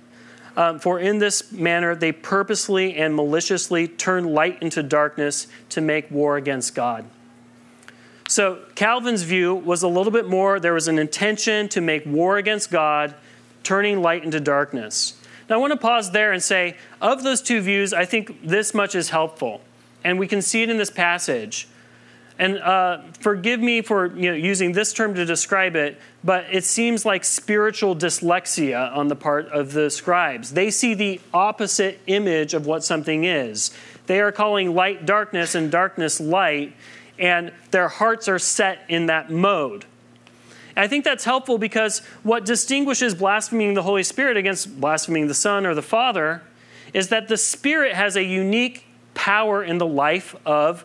Um, 0.56 0.78
for 0.78 1.00
in 1.00 1.18
this 1.18 1.50
manner 1.50 1.96
they 1.96 2.12
purposely 2.12 2.94
and 2.94 3.14
maliciously 3.16 3.88
turn 3.88 4.24
light 4.32 4.62
into 4.62 4.82
darkness 4.82 5.48
to 5.70 5.80
make 5.80 6.08
war 6.10 6.36
against 6.36 6.74
God. 6.74 7.04
So 8.28 8.60
Calvin's 8.74 9.22
view 9.22 9.54
was 9.54 9.82
a 9.82 9.88
little 9.88 10.12
bit 10.12 10.28
more 10.28 10.60
there 10.60 10.74
was 10.74 10.88
an 10.88 10.98
intention 10.98 11.68
to 11.70 11.80
make 11.80 12.06
war 12.06 12.38
against 12.38 12.70
God, 12.70 13.14
turning 13.62 14.00
light 14.00 14.24
into 14.24 14.40
darkness. 14.40 15.20
Now 15.48 15.56
I 15.56 15.58
want 15.58 15.72
to 15.72 15.78
pause 15.78 16.12
there 16.12 16.32
and 16.32 16.42
say, 16.42 16.76
of 17.00 17.22
those 17.22 17.42
two 17.42 17.60
views, 17.60 17.92
I 17.92 18.04
think 18.04 18.42
this 18.42 18.72
much 18.72 18.94
is 18.94 19.10
helpful. 19.10 19.60
And 20.02 20.18
we 20.18 20.26
can 20.26 20.40
see 20.40 20.62
it 20.62 20.70
in 20.70 20.78
this 20.78 20.90
passage. 20.90 21.68
And 22.38 22.58
uh, 22.58 22.98
forgive 23.20 23.60
me 23.60 23.80
for 23.80 24.06
you 24.06 24.30
know, 24.30 24.36
using 24.36 24.72
this 24.72 24.92
term 24.92 25.14
to 25.14 25.24
describe 25.24 25.76
it, 25.76 26.00
but 26.24 26.46
it 26.50 26.64
seems 26.64 27.04
like 27.04 27.24
spiritual 27.24 27.94
dyslexia 27.94 28.94
on 28.96 29.06
the 29.06 29.14
part 29.14 29.46
of 29.48 29.72
the 29.72 29.88
scribes. 29.88 30.52
They 30.52 30.70
see 30.70 30.94
the 30.94 31.20
opposite 31.32 32.00
image 32.08 32.52
of 32.52 32.66
what 32.66 32.82
something 32.82 33.24
is. 33.24 33.70
They 34.06 34.20
are 34.20 34.32
calling 34.32 34.74
light 34.74 35.06
darkness 35.06 35.54
and 35.54 35.70
darkness 35.70 36.18
light, 36.18 36.74
and 37.20 37.52
their 37.70 37.88
hearts 37.88 38.28
are 38.28 38.40
set 38.40 38.80
in 38.88 39.06
that 39.06 39.30
mode. 39.30 39.84
I 40.76 40.88
think 40.88 41.04
that's 41.04 41.24
helpful 41.24 41.56
because 41.56 42.00
what 42.24 42.44
distinguishes 42.44 43.14
blaspheming 43.14 43.74
the 43.74 43.82
Holy 43.82 44.02
Spirit 44.02 44.36
against 44.36 44.80
blaspheming 44.80 45.28
the 45.28 45.34
Son 45.34 45.66
or 45.66 45.74
the 45.74 45.82
Father 45.82 46.42
is 46.92 47.08
that 47.08 47.28
the 47.28 47.36
Spirit 47.36 47.94
has 47.94 48.16
a 48.16 48.24
unique 48.24 48.84
power 49.14 49.62
in 49.62 49.78
the 49.78 49.86
life 49.86 50.34
of 50.44 50.84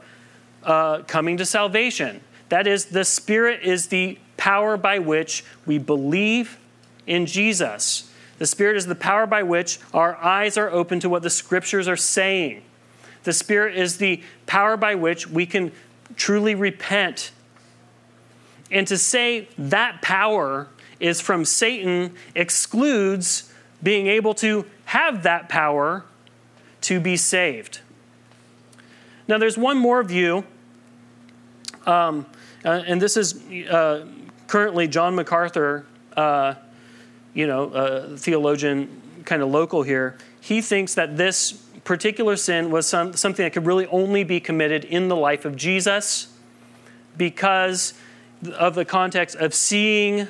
uh, 0.64 1.04
coming 1.04 1.38
to 1.38 1.46
salvation. 1.46 2.22
That 2.50 2.68
is, 2.68 2.86
the 2.86 3.06
Spirit 3.06 3.62
is 3.64 3.88
the 3.88 4.18
power 4.38 4.78
by 4.78 5.00
which 5.00 5.44
we 5.66 5.78
believe 5.78 6.58
in 7.06 7.26
Jesus. 7.26 8.12
The 8.40 8.48
Spirit 8.48 8.78
is 8.78 8.86
the 8.86 8.96
power 8.96 9.28
by 9.28 9.44
which 9.44 9.80
our 9.94 10.16
eyes 10.16 10.58
are 10.58 10.70
open 10.70 11.00
to 11.02 11.10
what 11.10 11.24
the 11.24 11.30
Scriptures 11.30 11.88
are 11.88 11.98
saying. 11.98 12.64
The 13.24 13.34
Spirit 13.34 13.78
is 13.78 13.98
the 13.98 14.24
power 14.46 14.78
by 14.78 14.96
which 14.96 15.28
we 15.28 15.46
can 15.46 15.72
truly 16.16 16.56
repent. 16.56 17.32
And 18.72 18.88
to 18.88 18.98
say 18.98 19.48
that 19.58 20.02
power 20.02 20.68
is 21.00 21.22
from 21.22 21.46
Satan 21.46 22.16
excludes 22.36 23.52
being 23.82 24.08
able 24.08 24.34
to 24.36 24.66
have 24.86 25.24
that 25.24 25.50
power 25.50 26.04
to 26.82 27.00
be 27.00 27.18
saved. 27.18 27.80
Now, 29.30 29.38
there's 29.38 29.60
one 29.60 29.78
more 29.78 30.02
view, 30.02 30.44
um, 31.86 32.26
uh, 32.66 32.82
and 32.88 33.00
this 33.00 33.16
is 33.16 33.40
uh, 33.70 34.08
currently 34.48 34.88
John 34.88 35.14
MacArthur, 35.14 35.86
uh, 36.18 36.56
you 37.36 37.46
know, 37.46 37.66
a 37.66 38.18
theologian, 38.18 38.90
kind 39.26 39.44
of 39.44 39.50
local 39.50 39.84
here. 39.84 40.18
He 40.42 40.62
thinks 40.62 40.96
that 40.96 41.16
this 41.16 41.52
particular 41.84 42.38
sin 42.38 42.72
was 42.72 42.88
some, 42.88 43.14
something 43.14 43.44
that 43.44 43.54
could 43.54 43.68
really 43.68 43.86
only 43.88 44.24
be 44.24 44.40
committed 44.40 44.84
in 44.84 45.10
the 45.10 45.16
life 45.16 45.46
of 45.46 45.56
Jesus 45.56 46.34
because 47.16 47.94
of 48.58 48.74
the 48.74 48.84
context 48.84 49.36
of 49.36 49.54
seeing 49.54 50.28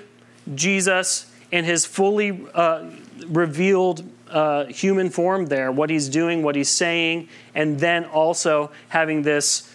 Jesus 0.56 1.32
in 1.54 1.64
his 1.64 1.86
fully 1.86 2.46
uh, 2.54 2.90
revealed 3.28 4.04
uh, 4.30 4.66
human 4.66 5.10
form 5.10 5.48
there, 5.48 5.72
what 5.72 5.90
he's 5.90 6.10
doing, 6.10 6.44
what 6.44 6.56
he's 6.56 6.70
saying, 6.70 7.28
and 7.56 7.80
then 7.80 8.06
also 8.06 8.72
having 8.90 9.24
this 9.24 9.74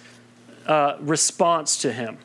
uh, 0.66 0.96
response 1.00 1.78
to 1.78 1.92
him. 1.92 2.18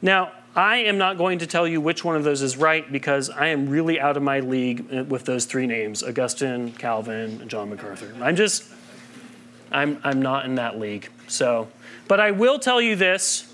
Now, 0.00 0.32
I 0.54 0.78
am 0.78 0.98
not 0.98 1.16
going 1.16 1.38
to 1.38 1.46
tell 1.46 1.66
you 1.66 1.80
which 1.80 2.04
one 2.04 2.16
of 2.16 2.24
those 2.24 2.42
is 2.42 2.56
right 2.56 2.90
because 2.90 3.30
I 3.30 3.46
am 3.48 3.68
really 3.68 3.98
out 3.98 4.16
of 4.16 4.22
my 4.22 4.40
league 4.40 4.86
uh, 4.92 5.04
with 5.04 5.24
those 5.24 5.46
three 5.46 5.66
names 5.66 6.02
Augustine, 6.02 6.72
Calvin, 6.72 7.40
and 7.40 7.48
John 7.48 7.70
MacArthur. 7.70 8.14
I'm 8.20 8.36
just, 8.36 8.64
I'm, 9.70 9.98
I'm 10.04 10.20
not 10.20 10.44
in 10.44 10.56
that 10.56 10.78
league. 10.78 11.08
So, 11.28 11.68
but 12.08 12.20
I 12.20 12.32
will 12.32 12.58
tell 12.58 12.82
you 12.82 12.96
this 12.96 13.52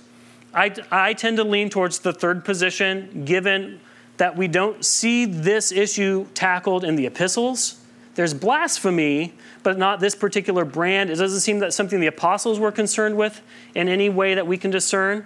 I, 0.54 0.74
I 0.90 1.12
tend 1.14 1.36
to 1.36 1.44
lean 1.44 1.70
towards 1.70 2.00
the 2.00 2.12
third 2.12 2.44
position 2.44 3.24
given 3.24 3.80
that 4.18 4.36
we 4.36 4.48
don't 4.48 4.84
see 4.84 5.24
this 5.24 5.72
issue 5.72 6.26
tackled 6.34 6.84
in 6.84 6.96
the 6.96 7.06
epistles. 7.06 7.80
There's 8.14 8.34
blasphemy, 8.34 9.34
but 9.62 9.78
not 9.78 10.00
this 10.00 10.14
particular 10.14 10.64
brand. 10.64 11.08
It 11.08 11.16
doesn't 11.16 11.40
seem 11.40 11.60
that 11.60 11.72
something 11.72 12.00
the 12.00 12.08
apostles 12.08 12.58
were 12.58 12.72
concerned 12.72 13.16
with 13.16 13.40
in 13.74 13.88
any 13.88 14.08
way 14.08 14.34
that 14.34 14.46
we 14.46 14.58
can 14.58 14.70
discern. 14.70 15.24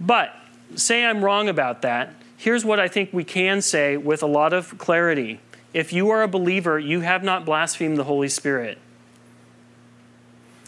But 0.00 0.34
say 0.74 1.04
I'm 1.04 1.22
wrong 1.22 1.48
about 1.48 1.82
that. 1.82 2.14
Here's 2.38 2.64
what 2.64 2.80
I 2.80 2.88
think 2.88 3.12
we 3.12 3.24
can 3.24 3.60
say 3.60 3.96
with 3.96 4.22
a 4.22 4.26
lot 4.26 4.52
of 4.52 4.78
clarity. 4.78 5.40
If 5.74 5.92
you 5.92 6.10
are 6.10 6.22
a 6.22 6.28
believer, 6.28 6.78
you 6.78 7.00
have 7.00 7.22
not 7.22 7.44
blasphemed 7.44 7.98
the 7.98 8.04
Holy 8.04 8.28
Spirit. 8.28 8.78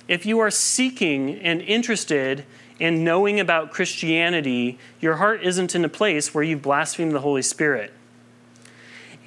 If 0.07 0.25
you 0.27 0.39
are 0.39 0.51
seeking 0.51 1.35
and 1.37 1.61
interested 1.63 2.45
in 2.79 3.05
knowing 3.05 3.41
about 3.41 3.73
Christianity, 3.73 4.79
your 5.01 5.17
heart 5.17 5.43
isn't 5.43 5.75
in 5.75 5.85
a 5.85 5.89
place 5.89 6.33
where 6.33 6.45
you've 6.45 6.63
blasphemed 6.63 7.13
the 7.13 7.21
Holy 7.21 7.43
Spirit. 7.43 7.93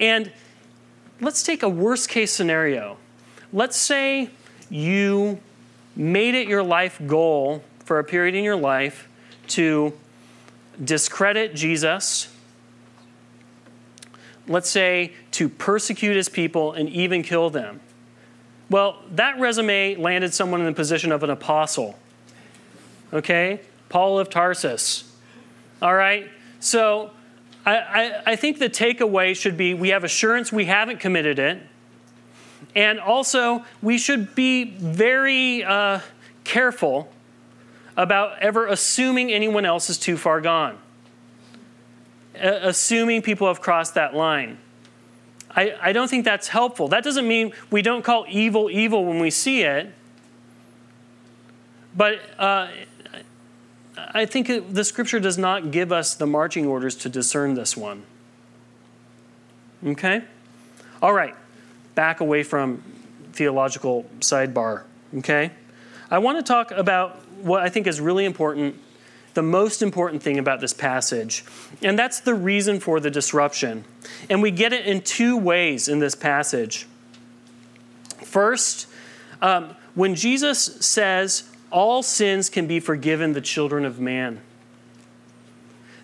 And 0.00 0.32
let's 1.20 1.42
take 1.42 1.62
a 1.62 1.68
worst 1.68 2.08
case 2.08 2.32
scenario. 2.32 2.96
Let's 3.52 3.76
say 3.76 4.30
you 4.70 5.40
made 5.94 6.34
it 6.34 6.48
your 6.48 6.62
life 6.62 7.00
goal 7.06 7.62
for 7.84 7.98
a 7.98 8.04
period 8.04 8.34
in 8.34 8.42
your 8.42 8.56
life 8.56 9.08
to 9.48 9.92
discredit 10.82 11.54
Jesus. 11.54 12.34
Let's 14.48 14.70
say 14.70 15.12
to 15.32 15.48
persecute 15.48 16.16
his 16.16 16.28
people 16.28 16.72
and 16.72 16.88
even 16.88 17.22
kill 17.22 17.50
them. 17.50 17.80
Well, 18.70 19.02
that 19.10 19.38
resume 19.38 19.96
landed 19.96 20.32
someone 20.32 20.60
in 20.60 20.66
the 20.66 20.72
position 20.72 21.12
of 21.12 21.22
an 21.22 21.30
apostle. 21.30 21.98
Okay? 23.12 23.60
Paul 23.88 24.18
of 24.18 24.30
Tarsus. 24.30 25.12
All 25.80 25.94
right? 25.94 26.28
So 26.60 27.10
I, 27.66 27.76
I, 27.76 28.22
I, 28.26 28.36
think 28.36 28.58
the 28.58 28.70
takeaway 28.70 29.36
should 29.36 29.56
be 29.56 29.74
we 29.74 29.90
have 29.90 30.04
assurance 30.04 30.52
we 30.52 30.64
haven't 30.64 31.00
committed 31.00 31.38
it. 31.38 31.60
And 32.74 33.00
also, 33.00 33.64
we 33.82 33.98
should 33.98 34.34
be 34.34 34.64
very 34.64 35.62
uh, 35.64 36.00
careful 36.44 37.12
about 37.96 38.38
ever 38.38 38.66
assuming 38.66 39.30
anyone 39.30 39.66
else 39.66 39.90
is 39.90 39.98
too 39.98 40.16
far 40.16 40.40
gone, 40.40 40.78
assuming 42.34 43.20
people 43.20 43.48
have 43.48 43.60
crossed 43.60 43.94
that 43.94 44.14
line. 44.14 44.58
I, 45.54 45.74
I 45.80 45.92
don't 45.92 46.08
think 46.08 46.24
that's 46.24 46.48
helpful. 46.48 46.88
That 46.88 47.04
doesn't 47.04 47.28
mean 47.28 47.52
we 47.70 47.82
don't 47.82 48.02
call 48.02 48.24
evil 48.28 48.70
evil 48.70 49.04
when 49.04 49.18
we 49.18 49.30
see 49.30 49.62
it. 49.62 49.92
But 51.94 52.20
uh, 52.38 52.68
I 53.96 54.24
think 54.24 54.72
the 54.72 54.84
scripture 54.84 55.20
does 55.20 55.36
not 55.36 55.70
give 55.70 55.92
us 55.92 56.14
the 56.14 56.26
marching 56.26 56.66
orders 56.66 56.96
to 56.96 57.08
discern 57.08 57.54
this 57.54 57.76
one. 57.76 58.04
Okay? 59.84 60.22
All 61.00 61.12
right. 61.12 61.34
Back 61.94 62.20
away 62.20 62.42
from 62.42 62.82
theological 63.32 64.04
sidebar. 64.20 64.84
Okay? 65.18 65.50
I 66.10 66.18
want 66.18 66.38
to 66.38 66.42
talk 66.42 66.70
about 66.70 67.16
what 67.42 67.62
I 67.62 67.68
think 67.68 67.86
is 67.86 68.00
really 68.00 68.24
important, 68.24 68.76
the 69.34 69.42
most 69.42 69.82
important 69.82 70.22
thing 70.22 70.38
about 70.38 70.60
this 70.60 70.72
passage, 70.72 71.44
and 71.82 71.98
that's 71.98 72.20
the 72.20 72.34
reason 72.34 72.80
for 72.80 73.00
the 73.00 73.10
disruption. 73.10 73.84
And 74.30 74.42
we 74.42 74.50
get 74.50 74.72
it 74.72 74.86
in 74.86 75.00
two 75.00 75.36
ways 75.36 75.88
in 75.88 75.98
this 75.98 76.14
passage. 76.14 76.86
First, 78.22 78.86
um, 79.40 79.74
when 79.94 80.14
Jesus 80.14 80.62
says, 80.62 81.44
all 81.72 82.02
sins 82.02 82.48
can 82.50 82.66
be 82.66 82.78
forgiven 82.78 83.32
the 83.32 83.40
children 83.40 83.84
of 83.84 83.98
man. 83.98 84.40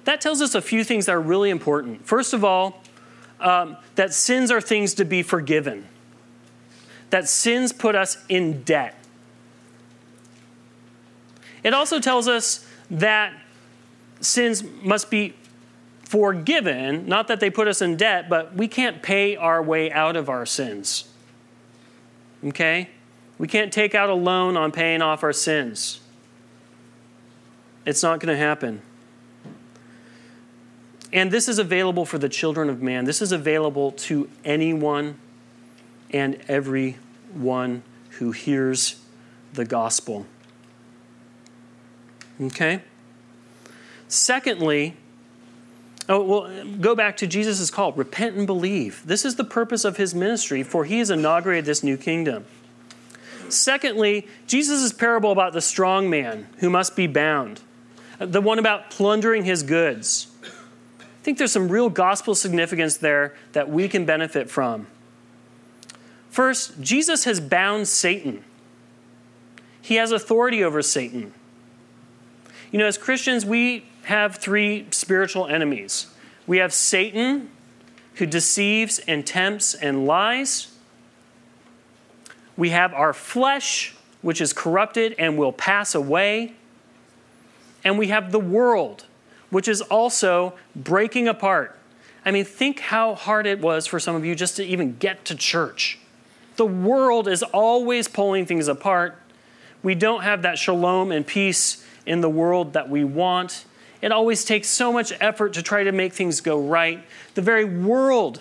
That 0.05 0.21
tells 0.21 0.41
us 0.41 0.55
a 0.55 0.62
few 0.62 0.85
things 0.85 1.07
that 1.07 1.12
are 1.12 1.21
really 1.21 1.51
important. 1.51 2.07
First 2.07 2.33
of 2.33 2.43
all, 2.43 2.83
um, 3.41 3.77
that 3.95 4.14
sins 4.14 4.51
are 4.51 4.61
things 4.61 4.95
to 4.95 5.05
be 5.05 5.23
forgiven, 5.23 5.87
that 7.11 7.29
sins 7.29 7.73
put 7.73 7.95
us 7.95 8.19
in 8.29 8.62
debt. 8.62 8.95
It 11.62 11.75
also 11.75 12.01
tells 12.01 12.27
us 12.27 12.66
that 12.91 13.33
sins 14.21 14.64
must 14.83 15.11
be 15.11 15.35
forgiven, 16.03 17.07
not 17.07 17.29
that 17.29 17.41
they 17.41 17.51
put 17.51 17.69
us 17.69 17.83
in 17.83 17.97
debt, 17.97 18.29
but 18.31 18.55
we 18.55 18.66
can't 18.66 19.03
pay 19.03 19.37
our 19.37 19.62
way 19.62 19.93
out 19.93 20.16
of 20.16 20.31
our 20.31 20.47
sins. 20.47 21.09
Okay? 22.43 22.89
We 23.39 23.47
can't 23.47 23.72
take 23.72 23.95
out 23.95 24.11
a 24.11 24.14
loan 24.14 24.57
on 24.57 24.72
paying 24.72 25.01
off 25.01 25.22
our 25.22 25.32
sins. 25.32 26.01
It's 27.86 28.03
not 28.03 28.20
going 28.20 28.34
to 28.34 28.39
happen. 28.39 28.82
And 31.12 31.30
this 31.30 31.49
is 31.49 31.59
available 31.59 32.05
for 32.05 32.18
the 32.18 32.28
children 32.28 32.68
of 32.68 32.82
man. 32.82 33.05
This 33.05 33.22
is 33.22 33.32
available 33.32 33.93
to 33.93 34.28
anyone 34.45 35.18
and 36.11 36.39
everyone 36.49 37.82
who 38.11 38.32
hears 38.32 39.01
the 39.55 39.64
gospel. 39.64 40.26
Okay? 42.41 42.82
Secondly, 44.09 44.97
oh, 46.09 46.22
well, 46.22 46.64
go 46.80 46.95
back 46.95 47.16
to 47.18 47.26
Jesus' 47.26 47.70
call 47.70 47.93
repent 47.93 48.36
and 48.36 48.47
believe. 48.47 49.03
This 49.07 49.24
is 49.24 49.36
the 49.36 49.45
purpose 49.45 49.84
of 49.84 49.97
his 49.97 50.14
ministry, 50.14 50.62
for 50.62 50.84
he 50.84 50.99
has 50.99 51.11
inaugurated 51.11 51.64
this 51.64 51.82
new 51.82 51.97
kingdom. 51.97 52.45
Secondly, 53.49 54.26
Jesus' 54.46 54.92
parable 54.92 55.32
about 55.32 55.53
the 55.53 55.61
strong 55.61 56.11
man 56.11 56.49
who 56.59 56.70
must 56.70 56.96
be 56.96 57.07
bound, 57.07 57.61
the 58.18 58.40
one 58.40 58.59
about 58.59 58.90
plundering 58.90 59.44
his 59.44 59.62
goods. 59.62 60.28
I 61.01 61.22
think 61.22 61.38
there's 61.38 61.53
some 61.53 61.68
real 61.68 61.90
gospel 61.90 62.34
significance 62.34 62.96
there 62.96 63.34
that 63.53 63.68
we 63.68 63.88
can 63.88 64.05
benefit 64.05 64.51
from. 64.51 64.86
First, 66.30 66.80
Jesus 66.80 67.24
has 67.24 67.40
bound 67.40 67.88
Satan. 67.88 68.44
He 69.80 69.96
has 69.96 70.12
authority 70.12 70.62
over 70.62 70.82
Satan. 70.82 71.32
You 72.70 72.78
know, 72.78 72.86
as 72.86 72.99
Christians, 72.99 73.44
we 73.46 73.86
have 74.05 74.36
three 74.36 74.86
spiritual 74.90 75.46
enemies. 75.46 76.07
We 76.46 76.59
have 76.59 76.72
Satan, 76.72 77.51
who 78.14 78.26
deceives 78.26 78.99
and 79.01 79.26
tempts 79.26 79.74
and 79.74 80.07
lies. 80.07 80.72
We 82.59 82.70
have 82.70 82.92
our 82.92 83.14
flesh, 83.14 83.94
which 84.20 84.40
is 84.40 84.52
corrupted 84.52 85.14
and 85.16 85.38
will 85.38 85.52
pass 85.52 85.94
away. 85.94 86.54
And 87.84 87.96
we 87.96 88.09
have 88.09 88.32
the 88.32 88.40
world, 88.40 89.06
which 89.48 89.68
is 89.68 89.80
also 89.80 90.54
breaking 90.74 91.28
apart. 91.28 91.78
I 92.26 92.32
mean, 92.32 92.44
think 92.44 92.80
how 92.80 93.14
hard 93.14 93.46
it 93.46 93.61
was 93.61 93.86
for 93.86 94.00
some 94.00 94.16
of 94.16 94.24
you 94.24 94.34
just 94.34 94.56
to 94.56 94.64
even 94.64 94.98
get 94.98 95.24
to 95.26 95.36
church. 95.36 96.00
The 96.56 96.66
world 96.66 97.28
is 97.28 97.44
always 97.44 98.09
pulling 98.09 98.44
things 98.44 98.66
apart. 98.66 99.16
We 99.84 99.94
don't 99.94 100.24
have 100.24 100.42
that 100.42 100.59
shalom 100.59 101.12
and 101.12 101.24
peace 101.24 101.86
in 102.04 102.20
the 102.20 102.28
world 102.28 102.72
that 102.72 102.90
we 102.90 103.04
want. 103.04 103.64
It 104.02 104.11
always 104.11 104.44
takes 104.44 104.68
so 104.68 104.92
much 104.92 105.12
effort 105.20 105.52
to 105.52 105.62
try 105.62 105.84
to 105.84 105.92
make 105.92 106.12
things 106.12 106.40
go 106.40 106.61
right. 106.61 107.04
The 107.34 107.42
very 107.42 107.64
world 107.64 108.40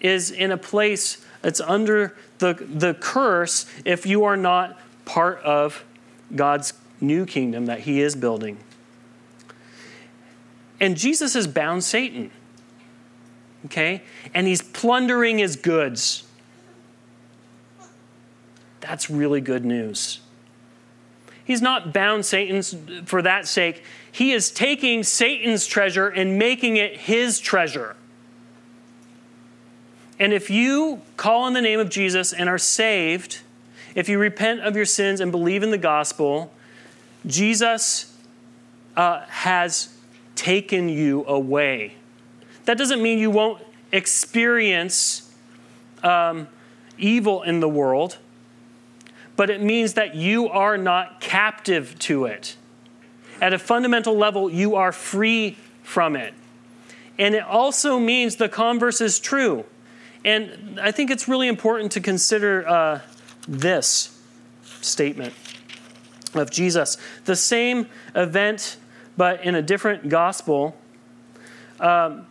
is 0.00 0.32
in 0.32 0.50
a 0.50 0.56
place 0.56 1.24
it's 1.46 1.60
under 1.60 2.16
the, 2.38 2.54
the 2.54 2.94
curse 2.94 3.66
if 3.84 4.04
you 4.04 4.24
are 4.24 4.36
not 4.36 4.80
part 5.04 5.38
of 5.44 5.84
God's 6.34 6.72
new 7.00 7.24
kingdom 7.24 7.66
that 7.66 7.80
He 7.80 8.00
is 8.00 8.16
building. 8.16 8.58
And 10.80 10.96
Jesus 10.96 11.34
has 11.34 11.46
bound 11.46 11.84
Satan. 11.84 12.32
Okay? 13.66 14.02
And 14.34 14.48
he's 14.48 14.60
plundering 14.60 15.38
his 15.38 15.54
goods. 15.54 16.24
That's 18.80 19.08
really 19.08 19.40
good 19.40 19.64
news. 19.64 20.20
He's 21.44 21.62
not 21.62 21.92
bound 21.92 22.26
Satan's 22.26 22.76
for 23.04 23.22
that 23.22 23.46
sake. 23.46 23.84
He 24.10 24.32
is 24.32 24.50
taking 24.50 25.04
Satan's 25.04 25.64
treasure 25.64 26.08
and 26.08 26.38
making 26.38 26.76
it 26.76 26.96
his 26.96 27.38
treasure. 27.38 27.94
And 30.18 30.32
if 30.32 30.50
you 30.50 31.02
call 31.16 31.42
on 31.42 31.52
the 31.52 31.60
name 31.60 31.78
of 31.78 31.90
Jesus 31.90 32.32
and 32.32 32.48
are 32.48 32.58
saved, 32.58 33.40
if 33.94 34.08
you 34.08 34.18
repent 34.18 34.60
of 34.60 34.76
your 34.76 34.84
sins 34.84 35.20
and 35.20 35.30
believe 35.30 35.62
in 35.62 35.70
the 35.70 35.78
gospel, 35.78 36.52
Jesus 37.26 38.14
uh, 38.96 39.20
has 39.26 39.94
taken 40.34 40.88
you 40.88 41.24
away. 41.26 41.94
That 42.64 42.78
doesn't 42.78 43.02
mean 43.02 43.18
you 43.18 43.30
won't 43.30 43.62
experience 43.92 45.32
um, 46.02 46.48
evil 46.98 47.42
in 47.42 47.60
the 47.60 47.68
world, 47.68 48.18
but 49.36 49.50
it 49.50 49.60
means 49.60 49.94
that 49.94 50.14
you 50.14 50.48
are 50.48 50.78
not 50.78 51.20
captive 51.20 51.98
to 52.00 52.24
it. 52.24 52.56
At 53.40 53.52
a 53.52 53.58
fundamental 53.58 54.16
level, 54.16 54.50
you 54.50 54.76
are 54.76 54.92
free 54.92 55.58
from 55.82 56.16
it. 56.16 56.32
And 57.18 57.34
it 57.34 57.44
also 57.44 57.98
means 57.98 58.36
the 58.36 58.48
converse 58.48 59.00
is 59.00 59.18
true. 59.18 59.64
And 60.26 60.80
I 60.80 60.90
think 60.90 61.12
it's 61.12 61.28
really 61.28 61.46
important 61.46 61.92
to 61.92 62.00
consider 62.00 62.68
uh, 62.68 63.00
this 63.46 64.20
statement 64.80 65.32
of 66.34 66.50
Jesus. 66.50 66.98
The 67.26 67.36
same 67.36 67.86
event, 68.12 68.76
but 69.16 69.44
in 69.44 69.54
a 69.54 69.62
different 69.62 70.08
gospel. 70.08 70.76
Um, 71.78 72.26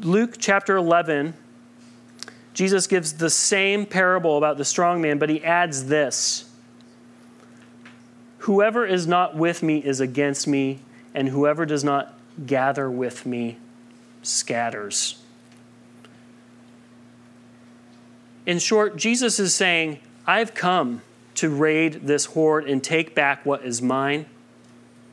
Luke 0.00 0.34
chapter 0.38 0.76
11, 0.76 1.34
Jesus 2.54 2.88
gives 2.88 3.14
the 3.14 3.30
same 3.30 3.86
parable 3.86 4.36
about 4.36 4.58
the 4.58 4.64
strong 4.64 5.00
man, 5.00 5.18
but 5.18 5.30
he 5.30 5.42
adds 5.44 5.86
this 5.86 6.50
Whoever 8.38 8.84
is 8.84 9.06
not 9.06 9.36
with 9.36 9.62
me 9.62 9.78
is 9.78 10.00
against 10.00 10.48
me, 10.48 10.80
and 11.14 11.28
whoever 11.28 11.64
does 11.64 11.84
not 11.84 12.18
gather 12.44 12.90
with 12.90 13.24
me 13.24 13.58
scatters. 14.24 15.23
In 18.46 18.58
short, 18.58 18.96
Jesus 18.96 19.38
is 19.38 19.54
saying, 19.54 20.00
I've 20.26 20.54
come 20.54 21.02
to 21.36 21.48
raid 21.48 22.06
this 22.06 22.26
hoard 22.26 22.68
and 22.68 22.82
take 22.82 23.14
back 23.14 23.44
what 23.44 23.64
is 23.64 23.80
mine, 23.80 24.26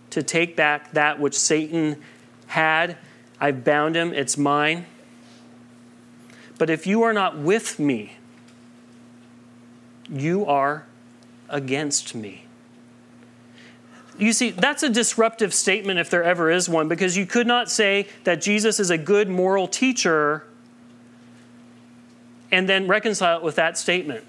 to 0.10 0.22
take 0.22 0.56
back 0.56 0.92
that 0.92 1.20
which 1.20 1.38
Satan 1.38 2.02
had. 2.48 2.98
I've 3.40 3.64
bound 3.64 3.96
him, 3.96 4.14
it's 4.14 4.38
mine. 4.38 4.86
But 6.58 6.70
if 6.70 6.86
you 6.86 7.02
are 7.04 7.14
not 7.14 7.38
with 7.38 7.80
me, 7.80 8.18
you 10.10 10.46
are 10.46 10.86
against 11.50 12.14
me. 12.14 12.46
You 14.20 14.34
see, 14.34 14.52
that's 14.52 14.84
a 14.84 14.90
disruptive 14.90 15.54
statement 15.54 15.98
if 15.98 16.10
there 16.10 16.24
ever 16.24 16.52
is 16.52 16.70
one, 16.70 16.88
because 16.88 17.18
you 17.18 17.26
could 17.26 17.48
not 17.48 17.72
say 17.72 18.08
that 18.26 18.42
Jesus 18.42 18.80
is 18.80 18.92
a 18.92 18.98
good 18.98 19.30
moral 19.30 19.68
teacher 19.68 20.46
and 22.52 22.68
then 22.68 22.88
reconcile 22.88 23.38
it 23.38 23.44
with 23.44 23.56
that 23.56 23.78
statement. 23.78 24.26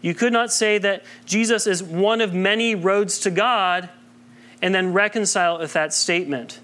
You 0.00 0.14
could 0.14 0.32
not 0.32 0.52
say 0.52 0.78
that 0.78 1.04
Jesus 1.24 1.66
is 1.66 1.82
one 1.82 2.20
of 2.20 2.32
many 2.32 2.74
roads 2.74 3.18
to 3.20 3.30
God 3.30 3.88
and 4.62 4.74
then 4.74 4.92
reconcile 4.92 5.56
it 5.56 5.60
with 5.60 5.72
that 5.72 5.92
statement. 5.92 6.60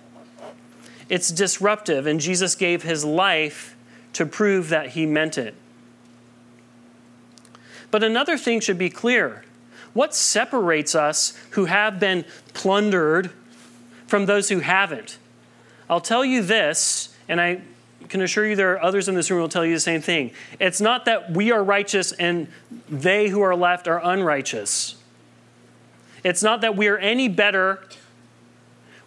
It's 1.08 1.30
disruptive, 1.30 2.06
and 2.06 2.20
Jesus 2.20 2.54
gave 2.54 2.82
his 2.82 3.04
life 3.04 3.76
to 4.14 4.24
prove 4.24 4.68
that 4.68 4.90
he 4.90 5.06
meant 5.06 5.36
it. 5.38 5.54
But 7.90 8.02
another 8.02 8.38
thing 8.38 8.60
should 8.60 8.78
be 8.78 8.90
clear 8.90 9.44
what 9.92 10.14
separates 10.14 10.94
us 10.94 11.38
who 11.50 11.66
have 11.66 12.00
been 12.00 12.24
plundered 12.54 13.30
from 14.06 14.26
those 14.26 14.48
who 14.48 14.60
haven't? 14.60 15.18
I'll 15.90 16.00
tell 16.00 16.24
you 16.24 16.42
this, 16.42 17.14
and 17.28 17.40
I 17.40 17.60
can 18.12 18.20
assure 18.20 18.46
you 18.46 18.54
there 18.54 18.74
are 18.74 18.82
others 18.82 19.08
in 19.08 19.14
this 19.14 19.30
room 19.30 19.38
who 19.38 19.42
will 19.42 19.48
tell 19.48 19.64
you 19.64 19.72
the 19.72 19.80
same 19.80 20.02
thing. 20.02 20.32
It's 20.60 20.82
not 20.82 21.06
that 21.06 21.32
we 21.32 21.50
are 21.50 21.64
righteous 21.64 22.12
and 22.12 22.46
they 22.88 23.28
who 23.28 23.40
are 23.40 23.56
left 23.56 23.88
are 23.88 24.00
unrighteous. 24.04 24.96
It's 26.22 26.42
not 26.42 26.60
that 26.60 26.76
we 26.76 26.88
are 26.88 26.98
any 26.98 27.28
better. 27.28 27.82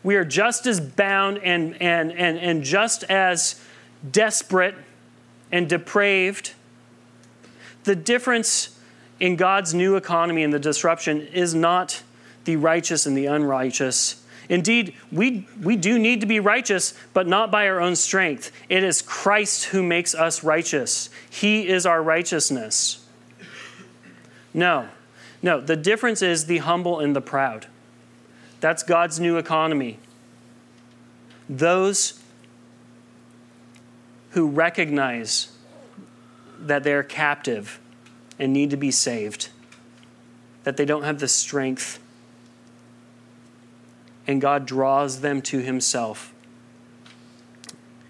We 0.01 0.15
are 0.15 0.25
just 0.25 0.65
as 0.65 0.81
bound 0.81 1.37
and, 1.37 1.79
and, 1.79 2.11
and, 2.11 2.39
and 2.39 2.63
just 2.63 3.03
as 3.03 3.61
desperate 4.11 4.73
and 5.51 5.69
depraved. 5.69 6.53
The 7.83 7.95
difference 7.95 8.77
in 9.19 9.35
God's 9.35 9.75
new 9.75 9.97
economy 9.97 10.43
and 10.43 10.51
the 10.51 10.59
disruption 10.59 11.21
is 11.21 11.53
not 11.53 12.01
the 12.45 12.55
righteous 12.55 13.05
and 13.05 13.15
the 13.15 13.27
unrighteous. 13.27 14.24
Indeed, 14.49 14.93
we, 15.11 15.47
we 15.61 15.75
do 15.75 15.97
need 15.97 16.21
to 16.21 16.27
be 16.27 16.39
righteous, 16.39 16.93
but 17.13 17.27
not 17.27 17.51
by 17.51 17.67
our 17.67 17.81
own 17.81 17.95
strength. 17.95 18.51
It 18.69 18.83
is 18.83 19.01
Christ 19.01 19.65
who 19.65 19.81
makes 19.81 20.13
us 20.13 20.43
righteous, 20.43 21.09
He 21.29 21.67
is 21.67 21.85
our 21.85 22.01
righteousness. 22.01 23.05
No, 24.53 24.87
no, 25.41 25.59
the 25.59 25.75
difference 25.75 26.21
is 26.21 26.45
the 26.45 26.59
humble 26.59 26.99
and 26.99 27.15
the 27.15 27.21
proud. 27.21 27.67
That's 28.61 28.83
God's 28.83 29.19
new 29.19 29.37
economy. 29.37 29.99
Those 31.49 32.19
who 34.31 34.47
recognize 34.47 35.49
that 36.59 36.83
they're 36.83 37.03
captive 37.03 37.79
and 38.39 38.53
need 38.53 38.69
to 38.69 38.77
be 38.77 38.91
saved, 38.91 39.49
that 40.63 40.77
they 40.77 40.85
don't 40.85 41.03
have 41.03 41.19
the 41.19 41.27
strength 41.27 41.99
and 44.27 44.41
God 44.41 44.65
draws 44.65 45.21
them 45.21 45.41
to 45.43 45.59
Himself 45.59 46.33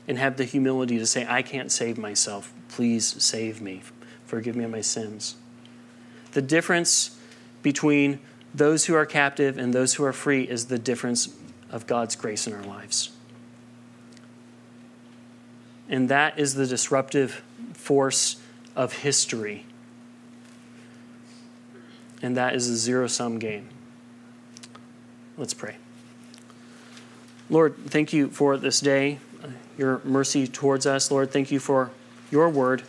and 0.08 0.18
have 0.18 0.38
the 0.38 0.46
humility 0.46 0.98
to 0.98 1.06
say, 1.06 1.26
I 1.28 1.42
can't 1.42 1.72
save 1.72 1.98
myself. 1.98 2.54
Please 2.70 3.22
save 3.24 3.62
me. 3.62 3.82
Forgive 4.26 4.56
me 4.56 4.64
of 4.64 4.72
my 4.72 4.82
sins. 4.82 5.36
The 6.32 6.42
difference 6.42 7.18
between 7.62 8.20
those 8.54 8.86
who 8.86 8.96
are 8.96 9.06
captive 9.06 9.58
and 9.58 9.74
those 9.74 9.96
who 9.96 10.04
are 10.04 10.14
free 10.14 10.44
is 10.44 10.66
the 10.66 10.80
difference 10.80 11.36
of 11.72 11.88
God's 11.88 12.16
grace 12.16 12.48
in 12.48 12.54
our 12.54 12.64
lives. 12.64 13.12
And 15.90 16.10
that 16.10 16.40
is 16.40 16.56
the 16.56 16.66
disruptive 16.66 17.44
force 17.74 18.38
of 18.76 18.94
history. 18.94 19.66
And 22.22 22.38
that 22.38 22.56
is 22.56 22.70
a 22.70 22.76
zero 22.76 23.08
sum 23.08 23.40
game. 23.40 23.70
Let's 25.38 25.54
pray. 25.54 25.76
Lord, 27.50 27.76
thank 27.88 28.12
you 28.12 28.30
for 28.30 28.58
this 28.58 28.80
day, 28.80 29.20
your 29.78 30.02
mercy 30.04 30.48
towards 30.48 30.86
us. 30.86 31.12
Lord, 31.12 31.32
thank 31.32 31.52
you 31.52 31.60
for 31.60 31.92
your 32.32 32.50
word. 32.50 32.82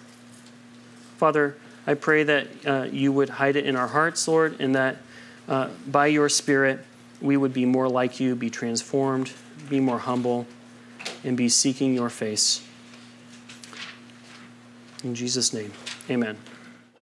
Father, 1.18 1.56
I 1.86 1.94
pray 1.94 2.24
that 2.24 2.48
uh, 2.66 2.82
you 2.90 3.12
would 3.12 3.28
hide 3.28 3.56
it 3.56 3.66
in 3.66 3.76
our 3.76 3.88
hearts, 3.88 4.26
Lord, 4.26 4.60
and 4.60 4.74
that 4.74 4.96
uh, 5.48 5.68
by 5.86 6.06
your 6.06 6.28
Spirit 6.28 6.84
we 7.20 7.36
would 7.36 7.52
be 7.52 7.64
more 7.64 7.88
like 7.88 8.20
you, 8.20 8.34
be 8.34 8.50
transformed, 8.50 9.32
be 9.68 9.80
more 9.80 9.98
humble, 9.98 10.46
and 11.24 11.36
be 11.36 11.48
seeking 11.48 11.94
your 11.94 12.10
face. 12.10 12.66
In 15.04 15.14
Jesus' 15.14 15.52
name, 15.52 15.72
amen. 16.10 16.36